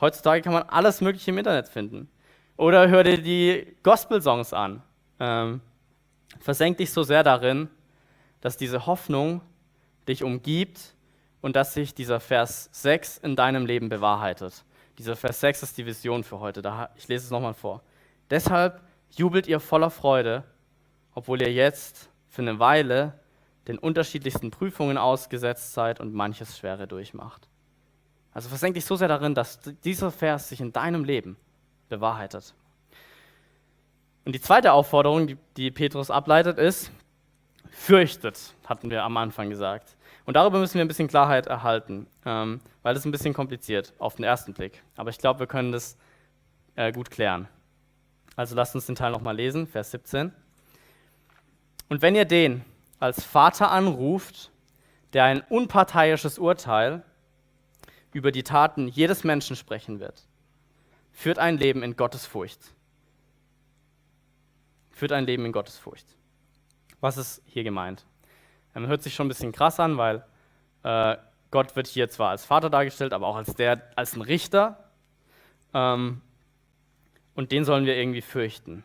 Heutzutage 0.00 0.42
kann 0.42 0.52
man 0.52 0.64
alles 0.64 1.00
Mögliche 1.00 1.30
im 1.30 1.38
Internet 1.38 1.68
finden. 1.68 2.08
Oder 2.56 2.88
hör 2.88 3.04
dir 3.04 3.20
die 3.20 3.76
Gospel-Songs 3.82 4.54
an. 4.54 4.82
Ähm, 5.20 5.60
versenk 6.40 6.78
dich 6.78 6.90
so 6.90 7.02
sehr 7.02 7.22
darin, 7.22 7.68
dass 8.40 8.56
diese 8.56 8.86
Hoffnung 8.86 9.42
dich 10.08 10.22
umgibt 10.22 10.94
und 11.42 11.54
dass 11.54 11.74
sich 11.74 11.94
dieser 11.94 12.18
Vers 12.18 12.70
6 12.72 13.18
in 13.18 13.36
deinem 13.36 13.66
Leben 13.66 13.90
bewahrheitet. 13.90 14.64
Dieser 14.98 15.16
Vers 15.16 15.40
6 15.40 15.64
ist 15.64 15.78
die 15.78 15.84
Vision 15.84 16.24
für 16.24 16.40
heute. 16.40 16.62
Ich 16.96 17.08
lese 17.08 17.26
es 17.26 17.30
nochmal 17.30 17.52
vor. 17.52 17.82
Deshalb 18.30 18.80
jubelt 19.10 19.46
ihr 19.46 19.60
voller 19.60 19.90
Freude, 19.90 20.42
obwohl 21.14 21.42
ihr 21.42 21.52
jetzt 21.52 22.08
für 22.28 22.40
eine 22.42 22.58
Weile 22.58 23.18
den 23.68 23.78
unterschiedlichsten 23.78 24.50
Prüfungen 24.50 24.96
ausgesetzt 24.96 25.74
seid 25.74 26.00
und 26.00 26.14
manches 26.14 26.56
Schwere 26.56 26.86
durchmacht. 26.86 27.48
Also 28.32 28.48
versenk 28.48 28.74
dich 28.74 28.86
so 28.86 28.96
sehr 28.96 29.08
darin, 29.08 29.34
dass 29.34 29.60
dieser 29.84 30.10
Vers 30.10 30.48
sich 30.48 30.60
in 30.60 30.72
deinem 30.72 31.04
Leben 31.04 31.36
bewahrheitet. 31.88 32.54
Und 34.24 34.34
die 34.34 34.40
zweite 34.40 34.72
Aufforderung, 34.72 35.38
die, 35.56 35.70
Petrus 35.70 36.10
ableitet, 36.10 36.58
ist, 36.58 36.90
fürchtet, 37.70 38.54
hatten 38.66 38.90
wir 38.90 39.04
am 39.04 39.16
Anfang 39.16 39.50
gesagt. 39.50 39.96
Und 40.24 40.34
darüber 40.34 40.58
müssen 40.58 40.74
wir 40.74 40.84
ein 40.84 40.88
bisschen 40.88 41.06
Klarheit 41.06 41.46
erhalten, 41.46 42.08
ähm, 42.24 42.60
weil 42.82 42.94
das 42.94 43.02
ist 43.02 43.06
ein 43.06 43.12
bisschen 43.12 43.34
kompliziert 43.34 43.94
auf 43.98 44.16
den 44.16 44.24
ersten 44.24 44.52
Blick. 44.52 44.82
Aber 44.96 45.10
ich 45.10 45.18
glaube, 45.18 45.38
wir 45.40 45.46
können 45.46 45.70
das 45.70 45.96
äh, 46.74 46.90
gut 46.90 47.10
klären. 47.10 47.48
Also 48.34 48.56
lasst 48.56 48.74
uns 48.74 48.86
den 48.86 48.96
Teil 48.96 49.12
nochmal 49.12 49.36
lesen, 49.36 49.66
Vers 49.66 49.92
17. 49.92 50.32
Und 51.88 52.02
wenn 52.02 52.16
ihr 52.16 52.24
den 52.24 52.64
als 52.98 53.24
Vater 53.24 53.70
anruft, 53.70 54.50
der 55.12 55.24
ein 55.24 55.40
unparteiisches 55.48 56.38
Urteil 56.38 57.02
über 58.12 58.32
die 58.32 58.42
Taten 58.42 58.88
jedes 58.88 59.24
Menschen 59.24 59.54
sprechen 59.54 60.00
wird, 60.00 60.26
führt 61.16 61.38
ein 61.38 61.56
Leben 61.56 61.82
in 61.82 61.96
Gottes 61.96 62.26
Furcht. 62.26 62.60
Führt 64.90 65.12
ein 65.12 65.24
Leben 65.24 65.46
in 65.46 65.52
Gottes 65.52 65.78
Furcht. 65.78 66.06
Was 67.00 67.16
ist 67.16 67.42
hier 67.46 67.64
gemeint? 67.64 68.04
Ähm, 68.74 68.86
hört 68.86 69.02
sich 69.02 69.14
schon 69.14 69.24
ein 69.24 69.28
bisschen 69.28 69.50
krass 69.50 69.80
an, 69.80 69.96
weil 69.96 70.24
äh, 70.82 71.16
Gott 71.50 71.74
wird 71.74 71.86
hier 71.86 72.10
zwar 72.10 72.30
als 72.30 72.44
Vater 72.44 72.68
dargestellt, 72.68 73.14
aber 73.14 73.26
auch 73.26 73.36
als 73.36 73.54
der, 73.54 73.82
als 73.96 74.14
ein 74.14 74.20
Richter. 74.20 74.90
Ähm, 75.72 76.20
und 77.34 77.50
den 77.50 77.64
sollen 77.64 77.86
wir 77.86 77.96
irgendwie 77.96 78.22
fürchten. 78.22 78.84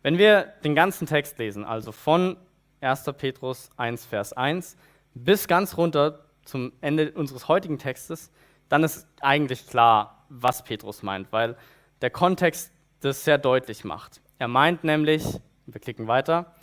Wenn 0.00 0.16
wir 0.16 0.54
den 0.64 0.74
ganzen 0.74 1.06
Text 1.06 1.38
lesen, 1.38 1.64
also 1.64 1.92
von 1.92 2.38
1. 2.80 3.04
Petrus 3.18 3.68
1, 3.76 4.06
Vers 4.06 4.32
1 4.32 4.78
bis 5.12 5.46
ganz 5.46 5.76
runter 5.76 6.24
zum 6.46 6.72
Ende 6.80 7.12
unseres 7.12 7.48
heutigen 7.48 7.78
Textes, 7.78 8.32
dann 8.70 8.82
ist 8.82 9.06
eigentlich 9.20 9.66
klar, 9.66 10.21
was 10.32 10.64
Petrus 10.64 11.02
meint, 11.02 11.32
weil 11.32 11.56
der 12.00 12.10
Kontext 12.10 12.72
das 13.00 13.24
sehr 13.24 13.38
deutlich 13.38 13.84
macht. 13.84 14.20
Er 14.38 14.48
meint 14.48 14.84
nämlich, 14.84 15.24
wir 15.66 15.80
klicken 15.80 16.08
weiter, 16.08 16.54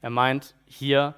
er 0.00 0.10
meint 0.10 0.54
hier 0.66 1.14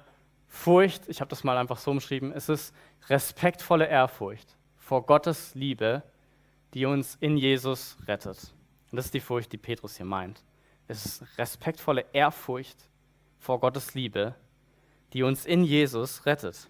Furcht, 0.47 1.09
ich 1.09 1.19
habe 1.19 1.29
das 1.29 1.43
mal 1.43 1.57
einfach 1.57 1.77
so 1.77 1.91
umschrieben, 1.91 2.31
es 2.31 2.47
ist 2.47 2.73
respektvolle 3.09 3.87
Ehrfurcht 3.87 4.55
vor 4.77 5.05
Gottes 5.05 5.55
Liebe, 5.55 6.03
die 6.73 6.85
uns 6.85 7.15
in 7.19 7.37
Jesus 7.37 7.97
rettet. 8.07 8.53
Und 8.91 8.97
das 8.97 9.05
ist 9.05 9.13
die 9.13 9.19
Furcht, 9.19 9.51
die 9.51 9.57
Petrus 9.57 9.97
hier 9.97 10.05
meint. 10.05 10.43
Es 10.87 11.05
ist 11.05 11.37
respektvolle 11.37 12.05
Ehrfurcht 12.13 12.77
vor 13.39 13.59
Gottes 13.59 13.95
Liebe, 13.95 14.35
die 15.13 15.23
uns 15.23 15.45
in 15.45 15.63
Jesus 15.63 16.25
rettet. 16.25 16.69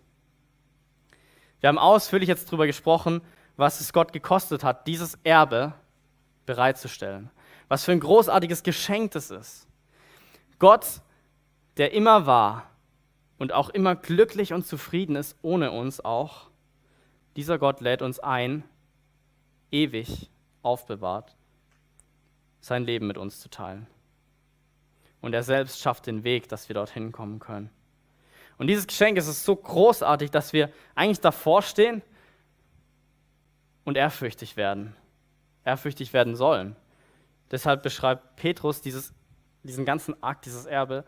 Wir 1.60 1.70
haben 1.70 1.78
ausführlich 1.78 2.30
jetzt 2.30 2.48
darüber 2.48 2.68
gesprochen, 2.68 3.22
was 3.58 3.82
es 3.82 3.94
Gott 3.94 4.14
gekostet 4.14 4.64
hat, 4.64 4.88
dieses 4.88 5.18
Erbe 5.24 5.74
bereitzustellen. 6.46 7.30
Was 7.68 7.84
für 7.86 7.92
ein 7.92 8.00
großartiges 8.00 8.64
Geschenk 8.64 9.12
das 9.12 9.32
ist. 9.32 9.68
Gott, 10.60 11.02
der 11.78 11.94
immer 11.94 12.26
war, 12.26 12.70
und 13.38 13.54
auch 13.54 13.70
immer 13.70 13.96
glücklich 13.96 14.54
und 14.54 14.66
zufrieden 14.66 15.16
ist 15.16 15.38
ohne 15.42 15.72
uns 15.72 16.04
auch, 16.04 16.50
dieser 17.36 17.58
Gott 17.58 17.82
lädt 17.82 18.02
uns 18.02 18.20
ein, 18.20 18.64
ewig 19.72 20.30
aufbewahrt, 20.62 21.36
sein 22.62 22.86
Leben 22.86 23.08
mit 23.08 23.18
uns 23.18 23.40
zu 23.40 23.50
teilen. 23.50 23.88
Und 25.22 25.34
er 25.34 25.44
selbst 25.44 25.82
schafft 25.82 26.08
den 26.08 26.24
Weg, 26.24 26.48
dass 26.50 26.70
wir 26.70 26.76
dorthin 26.76 27.12
kommen 27.12 27.40
können. 27.40 27.70
Und 28.58 28.68
dieses 28.68 28.88
Geschenk 28.88 29.18
ist 29.18 29.44
so 29.44 29.56
großartig, 29.56 30.32
dass 30.32 30.54
wir 30.54 30.72
eigentlich 30.94 31.20
davor 31.20 31.62
stehen 31.62 32.02
und 33.86 33.96
ehrfürchtig 33.96 34.58
werden. 34.58 34.94
Ehrfürchtig 35.64 36.12
werden 36.12 36.36
sollen. 36.36 36.76
Deshalb 37.52 37.84
beschreibt 37.84 38.36
Petrus 38.36 38.82
dieses, 38.82 39.14
diesen 39.64 39.86
ganzen 39.86 40.22
Akt, 40.22 40.46
dieses 40.46 40.66
Erbe 40.66 41.06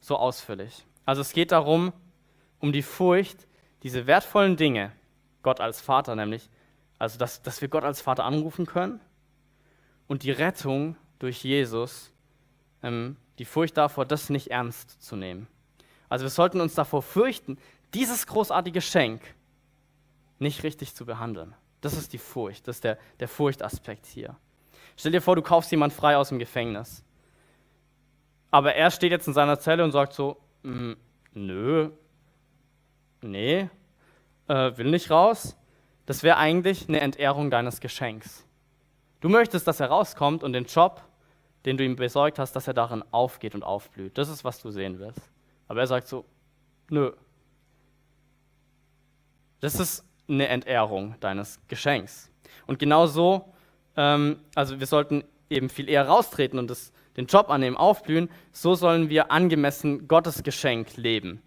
so 0.00 0.16
ausführlich. 0.16 0.84
Also 1.04 1.20
es 1.20 1.32
geht 1.32 1.52
darum, 1.52 1.92
um 2.58 2.72
die 2.72 2.82
Furcht, 2.82 3.46
diese 3.82 4.06
wertvollen 4.06 4.56
Dinge, 4.56 4.92
Gott 5.42 5.60
als 5.60 5.80
Vater 5.80 6.16
nämlich, 6.16 6.48
also 6.98 7.18
dass, 7.18 7.42
dass 7.42 7.60
wir 7.60 7.68
Gott 7.68 7.84
als 7.84 8.00
Vater 8.00 8.24
anrufen 8.24 8.66
können 8.66 9.00
und 10.08 10.22
die 10.22 10.30
Rettung 10.30 10.96
durch 11.18 11.44
Jesus, 11.44 12.10
ähm, 12.82 13.16
die 13.38 13.44
Furcht 13.44 13.76
davor, 13.76 14.06
das 14.06 14.30
nicht 14.30 14.50
ernst 14.50 15.02
zu 15.02 15.14
nehmen. 15.14 15.46
Also 16.08 16.24
wir 16.24 16.30
sollten 16.30 16.60
uns 16.60 16.74
davor 16.74 17.02
fürchten, 17.02 17.58
dieses 17.94 18.26
großartige 18.26 18.74
Geschenk 18.74 19.22
nicht 20.38 20.62
richtig 20.62 20.94
zu 20.94 21.06
behandeln. 21.06 21.54
Das 21.80 21.94
ist 21.96 22.12
die 22.12 22.18
Furcht, 22.18 22.66
das 22.66 22.76
ist 22.76 22.84
der, 22.84 22.98
der 23.20 23.28
Furchtaspekt 23.28 24.06
hier. 24.06 24.36
Stell 24.96 25.12
dir 25.12 25.20
vor, 25.20 25.36
du 25.36 25.42
kaufst 25.42 25.70
jemand 25.70 25.92
frei 25.92 26.16
aus 26.16 26.30
dem 26.30 26.38
Gefängnis. 26.38 27.04
Aber 28.50 28.74
er 28.74 28.90
steht 28.90 29.10
jetzt 29.10 29.26
in 29.26 29.34
seiner 29.34 29.58
Zelle 29.58 29.84
und 29.84 29.92
sagt 29.92 30.14
so, 30.14 30.38
hm, 30.62 30.96
nö, 31.34 31.90
nee, 33.20 33.68
äh, 34.48 34.76
will 34.76 34.90
nicht 34.90 35.10
raus. 35.10 35.56
Das 36.06 36.22
wäre 36.22 36.36
eigentlich 36.36 36.88
eine 36.88 37.00
Entehrung 37.00 37.50
deines 37.50 37.80
Geschenks. 37.80 38.46
Du 39.20 39.28
möchtest, 39.28 39.66
dass 39.66 39.80
er 39.80 39.88
rauskommt 39.88 40.42
und 40.42 40.52
den 40.52 40.64
Job, 40.64 41.02
den 41.64 41.76
du 41.76 41.84
ihm 41.84 41.96
besorgt 41.96 42.38
hast, 42.38 42.52
dass 42.52 42.68
er 42.68 42.74
darin 42.74 43.02
aufgeht 43.10 43.54
und 43.54 43.64
aufblüht. 43.64 44.16
Das 44.16 44.28
ist, 44.28 44.44
was 44.44 44.62
du 44.62 44.70
sehen 44.70 44.98
willst. 44.98 45.20
Aber 45.68 45.80
er 45.80 45.86
sagt 45.86 46.06
so, 46.06 46.24
nö. 46.88 47.12
Das 49.60 49.80
ist 49.80 50.04
eine 50.28 50.48
Entehrung 50.48 51.14
deines 51.20 51.60
Geschenks. 51.68 52.30
Und 52.66 52.78
genau 52.78 53.06
so, 53.06 53.52
ähm, 53.96 54.40
also 54.54 54.80
wir 54.80 54.86
sollten 54.86 55.24
eben 55.50 55.68
viel 55.68 55.88
eher 55.88 56.06
raustreten 56.06 56.58
und 56.58 56.68
das 56.68 56.92
den 57.16 57.26
Job 57.26 57.50
annehmen, 57.50 57.76
aufblühen, 57.76 58.28
so 58.52 58.74
sollen 58.74 59.08
wir 59.08 59.30
angemessen 59.30 60.06
Gottes 60.06 60.42
Geschenk 60.42 60.96
leben. 60.96 61.42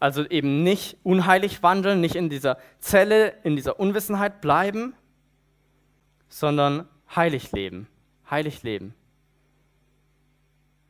Also 0.00 0.24
eben 0.24 0.62
nicht 0.62 0.96
unheilig 1.02 1.62
wandeln, 1.62 2.00
nicht 2.00 2.14
in 2.14 2.30
dieser 2.30 2.58
Zelle, 2.78 3.34
in 3.42 3.56
dieser 3.56 3.80
Unwissenheit 3.80 4.40
bleiben, 4.40 4.94
sondern 6.28 6.88
heilig 7.14 7.50
leben, 7.52 7.88
heilig 8.30 8.62
leben. 8.62 8.94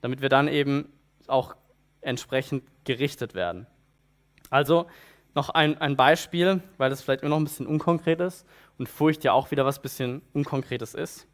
Damit 0.02 0.20
wir 0.20 0.28
dann 0.28 0.46
eben 0.46 0.92
auch 1.26 1.56
entsprechend 2.02 2.64
gerichtet 2.84 3.34
werden. 3.34 3.66
Also 4.50 4.86
noch 5.38 5.50
ein, 5.50 5.80
ein 5.80 5.96
Beispiel, 5.96 6.60
weil 6.78 6.90
das 6.90 7.00
vielleicht 7.00 7.22
immer 7.22 7.30
noch 7.30 7.38
ein 7.38 7.44
bisschen 7.44 7.66
unkonkret 7.66 8.20
ist 8.20 8.44
und 8.76 8.88
Furcht 8.88 9.22
ja 9.22 9.32
auch 9.32 9.50
wieder 9.50 9.64
was 9.64 9.80
bisschen 9.80 10.20
Unkonkretes 10.32 10.94
ist. 10.94 11.28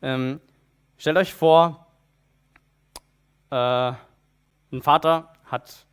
Ähm, 0.00 0.40
stellt 0.96 1.18
euch 1.18 1.34
vor, 1.34 1.86
äh, 3.50 3.92
ein 4.72 4.80
Vater 4.82 5.34
hat 5.44 5.86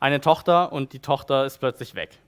eine 0.00 0.20
Tochter 0.20 0.72
und 0.72 0.94
die 0.94 1.00
Tochter 1.00 1.44
ist 1.44 1.58
plötzlich 1.58 1.94
weg. 1.94 2.18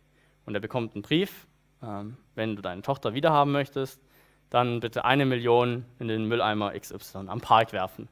Und 0.44 0.54
er 0.54 0.60
bekommt 0.60 0.94
einen 0.94 1.02
Brief, 1.02 1.46
ähm, 1.82 2.18
wenn 2.34 2.54
du 2.54 2.62
deine 2.62 2.82
Tochter 2.82 3.14
wiederhaben 3.14 3.52
möchtest, 3.52 4.02
dann 4.50 4.80
bitte 4.80 5.04
eine 5.04 5.24
Million 5.24 5.86
in 5.98 6.08
den 6.08 6.26
Mülleimer 6.26 6.78
XY 6.78 7.28
am 7.28 7.40
Park 7.40 7.72
werfen. 7.72 8.08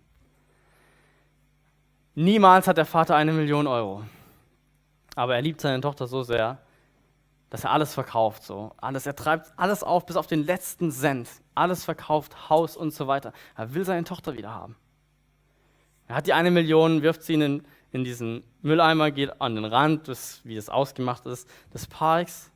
Niemals 2.14 2.66
hat 2.66 2.78
der 2.78 2.86
Vater 2.86 3.16
eine 3.16 3.32
Million 3.32 3.66
Euro. 3.66 4.04
Aber 5.18 5.34
er 5.34 5.42
liebt 5.42 5.60
seine 5.60 5.80
Tochter 5.80 6.06
so 6.06 6.22
sehr, 6.22 6.58
dass 7.50 7.64
er 7.64 7.72
alles 7.72 7.92
verkauft. 7.92 8.44
So. 8.44 8.70
Alles, 8.76 9.04
er 9.04 9.16
treibt 9.16 9.52
alles 9.56 9.82
auf 9.82 10.06
bis 10.06 10.14
auf 10.14 10.28
den 10.28 10.46
letzten 10.46 10.92
Cent. 10.92 11.28
Alles 11.56 11.84
verkauft, 11.84 12.48
Haus 12.48 12.76
und 12.76 12.94
so 12.94 13.08
weiter. 13.08 13.32
Er 13.56 13.74
will 13.74 13.84
seine 13.84 14.04
Tochter 14.04 14.36
wieder 14.36 14.54
haben. 14.54 14.76
Er 16.06 16.14
hat 16.14 16.28
die 16.28 16.34
eine 16.34 16.52
Million, 16.52 17.02
wirft 17.02 17.24
sie 17.24 17.34
in, 17.34 17.64
in 17.90 18.04
diesen 18.04 18.44
Mülleimer, 18.62 19.10
geht 19.10 19.40
an 19.40 19.56
den 19.56 19.64
Rand, 19.64 20.06
des, 20.06 20.40
wie 20.44 20.54
es 20.54 20.68
ausgemacht 20.68 21.26
ist, 21.26 21.50
des 21.74 21.88
Parks 21.88 22.52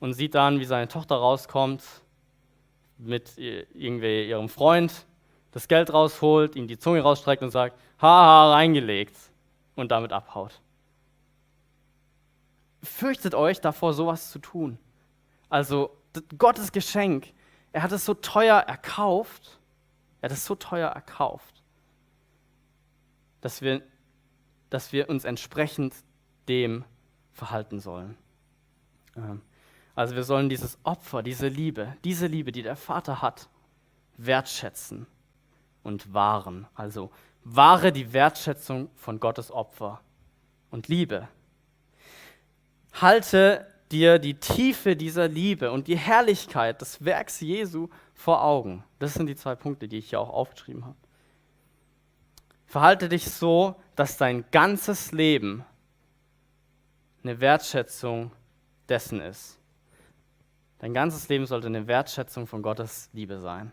und 0.00 0.14
sieht 0.14 0.34
dann, 0.34 0.60
wie 0.60 0.64
seine 0.64 0.88
Tochter 0.88 1.16
rauskommt 1.16 1.82
mit 2.96 3.36
irgendwie 3.36 4.26
ihrem 4.26 4.48
Freund, 4.48 5.04
das 5.52 5.68
Geld 5.68 5.92
rausholt, 5.92 6.56
ihm 6.56 6.66
die 6.66 6.78
Zunge 6.78 7.02
rausstreckt 7.02 7.42
und 7.42 7.50
sagt, 7.50 7.78
haha, 8.00 8.54
reingelegt 8.54 9.16
und 9.76 9.90
damit 9.90 10.14
abhaut. 10.14 10.62
Fürchtet 12.84 13.34
euch 13.34 13.60
davor, 13.60 13.94
sowas 13.94 14.30
zu 14.30 14.38
tun. 14.38 14.78
Also 15.48 15.96
Gottes 16.38 16.72
Geschenk, 16.72 17.32
er 17.72 17.82
hat 17.82 17.92
es 17.92 18.04
so 18.04 18.14
teuer 18.14 18.58
erkauft, 18.58 19.58
er 20.20 20.30
hat 20.30 20.36
es 20.36 20.44
so 20.44 20.54
teuer 20.54 20.88
erkauft 20.88 21.64
dass 23.44 23.60
wir, 23.60 23.82
dass 24.70 24.94
wir 24.94 25.10
uns 25.10 25.26
entsprechend 25.26 25.94
dem 26.48 26.86
verhalten 27.34 27.78
sollen. 27.78 28.16
Ähm, 29.16 29.42
also 29.94 30.16
wir 30.16 30.24
sollen 30.24 30.48
dieses 30.48 30.78
Opfer, 30.82 31.22
diese 31.22 31.48
Liebe, 31.48 31.94
diese 32.04 32.26
Liebe, 32.26 32.52
die 32.52 32.62
der 32.62 32.74
Vater 32.74 33.20
hat, 33.20 33.50
wertschätzen 34.16 35.06
und 35.82 36.14
wahren. 36.14 36.66
Also 36.74 37.10
wahre 37.44 37.92
die 37.92 38.14
Wertschätzung 38.14 38.88
von 38.94 39.20
Gottes 39.20 39.50
Opfer 39.50 40.00
und 40.70 40.88
Liebe. 40.88 41.28
Halte 43.00 43.66
dir 43.90 44.18
die 44.18 44.34
Tiefe 44.34 44.96
dieser 44.96 45.28
Liebe 45.28 45.70
und 45.70 45.88
die 45.88 45.96
Herrlichkeit 45.96 46.80
des 46.80 47.04
Werks 47.04 47.40
Jesu 47.40 47.88
vor 48.14 48.42
Augen. 48.42 48.84
Das 48.98 49.14
sind 49.14 49.26
die 49.26 49.36
zwei 49.36 49.54
Punkte, 49.54 49.88
die 49.88 49.98
ich 49.98 50.10
hier 50.10 50.20
auch 50.20 50.30
aufgeschrieben 50.30 50.84
habe. 50.84 50.96
Verhalte 52.66 53.08
dich 53.08 53.30
so, 53.30 53.76
dass 53.94 54.16
dein 54.16 54.44
ganzes 54.50 55.12
Leben 55.12 55.64
eine 57.22 57.40
Wertschätzung 57.40 58.32
dessen 58.88 59.20
ist. 59.20 59.58
Dein 60.78 60.92
ganzes 60.92 61.28
Leben 61.28 61.46
sollte 61.46 61.68
eine 61.68 61.86
Wertschätzung 61.86 62.46
von 62.46 62.62
Gottes 62.62 63.08
Liebe 63.12 63.38
sein. 63.40 63.72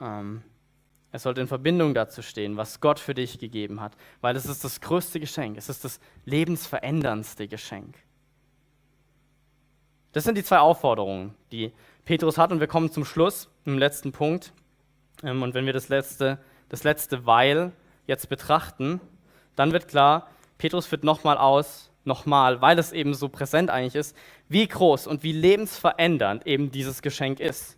Ähm, 0.00 0.42
es 1.12 1.22
sollte 1.22 1.40
in 1.40 1.46
Verbindung 1.48 1.94
dazu 1.94 2.22
stehen, 2.22 2.56
was 2.56 2.80
Gott 2.80 2.98
für 2.98 3.14
dich 3.14 3.38
gegeben 3.38 3.80
hat, 3.80 3.96
weil 4.20 4.36
es 4.36 4.46
ist 4.46 4.64
das 4.64 4.80
größte 4.80 5.20
Geschenk, 5.20 5.56
es 5.56 5.68
ist 5.68 5.84
das 5.84 6.00
lebensveränderndste 6.24 7.48
Geschenk. 7.48 7.96
Das 10.12 10.24
sind 10.24 10.36
die 10.36 10.44
zwei 10.44 10.58
Aufforderungen, 10.58 11.34
die 11.52 11.72
Petrus 12.04 12.38
hat 12.38 12.52
und 12.52 12.60
wir 12.60 12.66
kommen 12.66 12.90
zum 12.90 13.04
Schluss, 13.04 13.50
im 13.64 13.78
letzten 13.78 14.12
Punkt. 14.12 14.52
Ähm, 15.22 15.42
und 15.42 15.54
wenn 15.54 15.66
wir 15.66 15.72
das 15.72 15.88
letzte 15.88 16.38
das 16.68 16.84
letzte 16.84 17.26
Weil 17.26 17.72
jetzt 18.06 18.28
betrachten, 18.28 19.00
dann 19.56 19.72
wird 19.72 19.88
klar, 19.88 20.28
Petrus 20.58 20.86
führt 20.86 21.04
nochmal 21.04 21.38
aus, 21.38 21.90
nochmal, 22.04 22.60
weil 22.60 22.78
es 22.78 22.92
eben 22.92 23.14
so 23.14 23.28
präsent 23.28 23.70
eigentlich 23.70 23.94
ist, 23.94 24.16
wie 24.48 24.66
groß 24.66 25.06
und 25.06 25.22
wie 25.22 25.32
lebensverändernd 25.32 26.46
eben 26.46 26.70
dieses 26.70 27.02
Geschenk 27.02 27.40
ist. 27.40 27.77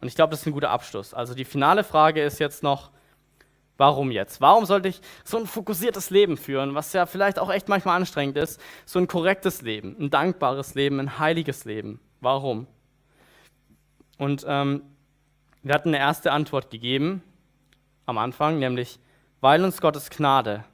Und 0.00 0.08
ich 0.08 0.14
glaube, 0.14 0.30
das 0.30 0.40
ist 0.40 0.46
ein 0.46 0.52
guter 0.52 0.70
Abschluss. 0.70 1.14
Also 1.14 1.34
die 1.34 1.44
finale 1.44 1.84
Frage 1.84 2.22
ist 2.22 2.38
jetzt 2.38 2.62
noch, 2.62 2.90
warum 3.76 4.10
jetzt? 4.10 4.40
Warum 4.40 4.66
sollte 4.66 4.88
ich 4.88 5.00
so 5.24 5.38
ein 5.38 5.46
fokussiertes 5.46 6.10
Leben 6.10 6.36
führen, 6.36 6.74
was 6.74 6.92
ja 6.92 7.06
vielleicht 7.06 7.38
auch 7.38 7.50
echt 7.50 7.68
manchmal 7.68 7.96
anstrengend 7.96 8.36
ist, 8.36 8.60
so 8.84 8.98
ein 8.98 9.06
korrektes 9.06 9.62
Leben, 9.62 9.96
ein 9.98 10.10
dankbares 10.10 10.74
Leben, 10.74 11.00
ein 11.00 11.18
heiliges 11.18 11.64
Leben? 11.64 12.00
Warum? 12.20 12.66
Und 14.18 14.44
ähm, 14.46 14.82
wir 15.62 15.74
hatten 15.74 15.88
eine 15.88 15.98
erste 15.98 16.32
Antwort 16.32 16.70
gegeben, 16.70 17.22
am 18.06 18.18
Anfang, 18.18 18.58
nämlich 18.58 18.98
weil 19.40 19.64
uns 19.64 19.80
Gottes 19.80 20.10
Gnade 20.10 20.64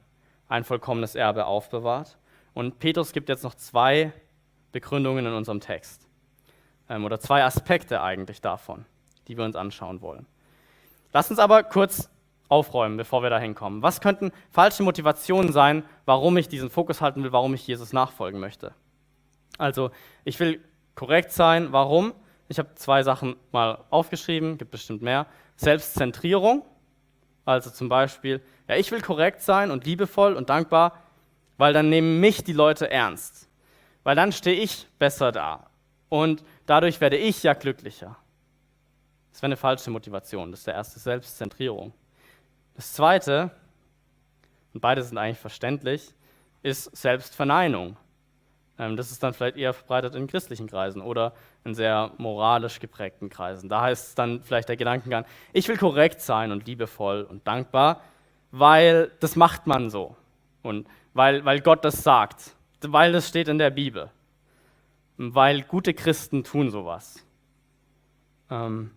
ein 0.49 0.63
vollkommenes 0.63 1.15
Erbe 1.15 1.45
aufbewahrt. 1.45 2.17
Und 2.53 2.79
Petrus 2.79 3.13
gibt 3.13 3.29
jetzt 3.29 3.43
noch 3.43 3.55
zwei 3.55 4.11
Begründungen 4.71 5.25
in 5.25 5.33
unserem 5.33 5.59
Text. 5.59 6.07
Ähm, 6.89 7.05
oder 7.05 7.19
zwei 7.19 7.43
Aspekte 7.43 8.01
eigentlich 8.01 8.41
davon, 8.41 8.85
die 9.27 9.37
wir 9.37 9.45
uns 9.45 9.55
anschauen 9.55 10.01
wollen. 10.01 10.25
Lass 11.13 11.29
uns 11.29 11.39
aber 11.39 11.63
kurz 11.63 12.09
aufräumen, 12.49 12.97
bevor 12.97 13.23
wir 13.23 13.29
da 13.29 13.39
hinkommen. 13.39 13.81
Was 13.81 14.01
könnten 14.01 14.31
falsche 14.51 14.83
Motivationen 14.83 15.51
sein, 15.51 15.83
warum 16.05 16.37
ich 16.37 16.47
diesen 16.47 16.69
Fokus 16.69 17.01
halten 17.01 17.23
will, 17.23 17.31
warum 17.31 17.53
ich 17.53 17.67
Jesus 17.67 17.93
nachfolgen 17.93 18.39
möchte? 18.39 18.73
Also, 19.57 19.91
ich 20.23 20.39
will 20.39 20.61
korrekt 20.95 21.31
sein. 21.31 21.71
Warum? 21.71 22.13
Ich 22.49 22.59
habe 22.59 22.75
zwei 22.75 23.03
Sachen 23.03 23.35
mal 23.51 23.79
aufgeschrieben, 23.89 24.57
gibt 24.57 24.71
bestimmt 24.71 25.01
mehr. 25.01 25.25
Selbstzentrierung, 25.57 26.63
also 27.45 27.69
zum 27.69 27.89
Beispiel, 27.89 28.41
ja, 28.67 28.75
ich 28.75 28.91
will 28.91 29.01
korrekt 29.01 29.41
sein 29.41 29.71
und 29.71 29.85
liebevoll 29.85 30.33
und 30.33 30.49
dankbar, 30.49 30.93
weil 31.57 31.73
dann 31.73 31.89
nehmen 31.89 32.19
mich 32.19 32.43
die 32.43 32.53
Leute 32.53 32.89
ernst, 32.91 33.49
weil 34.03 34.15
dann 34.15 34.31
stehe 34.31 34.61
ich 34.61 34.87
besser 34.99 35.31
da 35.31 35.67
und 36.09 36.43
dadurch 36.65 37.01
werde 37.01 37.17
ich 37.17 37.43
ja 37.43 37.53
glücklicher. 37.53 38.15
Das 39.37 39.43
wäre 39.43 39.49
eine 39.49 39.57
falsche 39.57 39.91
Motivation. 39.91 40.49
Das 40.49 40.61
ist 40.61 40.65
der 40.65 40.73
erste 40.73 40.99
Selbstzentrierung. 40.99 41.93
Das 42.73 42.93
zweite, 42.93 43.51
und 44.73 44.81
beide 44.81 45.03
sind 45.03 45.19
eigentlich 45.19 45.37
verständlich, 45.37 46.15
ist 46.63 46.85
Selbstverneinung. 46.97 47.97
Ähm, 48.79 48.97
das 48.97 49.11
ist 49.11 49.21
dann 49.21 49.35
vielleicht 49.35 49.57
eher 49.57 49.73
verbreitet 49.73 50.15
in 50.15 50.25
christlichen 50.25 50.65
Kreisen 50.65 51.03
oder 51.03 51.33
in 51.65 51.75
sehr 51.75 52.13
moralisch 52.17 52.79
geprägten 52.79 53.29
Kreisen. 53.29 53.69
Da 53.69 53.81
heißt 53.81 54.07
es 54.07 54.15
dann 54.15 54.41
vielleicht 54.41 54.69
der 54.69 54.75
Gedankengang, 54.75 55.23
ich 55.53 55.67
will 55.67 55.77
korrekt 55.77 56.19
sein 56.19 56.51
und 56.51 56.65
liebevoll 56.65 57.21
und 57.21 57.45
dankbar, 57.45 58.01
weil 58.49 59.11
das 59.19 59.35
macht 59.35 59.67
man 59.67 59.91
so 59.91 60.15
und 60.63 60.87
weil, 61.13 61.45
weil 61.45 61.61
Gott 61.61 61.85
das 61.85 62.01
sagt, 62.01 62.55
weil 62.81 63.11
das 63.11 63.27
steht 63.27 63.49
in 63.49 63.59
der 63.59 63.69
Bibel, 63.69 64.09
weil 65.17 65.61
gute 65.61 65.93
Christen 65.93 66.43
tun 66.43 66.71
sowas. 66.71 67.23
Ähm, 68.49 68.89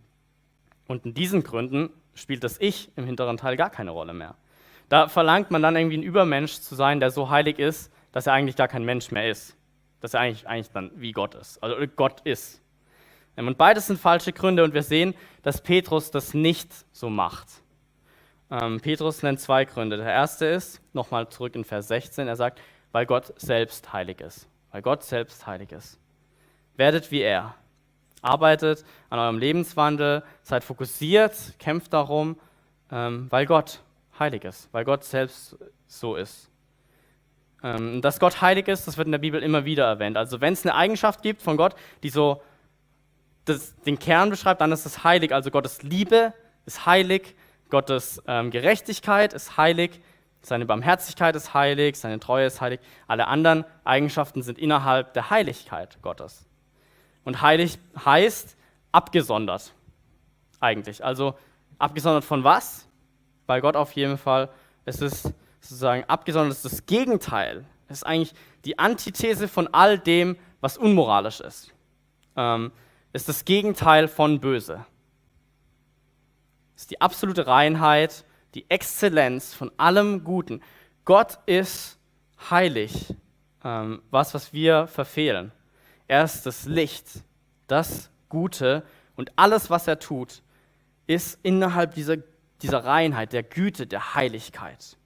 und 0.91 1.07
in 1.07 1.15
diesen 1.15 1.43
Gründen 1.43 1.91
spielt 2.15 2.45
das 2.45 2.61
Ich 2.61 2.91
im 2.97 3.05
hinteren 3.05 3.37
Teil 3.37 3.57
gar 3.57 3.71
keine 3.71 3.93
Rolle 3.93 4.13
mehr. 4.13 4.37
Da 4.89 5.09
verlangt 5.09 5.51
man 5.51 5.63
dann 5.63 5.77
irgendwie 5.77 5.99
ein 5.99 6.03
Übermensch 6.03 6.61
zu 6.61 6.75
sein, 6.75 7.01
der 7.01 7.11
so 7.11 7.31
heilig 7.31 7.59
ist, 7.59 7.93
dass 8.13 8.27
er 8.27 8.33
eigentlich 8.33 8.57
gar 8.57 8.69
kein 8.69 8.85
Mensch 8.85 9.11
mehr 9.11 9.31
ist 9.31 9.57
dass 10.01 10.15
er 10.15 10.21
eigentlich, 10.21 10.49
eigentlich 10.49 10.71
dann 10.71 10.91
wie 10.95 11.13
Gott 11.13 11.35
ist, 11.35 11.63
also 11.63 11.77
Gott 11.97 12.21
ist. 12.23 12.61
Ähm, 13.37 13.47
und 13.47 13.59
beides 13.59 13.87
sind 13.87 14.01
falsche 14.01 14.33
Gründe 14.33 14.65
und 14.65 14.75
wir 14.75 14.83
sehen, 14.83 15.15
dass 15.43 15.63
Petrus 15.63 16.11
das 16.11 16.35
nicht 16.35 16.73
so 16.93 17.11
macht. 17.11 17.49
Ähm, 18.51 18.81
Petrus 18.81 19.23
nennt 19.23 19.41
zwei 19.41 19.65
Gründe. 19.65 19.97
Der 19.97 20.07
erste 20.07 20.47
ist, 20.47 20.81
nochmal 20.93 21.29
zurück 21.29 21.55
in 21.55 21.65
Vers 21.65 21.89
16, 21.89 22.27
er 22.27 22.37
sagt, 22.37 22.61
weil 22.93 23.07
Gott 23.07 23.33
selbst 23.37 23.93
heilig 23.93 24.21
ist. 24.21 24.49
Weil 24.73 24.83
Gott 24.83 25.05
selbst 25.05 25.47
heilig 25.47 25.71
ist. 25.71 25.99
Werdet 26.77 27.11
wie 27.11 27.21
er. 27.21 27.55
Arbeitet 28.23 28.85
an 29.09 29.19
eurem 29.19 29.39
Lebenswandel, 29.39 30.23
seid 30.43 30.65
fokussiert, 30.65 31.55
kämpft 31.59 31.93
darum, 31.93 32.39
ähm, 32.91 33.27
weil 33.31 33.47
Gott 33.47 33.81
heilig 34.19 34.45
ist, 34.45 34.69
weil 34.73 34.85
Gott 34.85 35.05
selbst 35.05 35.57
so 35.87 36.17
ist. 36.17 36.51
Ähm, 37.63 38.01
dass 38.03 38.21
Gott 38.21 38.41
heilig 38.41 38.69
ist, 38.69 38.87
das 38.87 38.97
wird 38.97 39.07
in 39.07 39.13
der 39.13 39.19
Bibel 39.19 39.43
immer 39.43 39.65
wieder 39.65 39.87
erwähnt. 39.87 40.17
Also 40.17 40.41
wenn 40.41 40.53
es 40.53 40.65
eine 40.65 40.75
Eigenschaft 40.75 41.23
gibt 41.23 41.43
von 41.43 41.57
Gott, 41.57 41.75
die 42.03 42.11
so 42.11 42.43
das, 43.45 43.75
den 43.83 43.99
Kern 43.99 44.31
beschreibt, 44.31 44.61
dann 44.61 44.73
ist 44.73 44.87
es 44.87 45.05
heilig. 45.05 45.35
Also 45.35 45.51
Gottes 45.51 45.83
Liebe 45.83 46.33
ist 46.67 46.87
heilig, 46.87 47.35
Gottes 47.69 48.23
ähm, 48.27 48.51
Gerechtigkeit 48.51 49.33
ist 49.33 49.57
heilig, 49.57 50.01
seine 50.43 50.65
Barmherzigkeit 50.65 51.37
ist 51.37 51.53
heilig, 51.53 51.99
seine 51.99 52.19
Treue 52.19 52.47
ist 52.47 52.61
heilig. 52.61 52.81
Alle 53.07 53.27
anderen 53.29 53.65
Eigenschaften 53.85 54.43
sind 54.43 54.59
innerhalb 54.59 55.13
der 55.13 55.31
Heiligkeit 55.31 55.99
Gottes. 56.01 56.47
Und 57.25 57.43
heilig 57.43 57.79
heißt 58.05 58.57
abgesondert 58.93 59.73
eigentlich. 60.61 61.05
Also 61.05 61.35
abgesondert 61.79 62.25
von 62.25 62.45
was? 62.45 62.87
Bei 63.47 63.61
Gott 63.61 63.77
auf 63.77 63.93
jeden 63.93 64.19
Fall. 64.19 64.51
Es 64.85 65.01
ist 65.01 65.33
sozusagen 65.61 66.05
abgesondert 66.05 66.53
ist 66.53 66.65
das 66.65 66.87
Gegenteil. 66.87 67.65
Es 67.89 67.99
ist 67.99 68.05
eigentlich 68.05 68.35
die 68.65 68.79
Antithese 68.79 69.49
von 69.49 69.69
all 69.73 69.99
dem, 69.99 70.37
was 70.61 70.79
unmoralisch 70.79 71.41
ist. 71.41 71.73
Ähm, 72.37 72.73
ist 73.13 73.29
das 73.29 73.45
Gegenteil 73.45 74.07
von 74.09 74.41
böse. 74.41 74.87
Es 76.77 76.83
ist 76.83 76.91
die 76.93 77.01
absolute 77.01 77.47
Reinheit, 77.47 78.25
die 78.55 78.71
Exzellenz 78.71 79.55
von 79.55 79.71
allem 79.77 80.25
Guten. 80.25 80.63
Gott 81.05 81.39
ist 81.47 81.99
heilig, 82.51 83.15
ähm, 83.65 84.03
was, 84.11 84.35
was 84.35 84.53
wir 84.53 84.87
verfehlen. 84.87 85.53
Er 86.11 86.25
ist 86.25 86.45
das 86.45 86.65
Licht, 86.65 87.23
das 87.69 88.11
Gute 88.29 88.83
und 89.15 89.31
alles, 89.37 89.71
was 89.71 89.87
er 89.87 90.01
tut, 90.01 90.43
ist 91.07 91.39
innerhalb 91.45 91.95
dieser, 91.95 92.17
dieser 92.63 92.85
Reinheit, 92.85 93.33
der 93.33 93.45
Güte, 93.45 93.87
der 93.87 94.17
Heiligkeit. 94.17 94.97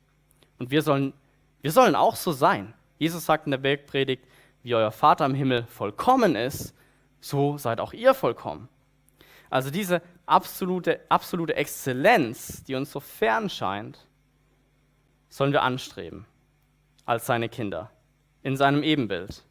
Und 0.58 0.70
wir 0.70 0.80
sollen, 0.80 1.12
wir 1.60 1.72
sollen 1.72 1.94
auch 1.94 2.16
so 2.16 2.32
sein. 2.32 2.72
Jesus 2.96 3.26
sagt 3.26 3.44
in 3.44 3.50
der 3.50 3.58
Bergpredigt, 3.58 4.24
wie 4.62 4.74
euer 4.74 4.90
Vater 4.90 5.26
im 5.26 5.34
Himmel 5.34 5.66
vollkommen 5.66 6.36
ist, 6.36 6.74
so 7.20 7.58
seid 7.58 7.80
auch 7.80 7.92
ihr 7.92 8.14
vollkommen. 8.14 8.70
Also 9.50 9.68
diese 9.70 10.00
absolute, 10.24 11.00
absolute 11.10 11.54
Exzellenz, 11.54 12.64
die 12.64 12.76
uns 12.76 12.90
so 12.90 13.00
fern 13.00 13.50
scheint, 13.50 14.06
sollen 15.28 15.52
wir 15.52 15.60
anstreben 15.60 16.24
als 17.04 17.26
seine 17.26 17.50
Kinder, 17.50 17.90
in 18.42 18.56
seinem 18.56 18.82
Ebenbild. 18.82 19.44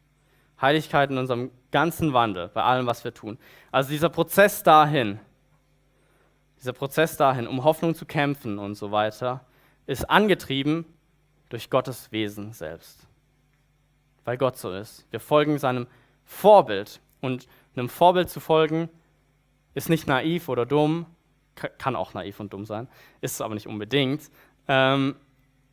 Heiligkeit 0.60 1.10
in 1.10 1.18
unserem 1.18 1.50
ganzen 1.70 2.12
Wandel, 2.12 2.48
bei 2.48 2.62
allem, 2.62 2.86
was 2.86 3.04
wir 3.04 3.12
tun. 3.12 3.38
Also 3.72 3.90
dieser 3.90 4.08
Prozess 4.08 4.62
dahin, 4.62 5.18
dieser 6.58 6.72
Prozess 6.72 7.16
dahin, 7.16 7.46
um 7.46 7.64
Hoffnung 7.64 7.94
zu 7.94 8.06
kämpfen 8.06 8.58
und 8.58 8.74
so 8.74 8.90
weiter, 8.90 9.44
ist 9.86 10.08
angetrieben 10.08 10.86
durch 11.50 11.68
Gottes 11.70 12.10
Wesen 12.12 12.52
selbst. 12.52 13.06
Weil 14.24 14.38
Gott 14.38 14.56
so 14.56 14.72
ist. 14.72 15.06
Wir 15.10 15.20
folgen 15.20 15.58
seinem 15.58 15.86
Vorbild. 16.24 17.00
Und 17.20 17.46
einem 17.76 17.88
Vorbild 17.88 18.28
zu 18.28 18.40
folgen, 18.40 18.88
ist 19.74 19.88
nicht 19.88 20.06
naiv 20.06 20.48
oder 20.48 20.66
dumm, 20.66 21.06
kann 21.78 21.96
auch 21.96 22.14
naiv 22.14 22.40
und 22.40 22.52
dumm 22.52 22.64
sein, 22.64 22.88
ist 23.20 23.32
es 23.32 23.40
aber 23.40 23.54
nicht 23.54 23.66
unbedingt, 23.66 24.30
ähm, 24.68 25.16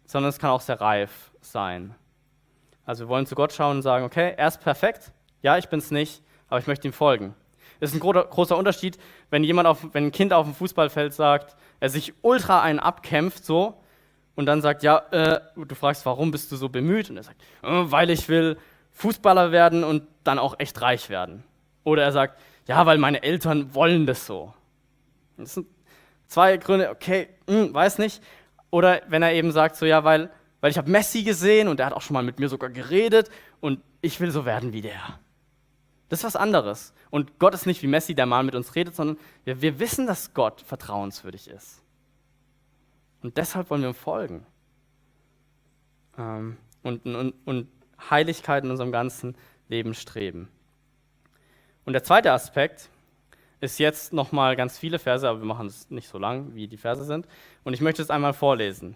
sondern 0.06 0.30
es 0.30 0.40
kann 0.40 0.50
auch 0.50 0.62
sehr 0.62 0.80
reif 0.80 1.32
sein. 1.42 1.96
Also 2.86 3.06
wir 3.06 3.10
wollen 3.10 3.26
zu 3.26 3.36
Gott 3.36 3.54
schauen 3.54 3.78
und 3.78 3.82
sagen, 3.82 4.06
okay, 4.06 4.34
er 4.38 4.48
ist 4.48 4.62
perfekt, 4.62 5.12
ja, 5.42 5.58
ich 5.58 5.70
bin 5.70 5.80
es 5.80 5.92
nicht, 5.92 6.22
aber 6.50 6.60
ich 6.60 6.68
möchte 6.68 6.88
ihm 6.88 6.94
folgen. 6.94 7.36
Es 7.80 7.94
ist 7.94 7.96
ein 7.96 8.00
großer 8.00 8.58
Unterschied, 8.58 9.00
wenn 9.30 9.44
jemand 9.44 9.68
auf, 9.68 9.88
wenn 9.94 10.06
ein 10.06 10.12
Kind 10.12 10.34
auf 10.34 10.46
dem 10.46 10.54
Fußballfeld 10.54 11.14
sagt, 11.14 11.56
er 11.80 11.90
sich 11.90 12.14
ultra 12.22 12.62
einen 12.62 12.80
abkämpft, 12.80 13.44
so, 13.44 13.82
und 14.36 14.46
dann 14.46 14.62
sagt, 14.62 14.84
ja, 14.84 14.98
äh, 15.12 15.42
du 15.56 15.76
fragst, 15.76 16.06
warum 16.06 16.32
bist 16.32 16.52
du 16.52 16.56
so 16.56 16.70
bemüht? 16.70 17.10
Und 17.10 17.18
er 17.18 17.24
sagt, 17.24 17.42
äh, 17.64 17.68
weil 17.68 18.10
ich 18.10 18.30
will 18.30 18.58
Fußballer 18.92 19.52
werden 19.52 19.84
und 19.84 20.04
dann 20.24 20.40
auch 20.40 20.56
echt 20.60 20.82
reich 20.82 21.10
werden. 21.10 21.44
Oder 21.84 22.04
er 22.04 22.12
sagt, 22.12 22.40
ja, 22.68 22.86
weil 22.86 22.98
meine 22.98 23.24
Eltern 23.24 23.74
wollen 23.74 24.06
das 24.06 24.26
so. 24.26 24.54
Das 25.38 25.56
sind 25.56 25.68
zwei 26.28 26.58
Gründe, 26.58 26.90
okay, 26.90 27.30
hm, 27.48 27.74
weiß 27.74 27.98
nicht. 27.98 28.24
Oder 28.70 29.02
wenn 29.08 29.24
er 29.24 29.34
eben 29.34 29.52
sagt, 29.52 29.76
so 29.76 29.86
ja, 29.86 30.04
weil, 30.04 30.30
weil 30.62 30.72
ich 30.72 30.78
habe 30.78 30.90
Messi 30.90 31.24
gesehen 31.24 31.68
und 31.68 31.78
der 31.78 31.88
hat 31.88 31.94
auch 31.94 32.02
schon 32.02 32.14
mal 32.14 32.24
mit 32.24 32.40
mir 32.40 32.48
sogar 32.48 32.70
geredet 32.70 33.30
und 33.60 33.82
ich 34.02 34.20
will 34.20 34.32
so 34.32 34.46
werden 34.46 34.74
wie 34.74 34.82
der. 34.82 35.20
Das 36.08 36.20
ist 36.20 36.26
was 36.26 36.36
anderes. 36.36 36.94
Und 37.10 37.40
Gott 37.40 37.54
ist 37.54 37.66
nicht 37.66 37.82
wie 37.82 37.88
Messi, 37.88 38.16
der 38.16 38.26
mal 38.26 38.44
mit 38.44 38.56
uns 38.56 38.76
redet, 38.76 38.96
sondern 38.96 39.18
wir, 39.44 39.62
wir 39.62 39.80
wissen, 39.80 40.08
dass 40.08 40.34
Gott 40.34 40.62
vertrauenswürdig 40.62 41.50
ist. 41.50 41.82
Und 43.24 43.38
deshalb 43.38 43.70
wollen 43.70 43.82
wir 43.82 43.90
ihm 43.90 43.96
folgen. 43.96 44.46
Ähm, 46.18 46.58
und, 46.84 47.06
und, 47.06 47.34
und 47.46 47.68
Heiligkeit 48.10 48.64
in 48.64 48.72
unserem 48.72 48.92
ganzen 48.92 49.36
Leben 49.70 49.94
streben. 49.94 50.50
Und 51.86 51.94
der 51.94 52.04
zweite 52.04 52.32
Aspekt 52.32 52.90
ist 53.60 53.80
jetzt 53.80 54.12
nochmal 54.12 54.56
ganz 54.56 54.78
viele 54.78 55.00
Verse, 55.00 55.28
aber 55.28 55.40
wir 55.40 55.46
machen 55.46 55.68
es 55.68 55.90
nicht 55.90 56.10
so 56.10 56.18
lang, 56.18 56.56
wie 56.56 56.68
die 56.68 56.78
Verse 56.78 57.06
sind. 57.06 57.28
Und 57.64 57.74
ich 57.74 57.82
möchte 57.82 58.02
es 58.02 58.10
einmal 58.10 58.34
vorlesen. 58.34 58.96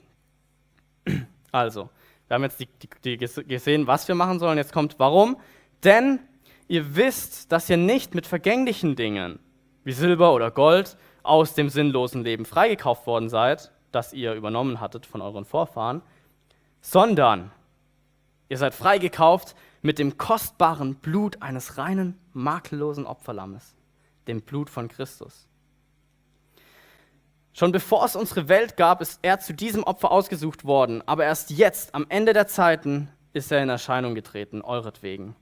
Also, 1.56 1.90
wir 2.28 2.36
haben 2.36 2.44
jetzt 2.44 2.60
die, 2.60 2.68
die, 2.68 3.18
die 3.18 3.48
gesehen, 3.48 3.88
was 3.88 4.10
wir 4.10 4.16
machen 4.16 4.40
sollen. 4.40 4.58
Jetzt 4.58 4.74
kommt, 4.74 5.00
warum? 5.00 5.38
Denn 5.86 6.20
ihr 6.68 6.98
wisst, 6.98 7.50
dass 7.54 7.70
ihr 7.70 7.78
nicht 7.78 8.14
mit 8.14 8.28
vergänglichen 8.28 8.98
Dingen 8.98 9.40
wie 9.86 9.94
Silber 9.94 10.34
oder 10.34 10.52
Gold 10.52 10.98
aus 11.24 11.54
dem 11.54 11.70
sinnlosen 11.70 12.26
Leben 12.26 12.44
freigekauft 12.44 13.08
worden 13.08 13.30
seid, 13.30 13.72
das 13.94 14.12
ihr 14.12 14.34
übernommen 14.34 14.82
hattet 14.82 15.06
von 15.06 15.22
euren 15.22 15.46
Vorfahren, 15.46 16.02
sondern 16.82 17.52
ihr 18.50 18.58
seid 18.58 18.74
freigekauft 18.74 19.56
mit 19.82 19.98
dem 19.98 20.18
kostbaren 20.18 20.96
Blut 20.96 21.42
eines 21.42 21.78
reinen, 21.78 22.20
makellosen 22.34 23.06
Opferlammes, 23.06 23.76
dem 24.28 24.42
Blut 24.42 24.70
von 24.70 24.90
Christus. 24.90 25.48
Schon 27.56 27.72
bevor 27.72 28.04
es 28.04 28.18
unsere 28.18 28.50
Welt 28.50 28.76
gab, 28.76 29.00
ist 29.00 29.20
er 29.22 29.40
zu 29.40 29.54
diesem 29.54 29.86
Opfer 29.86 30.12
ausgesucht 30.12 30.66
worden, 30.66 31.02
aber 31.06 31.24
erst 31.24 31.52
jetzt, 31.52 31.96
am 31.96 32.06
Ende 32.10 32.34
der 32.34 32.48
Zeiten, 32.48 33.08
ist 33.32 33.50
er 33.50 33.64
in 33.64 33.70
Erscheinung 33.70 34.14
getreten, 34.14 34.62
euretwegen, 34.62 35.38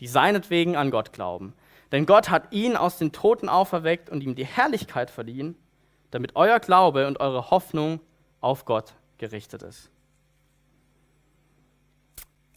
die 0.00 0.06
seinetwegen 0.06 0.76
an 0.76 0.90
Gott 0.90 1.14
glauben. 1.14 1.54
Denn 1.92 2.04
Gott 2.04 2.28
hat 2.28 2.52
ihn 2.52 2.76
aus 2.76 2.98
den 2.98 3.12
Toten 3.12 3.48
auferweckt 3.48 4.10
und 4.10 4.22
ihm 4.22 4.34
die 4.34 4.44
Herrlichkeit 4.44 5.10
verliehen, 5.10 5.56
damit 6.10 6.36
euer 6.36 6.60
Glaube 6.60 7.06
und 7.06 7.20
eure 7.20 7.50
Hoffnung 7.50 8.00
auf 8.42 8.66
Gott 8.66 8.92
gerichtet 9.16 9.62
ist. 9.62 9.90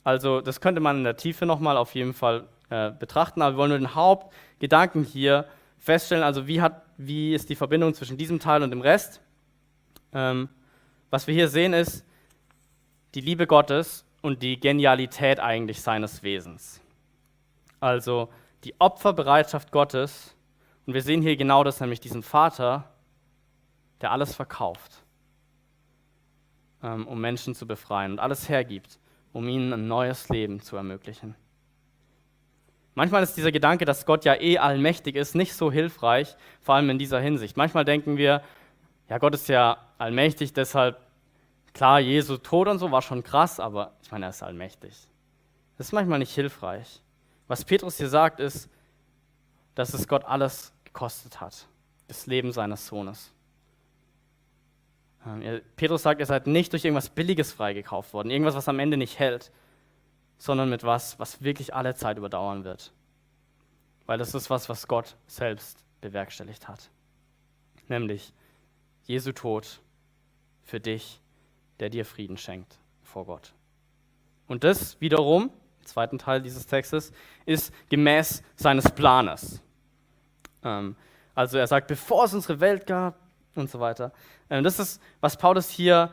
Also 0.03 0.41
das 0.41 0.59
könnte 0.59 0.81
man 0.81 0.97
in 0.97 1.03
der 1.05 1.15
Tiefe 1.15 1.45
nochmal 1.45 1.77
auf 1.77 1.95
jeden 1.95 2.13
Fall 2.13 2.49
äh, 2.69 2.91
betrachten, 2.91 3.41
aber 3.41 3.55
wir 3.55 3.59
wollen 3.59 3.69
nur 3.69 3.79
den 3.79 3.95
Hauptgedanken 3.95 5.05
hier 5.05 5.45
feststellen, 5.77 6.23
also 6.25 6.47
wie, 6.47 6.59
hat, 6.61 6.82
wie 6.97 7.33
ist 7.33 7.49
die 7.49 7.55
Verbindung 7.55 7.93
zwischen 7.93 8.17
diesem 8.17 8.39
Teil 8.39 8.63
und 8.63 8.71
dem 8.71 8.81
Rest. 8.81 9.21
Ähm, 10.11 10.49
was 11.09 11.27
wir 11.27 11.33
hier 11.33 11.47
sehen 11.47 11.73
ist 11.73 12.05
die 13.15 13.21
Liebe 13.21 13.45
Gottes 13.47 14.05
und 14.21 14.41
die 14.41 14.59
Genialität 14.59 15.39
eigentlich 15.39 15.81
seines 15.81 16.23
Wesens. 16.23 16.81
Also 17.79 18.29
die 18.63 18.73
Opferbereitschaft 18.79 19.71
Gottes. 19.71 20.35
Und 20.85 20.93
wir 20.93 21.01
sehen 21.01 21.21
hier 21.21 21.37
genau 21.37 21.63
das, 21.63 21.79
nämlich 21.79 21.99
diesen 21.99 22.23
Vater, 22.23 22.89
der 24.01 24.11
alles 24.11 24.35
verkauft, 24.35 25.03
ähm, 26.81 27.07
um 27.07 27.21
Menschen 27.21 27.55
zu 27.55 27.67
befreien 27.67 28.13
und 28.13 28.19
alles 28.19 28.49
hergibt, 28.49 28.99
um 29.31 29.47
ihnen 29.47 29.71
ein 29.73 29.87
neues 29.87 30.29
Leben 30.29 30.61
zu 30.61 30.75
ermöglichen. 30.75 31.35
Manchmal 32.95 33.23
ist 33.23 33.35
dieser 33.35 33.51
Gedanke, 33.51 33.85
dass 33.85 34.05
Gott 34.05 34.23
ja 34.23 34.39
eh 34.39 34.59
allmächtig 34.59 35.15
ist, 35.15 35.33
nicht 35.33 35.55
so 35.55 35.71
hilfreich, 35.71 36.35
vor 36.61 36.75
allem 36.75 36.89
in 36.91 36.99
dieser 36.99 37.19
Hinsicht. 37.19 37.57
Manchmal 37.57 37.85
denken 37.85 38.17
wir, 38.17 38.43
ja, 39.09 39.17
Gott 39.17 39.33
ist 39.33 39.49
ja 39.49 39.77
allmächtig, 39.97 40.53
deshalb, 40.53 40.99
klar, 41.73 41.99
Jesu 41.99 42.37
Tod 42.37 42.67
und 42.67 42.79
so 42.79 42.91
war 42.91 43.01
schon 43.01 43.23
krass, 43.23 43.59
aber 43.59 43.93
ich 44.03 44.11
meine, 44.11 44.27
er 44.27 44.29
ist 44.29 44.43
allmächtig. 44.43 44.93
Das 45.77 45.87
ist 45.87 45.93
manchmal 45.93 46.19
nicht 46.19 46.33
hilfreich. 46.33 47.01
Was 47.47 47.65
Petrus 47.65 47.97
hier 47.97 48.09
sagt, 48.09 48.39
ist, 48.39 48.69
dass 49.75 49.93
es 49.93 50.07
Gott 50.07 50.23
alles 50.25 50.71
gekostet 50.83 51.41
hat, 51.41 51.67
das 52.07 52.27
Leben 52.27 52.51
seines 52.51 52.85
Sohnes. 52.85 53.31
Ähm, 55.25 55.61
Petrus 55.75 56.03
sagt, 56.03 56.19
ihr 56.19 56.25
seid 56.25 56.45
nicht 56.45 56.71
durch 56.73 56.85
irgendwas 56.85 57.09
Billiges 57.09 57.51
freigekauft 57.51 58.13
worden, 58.13 58.29
irgendwas, 58.29 58.55
was 58.55 58.69
am 58.69 58.79
Ende 58.79 58.97
nicht 58.97 59.17
hält, 59.17 59.51
sondern 60.37 60.69
mit 60.69 60.83
was, 60.83 61.19
was 61.19 61.41
wirklich 61.41 61.73
alle 61.73 61.95
Zeit 61.95 62.17
überdauern 62.17 62.63
wird. 62.63 62.91
Weil 64.05 64.17
das 64.17 64.33
ist 64.33 64.49
was, 64.49 64.69
was 64.69 64.87
Gott 64.87 65.15
selbst 65.27 65.83
bewerkstelligt 66.01 66.67
hat. 66.67 66.89
Nämlich 67.87 68.33
Jesu 69.03 69.31
Tod 69.31 69.79
für 70.63 70.79
dich, 70.79 71.21
der 71.79 71.89
dir 71.89 72.05
Frieden 72.05 72.37
schenkt 72.37 72.77
vor 73.03 73.25
Gott. 73.25 73.53
Und 74.47 74.63
das 74.63 74.99
wiederum, 74.99 75.51
im 75.79 75.85
zweiten 75.85 76.17
Teil 76.17 76.41
dieses 76.41 76.65
Textes, 76.65 77.11
ist 77.45 77.73
gemäß 77.89 78.43
seines 78.55 78.89
Planes. 78.91 79.61
Ähm, 80.63 80.95
also 81.35 81.57
er 81.57 81.67
sagt, 81.67 81.87
bevor 81.87 82.25
es 82.25 82.33
unsere 82.33 82.59
Welt 82.59 82.85
gab 82.85 83.15
und 83.55 83.69
so 83.69 83.79
weiter. 83.79 84.11
Ähm, 84.49 84.63
das 84.63 84.79
ist, 84.79 85.01
was 85.21 85.37
Paulus 85.37 85.69
hier 85.69 86.11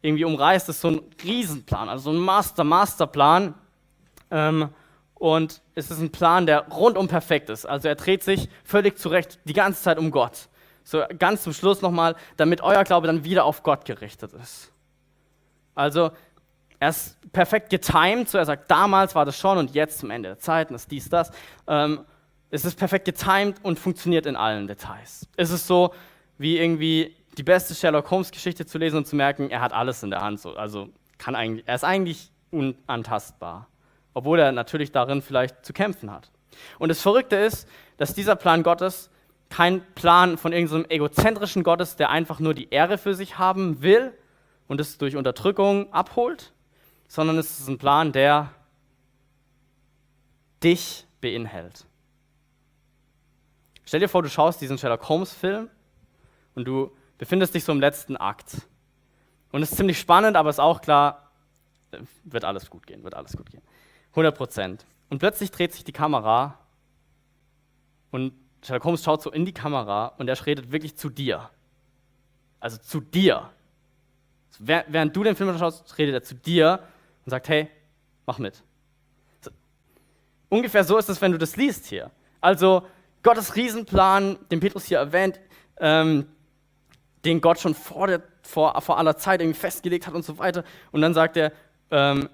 irgendwie 0.00 0.24
umreißt, 0.24 0.68
ist 0.68 0.80
so 0.80 0.88
ein 0.88 1.00
Riesenplan, 1.22 1.88
also 1.88 2.10
so 2.10 2.16
ein 2.16 2.22
Master-Masterplan, 2.22 3.54
ähm, 4.32 4.70
und 5.14 5.62
es 5.76 5.92
ist 5.92 6.00
ein 6.00 6.10
Plan, 6.10 6.46
der 6.46 6.66
rundum 6.68 7.06
perfekt 7.06 7.48
ist. 7.48 7.64
Also 7.64 7.86
er 7.86 7.94
dreht 7.94 8.24
sich 8.24 8.48
völlig 8.64 8.98
zurecht 8.98 9.38
die 9.44 9.52
ganze 9.52 9.80
Zeit 9.80 9.98
um 9.98 10.10
Gott. 10.10 10.48
So 10.82 11.04
ganz 11.16 11.44
zum 11.44 11.52
Schluss 11.52 11.80
nochmal, 11.80 12.16
damit 12.36 12.60
euer 12.60 12.82
Glaube 12.82 13.06
dann 13.06 13.22
wieder 13.22 13.44
auf 13.44 13.62
Gott 13.62 13.84
gerichtet 13.84 14.32
ist. 14.32 14.72
Also 15.76 16.10
er 16.80 16.88
ist 16.88 17.18
perfekt 17.32 17.70
getimed, 17.70 18.28
so 18.28 18.36
er 18.36 18.44
sagt, 18.44 18.68
damals 18.68 19.14
war 19.14 19.24
das 19.24 19.38
schon 19.38 19.58
und 19.58 19.72
jetzt 19.72 20.00
zum 20.00 20.10
Ende 20.10 20.30
der 20.30 20.38
Zeiten 20.40 20.74
ist 20.74 20.90
dies, 20.90 21.08
das. 21.08 21.30
Ähm, 21.68 22.04
es 22.50 22.64
ist 22.64 22.76
perfekt 22.76 23.04
getimed 23.04 23.56
und 23.62 23.78
funktioniert 23.78 24.26
in 24.26 24.34
allen 24.34 24.66
Details. 24.66 25.28
Es 25.36 25.50
ist 25.50 25.68
so, 25.68 25.94
wie 26.38 26.58
irgendwie 26.58 27.14
die 27.38 27.44
beste 27.44 27.74
Sherlock 27.74 28.10
Holmes 28.10 28.32
Geschichte 28.32 28.66
zu 28.66 28.78
lesen 28.78 28.96
und 28.96 29.06
zu 29.06 29.14
merken, 29.14 29.50
er 29.50 29.60
hat 29.60 29.72
alles 29.72 30.02
in 30.02 30.10
der 30.10 30.20
Hand. 30.20 30.40
So. 30.40 30.56
Also 30.56 30.88
kann 31.18 31.36
eigentlich, 31.36 31.62
er 31.66 31.76
ist 31.76 31.84
eigentlich 31.84 32.32
unantastbar 32.50 33.68
obwohl 34.14 34.38
er 34.38 34.52
natürlich 34.52 34.92
darin 34.92 35.22
vielleicht 35.22 35.64
zu 35.64 35.72
kämpfen 35.72 36.10
hat. 36.10 36.30
Und 36.78 36.88
das 36.88 37.00
Verrückte 37.00 37.36
ist, 37.36 37.68
dass 37.96 38.14
dieser 38.14 38.36
Plan 38.36 38.62
Gottes 38.62 39.10
kein 39.48 39.82
Plan 39.94 40.38
von 40.38 40.52
irgendeinem 40.52 40.86
egozentrischen 40.88 41.62
Gottes, 41.62 41.96
der 41.96 42.10
einfach 42.10 42.40
nur 42.40 42.54
die 42.54 42.70
Ehre 42.70 42.98
für 42.98 43.14
sich 43.14 43.38
haben 43.38 43.82
will 43.82 44.12
und 44.66 44.80
es 44.80 44.96
durch 44.98 45.16
Unterdrückung 45.16 45.92
abholt, 45.92 46.52
sondern 47.06 47.36
es 47.38 47.60
ist 47.60 47.68
ein 47.68 47.78
Plan, 47.78 48.12
der 48.12 48.50
dich 50.62 51.06
beinhält. 51.20 51.86
Stell 53.84 54.00
dir 54.00 54.08
vor, 54.08 54.22
du 54.22 54.30
schaust 54.30 54.60
diesen 54.60 54.78
Sherlock 54.78 55.06
Holmes-Film 55.08 55.68
und 56.54 56.64
du 56.64 56.90
befindest 57.18 57.54
dich 57.54 57.64
so 57.64 57.72
im 57.72 57.80
letzten 57.80 58.16
Akt. 58.16 58.62
Und 59.50 59.62
es 59.62 59.70
ist 59.70 59.76
ziemlich 59.76 59.98
spannend, 59.98 60.36
aber 60.36 60.48
es 60.48 60.56
ist 60.56 60.60
auch 60.60 60.80
klar, 60.80 61.30
wird 62.24 62.44
alles 62.44 62.70
gut 62.70 62.86
gehen, 62.86 63.04
wird 63.04 63.14
alles 63.14 63.36
gut 63.36 63.50
gehen. 63.50 63.62
100 64.12 64.36
Prozent. 64.36 64.86
Und 65.10 65.18
plötzlich 65.18 65.50
dreht 65.50 65.72
sich 65.72 65.84
die 65.84 65.92
Kamera 65.92 66.58
und 68.10 68.32
Sherlock 68.62 68.84
Holmes 68.84 69.02
schaut 69.02 69.22
so 69.22 69.30
in 69.30 69.44
die 69.44 69.52
Kamera 69.52 70.06
und 70.18 70.28
er 70.28 70.46
redet 70.46 70.70
wirklich 70.70 70.96
zu 70.96 71.10
dir. 71.10 71.50
Also 72.60 72.78
zu 72.78 73.00
dir. 73.00 73.50
Während 74.58 75.16
du 75.16 75.24
den 75.24 75.34
Film 75.34 75.56
schaust, 75.58 75.98
redet 75.98 76.14
er 76.14 76.22
zu 76.22 76.34
dir 76.34 76.80
und 77.24 77.30
sagt, 77.30 77.48
hey, 77.48 77.68
mach 78.26 78.38
mit. 78.38 78.62
Ungefähr 80.48 80.84
so 80.84 80.98
ist 80.98 81.08
es, 81.08 81.20
wenn 81.20 81.32
du 81.32 81.38
das 81.38 81.56
liest 81.56 81.86
hier. 81.86 82.10
Also 82.40 82.86
Gottes 83.22 83.56
Riesenplan, 83.56 84.38
den 84.50 84.60
Petrus 84.60 84.84
hier 84.84 84.98
erwähnt, 84.98 85.40
ähm, 85.78 86.26
den 87.24 87.40
Gott 87.40 87.58
schon 87.58 87.74
vor, 87.74 88.06
der, 88.06 88.22
vor, 88.42 88.80
vor 88.82 88.98
aller 88.98 89.16
Zeit 89.16 89.40
irgendwie 89.40 89.58
festgelegt 89.58 90.06
hat 90.06 90.14
und 90.14 90.24
so 90.24 90.38
weiter. 90.38 90.64
Und 90.90 91.00
dann 91.00 91.14
sagt 91.14 91.36
er, 91.36 91.52
ähm, 91.90 92.28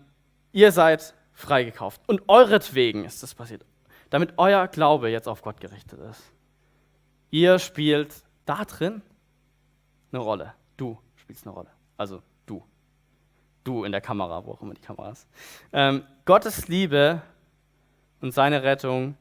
ihr 0.52 0.72
seid 0.72 1.14
freigekauft. 1.38 2.00
Und 2.08 2.22
euretwegen 2.26 3.04
ist 3.04 3.22
das 3.22 3.32
passiert, 3.32 3.64
damit 4.10 4.34
euer 4.38 4.66
Glaube 4.66 5.08
jetzt 5.08 5.28
auf 5.28 5.42
Gott 5.42 5.60
gerichtet 5.60 6.00
ist. 6.00 6.32
Ihr 7.30 7.60
spielt 7.60 8.12
da 8.44 8.64
drin 8.64 9.02
eine 10.10 10.20
Rolle. 10.20 10.54
Du 10.76 10.98
spielst 11.14 11.46
eine 11.46 11.54
Rolle. 11.54 11.70
Also 11.96 12.22
du. 12.46 12.64
Du 13.62 13.84
in 13.84 13.92
der 13.92 14.00
Kamera, 14.00 14.44
wo 14.44 14.52
auch 14.52 14.62
immer 14.62 14.74
die 14.74 14.80
Kamera 14.80 15.10
ist. 15.10 15.28
Ähm, 15.72 16.02
Gottes 16.24 16.66
Liebe 16.66 17.22
und 18.20 18.32
seine 18.32 18.64
Rettung, 18.64 19.16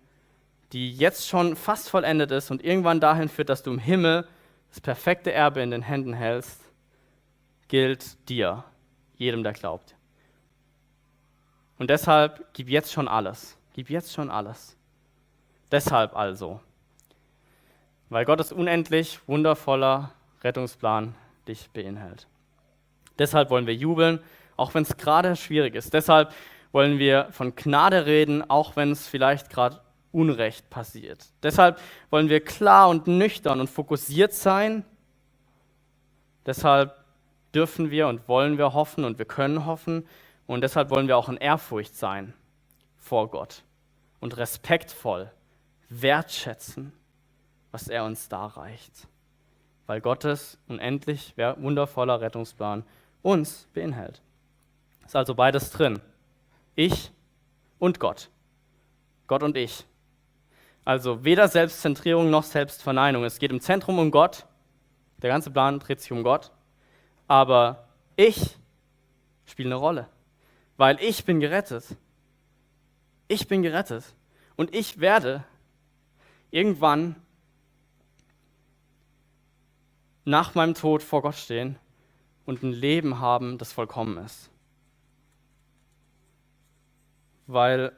die 0.74 0.92
jetzt 0.92 1.28
schon 1.28 1.56
fast 1.56 1.88
vollendet 1.88 2.32
ist 2.32 2.50
und 2.50 2.64
irgendwann 2.64 3.00
dahin 3.00 3.30
führt, 3.30 3.50
dass 3.50 3.62
du 3.62 3.72
im 3.72 3.80
Himmel 3.80 4.28
das 4.70 4.82
perfekte 4.82 5.32
Erbe 5.32 5.62
in 5.62 5.70
den 5.70 5.84
Händen 5.84 6.14
hältst, 6.14 6.62
gilt 7.68 8.28
dir, 8.28 8.64
jedem, 9.18 9.44
der 9.44 9.54
glaubt. 9.54 9.97
Und 11.78 11.90
deshalb 11.90 12.54
gib 12.54 12.70
jetzt 12.70 12.92
schon 12.92 13.08
alles. 13.08 13.58
Gib 13.74 13.90
jetzt 13.90 14.14
schon 14.14 14.30
alles. 14.30 14.76
Deshalb 15.72 16.16
also. 16.16 16.60
Weil 18.10 18.26
Gottes 18.26 18.52
unendlich 18.52 19.20
wundervoller 19.28 20.12
Rettungsplan 20.44 21.14
dich 21.48 21.70
beinhält. 21.72 22.28
Deshalb 23.20 23.50
wollen 23.50 23.68
wir 23.68 23.76
jubeln, 23.76 24.20
auch 24.56 24.74
wenn 24.74 24.84
es 24.84 24.98
gerade 24.98 25.36
schwierig 25.36 25.76
ist. 25.76 25.94
Deshalb 25.94 26.34
wollen 26.72 27.00
wir 27.00 27.28
von 27.32 27.56
Gnade 27.56 28.06
reden, 28.06 28.50
auch 28.50 28.76
wenn 28.76 28.92
es 28.92 29.08
vielleicht 29.08 29.50
gerade 29.50 29.82
Unrecht 30.12 30.70
passiert. 30.70 31.26
Deshalb 31.44 31.80
wollen 32.10 32.30
wir 32.30 32.44
klar 32.44 32.90
und 32.90 33.08
nüchtern 33.08 33.60
und 33.60 33.70
fokussiert 33.70 34.34
sein. 34.34 34.86
Deshalb 36.46 36.96
dürfen 37.54 37.92
wir 37.92 38.08
und 38.08 38.28
wollen 38.28 38.58
wir 38.58 38.74
hoffen 38.74 39.04
und 39.04 39.18
wir 39.18 39.26
können 39.26 39.66
hoffen, 39.66 40.08
und 40.48 40.62
deshalb 40.62 40.90
wollen 40.90 41.10
wir 41.10 41.18
auch 41.18 41.30
in 41.30 41.38
Ehrfurcht 41.38 41.96
sein 41.96 42.34
vor 42.98 43.30
Gott 43.30 43.64
und 44.22 44.38
respektvoll 44.38 45.30
wertschätzen, 45.90 46.94
was 47.72 47.90
er 47.90 48.06
uns 48.06 48.30
darreicht. 48.30 49.08
Weil 49.86 50.02
Gottes 50.02 50.58
unendlich 50.68 51.36
wundervoller 51.38 52.22
Rettungsplan 52.22 52.84
uns 53.22 53.68
beinhält. 53.74 54.22
Ist 55.06 55.16
also 55.16 55.36
beides 55.36 55.70
drin. 55.70 56.00
Ich 56.76 57.12
und 57.80 58.00
Gott. 58.00 58.30
Gott 59.28 59.44
und 59.44 59.56
ich. 59.58 59.86
Also 60.84 61.24
weder 61.24 61.48
Selbstzentrierung 61.50 62.30
noch 62.30 62.44
Selbstverneinung. 62.44 63.26
Es 63.26 63.40
geht 63.40 63.52
im 63.52 63.62
Zentrum 63.62 64.00
um 64.00 64.12
Gott. 64.12 64.46
Der 65.22 65.30
ganze 65.30 65.52
Plan 65.52 65.80
dreht 65.80 66.00
sich 66.02 66.12
um 66.12 66.24
Gott. 66.24 66.52
Aber 67.28 67.88
ich 68.16 68.58
spiele 69.46 69.70
eine 69.70 69.76
Rolle 69.76 70.08
weil 70.78 71.02
ich 71.02 71.26
bin 71.26 71.40
gerettet. 71.40 71.84
Ich 73.28 73.48
bin 73.48 73.64
gerettet. 73.64 74.06
Und 74.56 74.74
ich 74.74 75.00
werde 75.00 75.44
irgendwann 76.52 77.16
nach 80.24 80.56
meinem 80.56 80.74
Tod 80.74 81.04
vor 81.04 81.22
Gott 81.22 81.36
stehen 81.36 81.78
und 82.46 82.64
ein 82.64 82.72
Leben 82.72 83.20
haben, 83.20 83.58
das 83.58 83.74
vollkommen 83.74 84.18
ist. 84.18 84.50
Weil, 87.48 87.94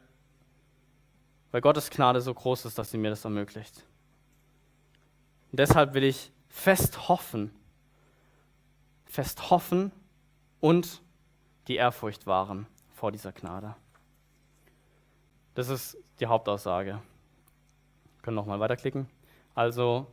weil 1.51 1.61
Gottes 1.61 1.89
Gnade 1.89 2.21
so 2.21 2.33
groß 2.33 2.65
ist, 2.65 2.77
dass 2.77 2.91
sie 2.91 2.97
mir 2.97 3.09
das 3.09 3.25
ermöglicht. 3.25 3.83
Und 5.51 5.59
deshalb 5.59 5.93
will 5.93 6.03
ich 6.03 6.31
fest 6.47 7.07
hoffen, 7.07 7.51
fest 9.05 9.49
hoffen 9.49 9.91
und 10.59 11.01
die 11.69 11.75
Ehrfurcht 11.75 12.27
wahren 12.27 12.65
vor 12.89 13.11
dieser 13.11 13.31
Gnade. 13.31 13.75
Das 15.53 15.69
ist 15.69 15.97
die 16.19 16.25
Hauptaussage. 16.25 16.93
Wir 16.93 18.21
können 18.23 18.35
nochmal 18.35 18.59
weiterklicken. 18.59 19.07
Also, 19.53 20.07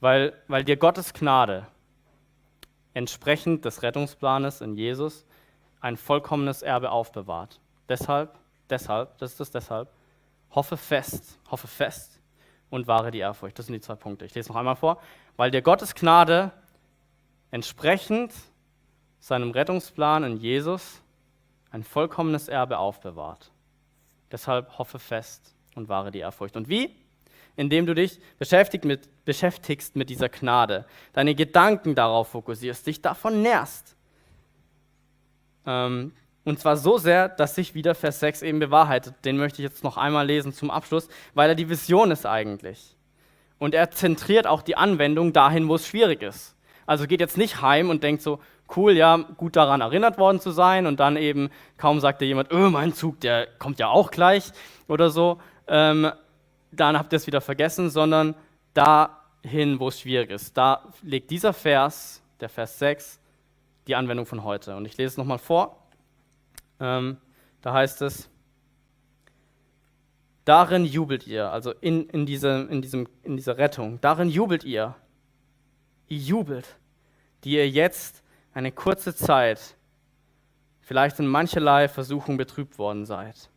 weil, 0.00 0.32
weil 0.48 0.64
dir 0.64 0.76
Gottes 0.76 1.12
Gnade 1.12 1.66
entsprechend 2.94 3.66
des 3.66 3.82
Rettungsplanes 3.82 4.62
in 4.62 4.76
Jesus 4.76 5.26
ein 5.80 5.98
vollkommenes 5.98 6.62
Erbe 6.62 6.90
aufbewahrt. 6.90 7.60
Deshalb, 7.88 8.38
deshalb, 8.70 9.18
das 9.18 9.32
ist 9.32 9.40
das 9.40 9.50
deshalb, 9.50 9.90
hoffe 10.50 10.78
fest, 10.78 11.38
hoffe 11.50 11.68
fest 11.68 12.18
und 12.70 12.86
wahre 12.86 13.10
die 13.10 13.18
Ehrfurcht. 13.18 13.58
Das 13.58 13.66
sind 13.66 13.74
die 13.74 13.80
zwei 13.80 13.94
Punkte. 13.94 14.24
Ich 14.24 14.34
lese 14.34 14.48
noch 14.48 14.56
einmal 14.56 14.76
vor. 14.76 15.02
Weil 15.36 15.50
dir 15.50 15.60
Gottes 15.60 15.94
Gnade 15.94 16.50
entsprechend 17.50 18.32
seinem 19.26 19.50
Rettungsplan 19.50 20.22
in 20.22 20.36
Jesus 20.36 21.02
ein 21.72 21.82
vollkommenes 21.82 22.46
Erbe 22.46 22.78
aufbewahrt. 22.78 23.50
Deshalb 24.30 24.78
hoffe 24.78 25.00
fest 25.00 25.52
und 25.74 25.88
wahre 25.88 26.12
die 26.12 26.20
Ehrfurcht. 26.20 26.56
Und 26.56 26.68
wie? 26.68 26.94
Indem 27.56 27.86
du 27.86 27.94
dich 27.96 28.20
beschäftigt 28.38 28.84
mit, 28.84 29.08
beschäftigst 29.24 29.96
mit 29.96 30.10
dieser 30.10 30.28
Gnade, 30.28 30.86
deine 31.12 31.34
Gedanken 31.34 31.96
darauf 31.96 32.28
fokussierst, 32.28 32.86
dich 32.86 33.02
davon 33.02 33.42
nährst. 33.42 33.96
Ähm, 35.66 36.12
und 36.44 36.60
zwar 36.60 36.76
so 36.76 36.96
sehr, 36.96 37.28
dass 37.28 37.56
sich 37.56 37.74
wieder 37.74 37.96
Vers 37.96 38.20
6 38.20 38.42
eben 38.42 38.60
bewahrheitet. 38.60 39.14
Den 39.24 39.38
möchte 39.38 39.60
ich 39.60 39.68
jetzt 39.68 39.82
noch 39.82 39.96
einmal 39.96 40.24
lesen 40.24 40.52
zum 40.52 40.70
Abschluss, 40.70 41.08
weil 41.34 41.48
er 41.48 41.56
die 41.56 41.68
Vision 41.68 42.12
ist 42.12 42.26
eigentlich. 42.26 42.94
Und 43.58 43.74
er 43.74 43.90
zentriert 43.90 44.46
auch 44.46 44.62
die 44.62 44.76
Anwendung 44.76 45.32
dahin, 45.32 45.66
wo 45.66 45.74
es 45.74 45.88
schwierig 45.88 46.22
ist. 46.22 46.54
Also 46.86 47.08
geht 47.08 47.18
jetzt 47.18 47.36
nicht 47.36 47.60
heim 47.60 47.90
und 47.90 48.04
denkt 48.04 48.22
so, 48.22 48.40
cool, 48.74 48.92
ja, 48.92 49.16
gut 49.16 49.56
daran 49.56 49.80
erinnert 49.80 50.18
worden 50.18 50.40
zu 50.40 50.50
sein 50.50 50.86
und 50.86 51.00
dann 51.00 51.16
eben 51.16 51.50
kaum 51.76 52.00
sagt 52.00 52.20
dir 52.20 52.26
jemand, 52.26 52.52
öh, 52.52 52.70
mein 52.70 52.94
Zug, 52.94 53.20
der 53.20 53.46
kommt 53.58 53.78
ja 53.78 53.88
auch 53.88 54.10
gleich 54.10 54.52
oder 54.88 55.10
so, 55.10 55.38
ähm, 55.68 56.10
dann 56.72 56.98
habt 56.98 57.12
ihr 57.12 57.16
es 57.16 57.26
wieder 57.26 57.40
vergessen, 57.40 57.90
sondern 57.90 58.34
dahin, 58.74 59.80
wo 59.80 59.88
es 59.88 60.00
schwierig 60.00 60.30
ist. 60.30 60.56
Da 60.56 60.92
legt 61.02 61.30
dieser 61.30 61.52
Vers, 61.52 62.22
der 62.40 62.48
Vers 62.48 62.78
6, 62.78 63.20
die 63.86 63.94
Anwendung 63.94 64.26
von 64.26 64.44
heute. 64.44 64.76
Und 64.76 64.84
ich 64.84 64.96
lese 64.96 65.08
es 65.08 65.16
nochmal 65.16 65.38
vor. 65.38 65.86
Ähm, 66.80 67.18
da 67.62 67.72
heißt 67.72 68.02
es, 68.02 68.28
darin 70.44 70.84
jubelt 70.84 71.26
ihr, 71.26 71.50
also 71.50 71.72
in, 71.72 72.08
in, 72.10 72.26
diese, 72.26 72.66
in, 72.70 72.82
diesem, 72.82 73.08
in 73.22 73.36
dieser 73.36 73.58
Rettung, 73.58 74.00
darin 74.00 74.28
jubelt 74.28 74.64
ihr. 74.64 74.94
Ihr 76.08 76.18
jubelt, 76.18 76.76
die 77.42 77.54
ihr 77.54 77.68
jetzt 77.68 78.22
eine 78.56 78.72
kurze 78.72 79.14
Zeit 79.14 79.76
vielleicht 80.80 81.18
in 81.18 81.26
mancherlei 81.26 81.88
Versuchung 81.88 82.38
betrübt 82.38 82.78
worden 82.78 83.04
seid. 83.04 83.50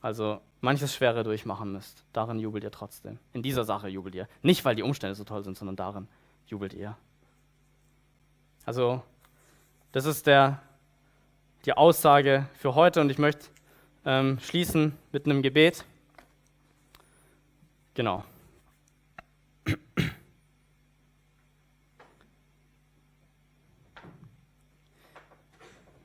Also 0.00 0.40
manches 0.60 0.92
Schwere 0.92 1.22
durchmachen 1.22 1.70
müsst. 1.70 2.04
Darin 2.12 2.40
jubelt 2.40 2.64
ihr 2.64 2.72
trotzdem. 2.72 3.20
In 3.32 3.44
dieser 3.44 3.62
Sache 3.64 3.86
jubelt 3.86 4.16
ihr. 4.16 4.26
Nicht, 4.42 4.64
weil 4.64 4.74
die 4.74 4.82
Umstände 4.82 5.14
so 5.14 5.22
toll 5.22 5.44
sind, 5.44 5.56
sondern 5.56 5.76
darin 5.76 6.08
jubelt 6.48 6.74
ihr. 6.74 6.96
Also, 8.64 9.00
das 9.92 10.06
ist 10.06 10.26
der, 10.26 10.60
die 11.64 11.74
Aussage 11.74 12.48
für 12.54 12.74
heute 12.74 13.00
und 13.00 13.10
ich 13.10 13.18
möchte 13.18 13.46
ähm, 14.04 14.40
schließen 14.40 14.98
mit 15.12 15.26
einem 15.26 15.40
Gebet. 15.40 15.84
Genau. 17.94 18.24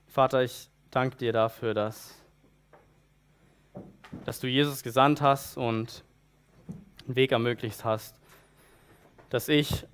Vater, 0.10 0.42
ich 0.42 0.70
danke 0.90 1.18
dir 1.18 1.32
dafür, 1.32 1.76
dass, 1.76 2.16
dass 4.26 4.40
du 4.40 4.48
Jesus 4.48 4.82
gesandt 4.82 5.22
hast 5.22 5.56
und 5.56 6.04
einen 7.06 7.16
Weg 7.16 7.32
ermöglicht 7.32 7.86
hast, 7.86 8.20
dass 9.30 9.48
ich 9.50 9.86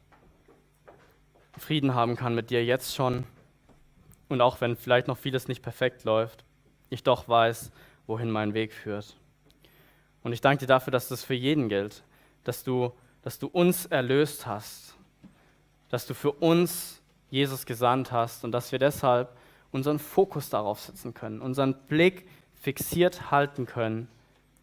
Frieden 1.57 1.95
haben 1.95 2.15
kann 2.15 2.33
mit 2.33 2.49
dir 2.49 2.63
jetzt 2.63 2.95
schon 2.95 3.25
und 4.29 4.39
auch 4.39 4.61
wenn 4.61 4.77
vielleicht 4.77 5.09
noch 5.09 5.17
vieles 5.17 5.49
nicht 5.49 5.61
perfekt 5.61 6.05
läuft, 6.05 6.45
ich 6.89 7.03
doch 7.03 7.27
weiß, 7.27 7.73
wohin 8.07 8.31
mein 8.31 8.53
Weg 8.53 8.71
führt. 8.71 9.17
Und 10.23 10.31
ich 10.31 10.39
danke 10.39 10.61
dir 10.61 10.67
dafür, 10.67 10.91
dass 10.91 11.09
das 11.09 11.25
für 11.25 11.33
jeden 11.33 11.67
gilt, 11.67 12.03
dass 12.45 12.63
du, 12.63 12.93
dass 13.21 13.37
du 13.37 13.47
uns 13.47 13.85
erlöst 13.85 14.47
hast, 14.47 14.95
dass 15.89 16.07
du 16.07 16.13
für 16.13 16.31
uns 16.31 17.01
Jesus 17.29 17.65
gesandt 17.65 18.13
hast 18.13 18.45
und 18.45 18.53
dass 18.53 18.71
wir 18.71 18.79
deshalb 18.79 19.35
unseren 19.75 19.99
Fokus 19.99 20.49
darauf 20.49 20.79
setzen 20.79 21.13
können, 21.13 21.41
unseren 21.41 21.75
Blick 21.87 22.27
fixiert 22.53 23.29
halten 23.29 23.65
können 23.65 24.07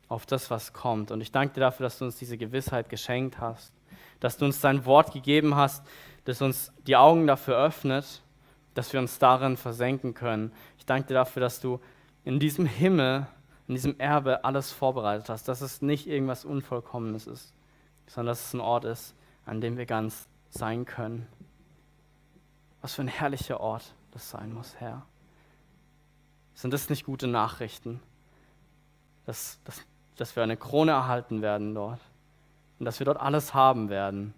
auf 0.08 0.26
das, 0.26 0.50
was 0.50 0.72
kommt. 0.72 1.10
Und 1.10 1.20
ich 1.20 1.30
danke 1.30 1.54
dir 1.54 1.60
dafür, 1.60 1.84
dass 1.84 1.98
du 1.98 2.04
uns 2.06 2.16
diese 2.16 2.36
Gewissheit 2.36 2.88
geschenkt 2.88 3.38
hast, 3.38 3.72
dass 4.20 4.36
du 4.36 4.44
uns 4.44 4.60
dein 4.60 4.84
Wort 4.84 5.12
gegeben 5.12 5.54
hast, 5.54 5.86
das 6.24 6.42
uns 6.42 6.72
die 6.86 6.96
Augen 6.96 7.26
dafür 7.26 7.56
öffnet, 7.56 8.22
dass 8.74 8.92
wir 8.92 9.00
uns 9.00 9.18
darin 9.18 9.56
versenken 9.56 10.14
können. 10.14 10.52
Ich 10.78 10.86
danke 10.86 11.08
dir 11.08 11.14
dafür, 11.14 11.40
dass 11.40 11.60
du 11.60 11.80
in 12.24 12.40
diesem 12.40 12.66
Himmel, 12.66 13.26
in 13.68 13.74
diesem 13.74 13.98
Erbe 14.00 14.44
alles 14.44 14.72
vorbereitet 14.72 15.28
hast, 15.28 15.46
dass 15.48 15.60
es 15.60 15.82
nicht 15.82 16.06
irgendwas 16.06 16.44
Unvollkommenes 16.44 17.26
ist, 17.26 17.52
sondern 18.06 18.32
dass 18.32 18.46
es 18.46 18.54
ein 18.54 18.60
Ort 18.60 18.84
ist, 18.84 19.14
an 19.44 19.60
dem 19.60 19.76
wir 19.76 19.86
ganz 19.86 20.28
sein 20.48 20.84
können. 20.84 21.26
Was 22.80 22.94
für 22.94 23.02
ein 23.02 23.08
herrlicher 23.08 23.60
Ort 23.60 23.94
das 24.12 24.30
sein 24.30 24.52
muss, 24.52 24.76
Herr. 24.78 25.02
Sind 26.54 26.72
das 26.72 26.90
nicht 26.90 27.04
gute 27.04 27.26
Nachrichten, 27.26 28.00
dass, 29.26 29.58
dass, 29.64 29.82
dass 30.16 30.36
wir 30.36 30.42
eine 30.42 30.56
Krone 30.56 30.92
erhalten 30.92 31.42
werden 31.42 31.74
dort 31.74 32.00
und 32.78 32.84
dass 32.84 33.00
wir 33.00 33.04
dort 33.04 33.20
alles 33.20 33.54
haben 33.54 33.88
werden? 33.88 34.34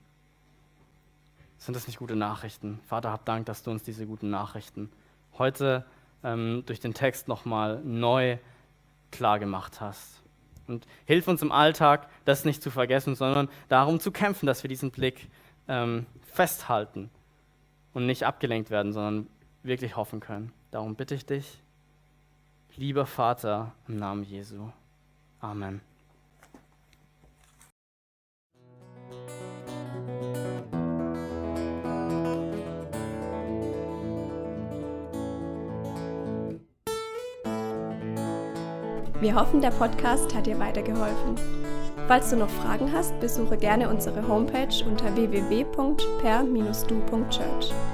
Sind 1.59 1.75
das 1.75 1.87
nicht 1.87 1.99
gute 1.99 2.17
Nachrichten? 2.17 2.81
Vater, 2.87 3.11
hab 3.11 3.25
Dank, 3.25 3.47
dass 3.47 3.63
du 3.63 3.71
uns 3.71 3.83
diese 3.83 4.07
guten 4.07 4.31
Nachrichten 4.31 4.91
heute 5.39 5.85
ähm, 6.23 6.63
durch 6.67 6.81
den 6.81 6.95
Text 6.95 7.29
nochmal 7.29 7.81
neu 7.85 8.39
klar 9.11 9.39
gemacht 9.39 9.81
hast. 9.81 10.23
Und 10.67 10.87
hilf 11.05 11.29
uns 11.29 11.43
im 11.43 11.53
Alltag, 11.53 12.09
das 12.25 12.45
nicht 12.45 12.63
zu 12.63 12.71
vergessen, 12.71 13.15
sondern 13.15 13.49
darum 13.69 14.01
zu 14.01 14.11
kämpfen, 14.11 14.47
dass 14.47 14.63
wir 14.63 14.69
diesen 14.69 14.91
Blick 14.91 15.29
ähm, 15.69 16.07
festhalten 16.23 17.11
und 17.93 18.07
nicht 18.07 18.25
abgelenkt 18.25 18.71
werden, 18.71 18.93
sondern 18.93 19.27
wirklich 19.65 19.97
hoffen 19.97 20.21
können. 20.21 20.53
Darum 20.71 20.95
bitte 20.95 21.15
ich 21.15 21.27
dich, 21.27 21.61
lieber 22.77 23.07
Vater, 23.07 23.73
im 23.89 23.97
Namen 23.97 24.23
Jesu. 24.23 24.71
Amen. 25.41 25.81
Wir 39.21 39.35
hoffen, 39.35 39.63
der 39.63 39.71
Podcast 39.71 40.35
hat 40.35 40.47
dir 40.47 40.59
weitergeholfen. 40.59 41.37
Falls 42.07 42.29
du 42.29 42.37
noch 42.37 42.51
Fragen 42.51 42.93
hast, 42.93 43.19
besuche 43.21 43.57
gerne 43.57 43.89
unsere 43.89 44.29
Homepage 44.29 44.85
unter 44.85 45.17
www.per-du.church. 45.17 47.94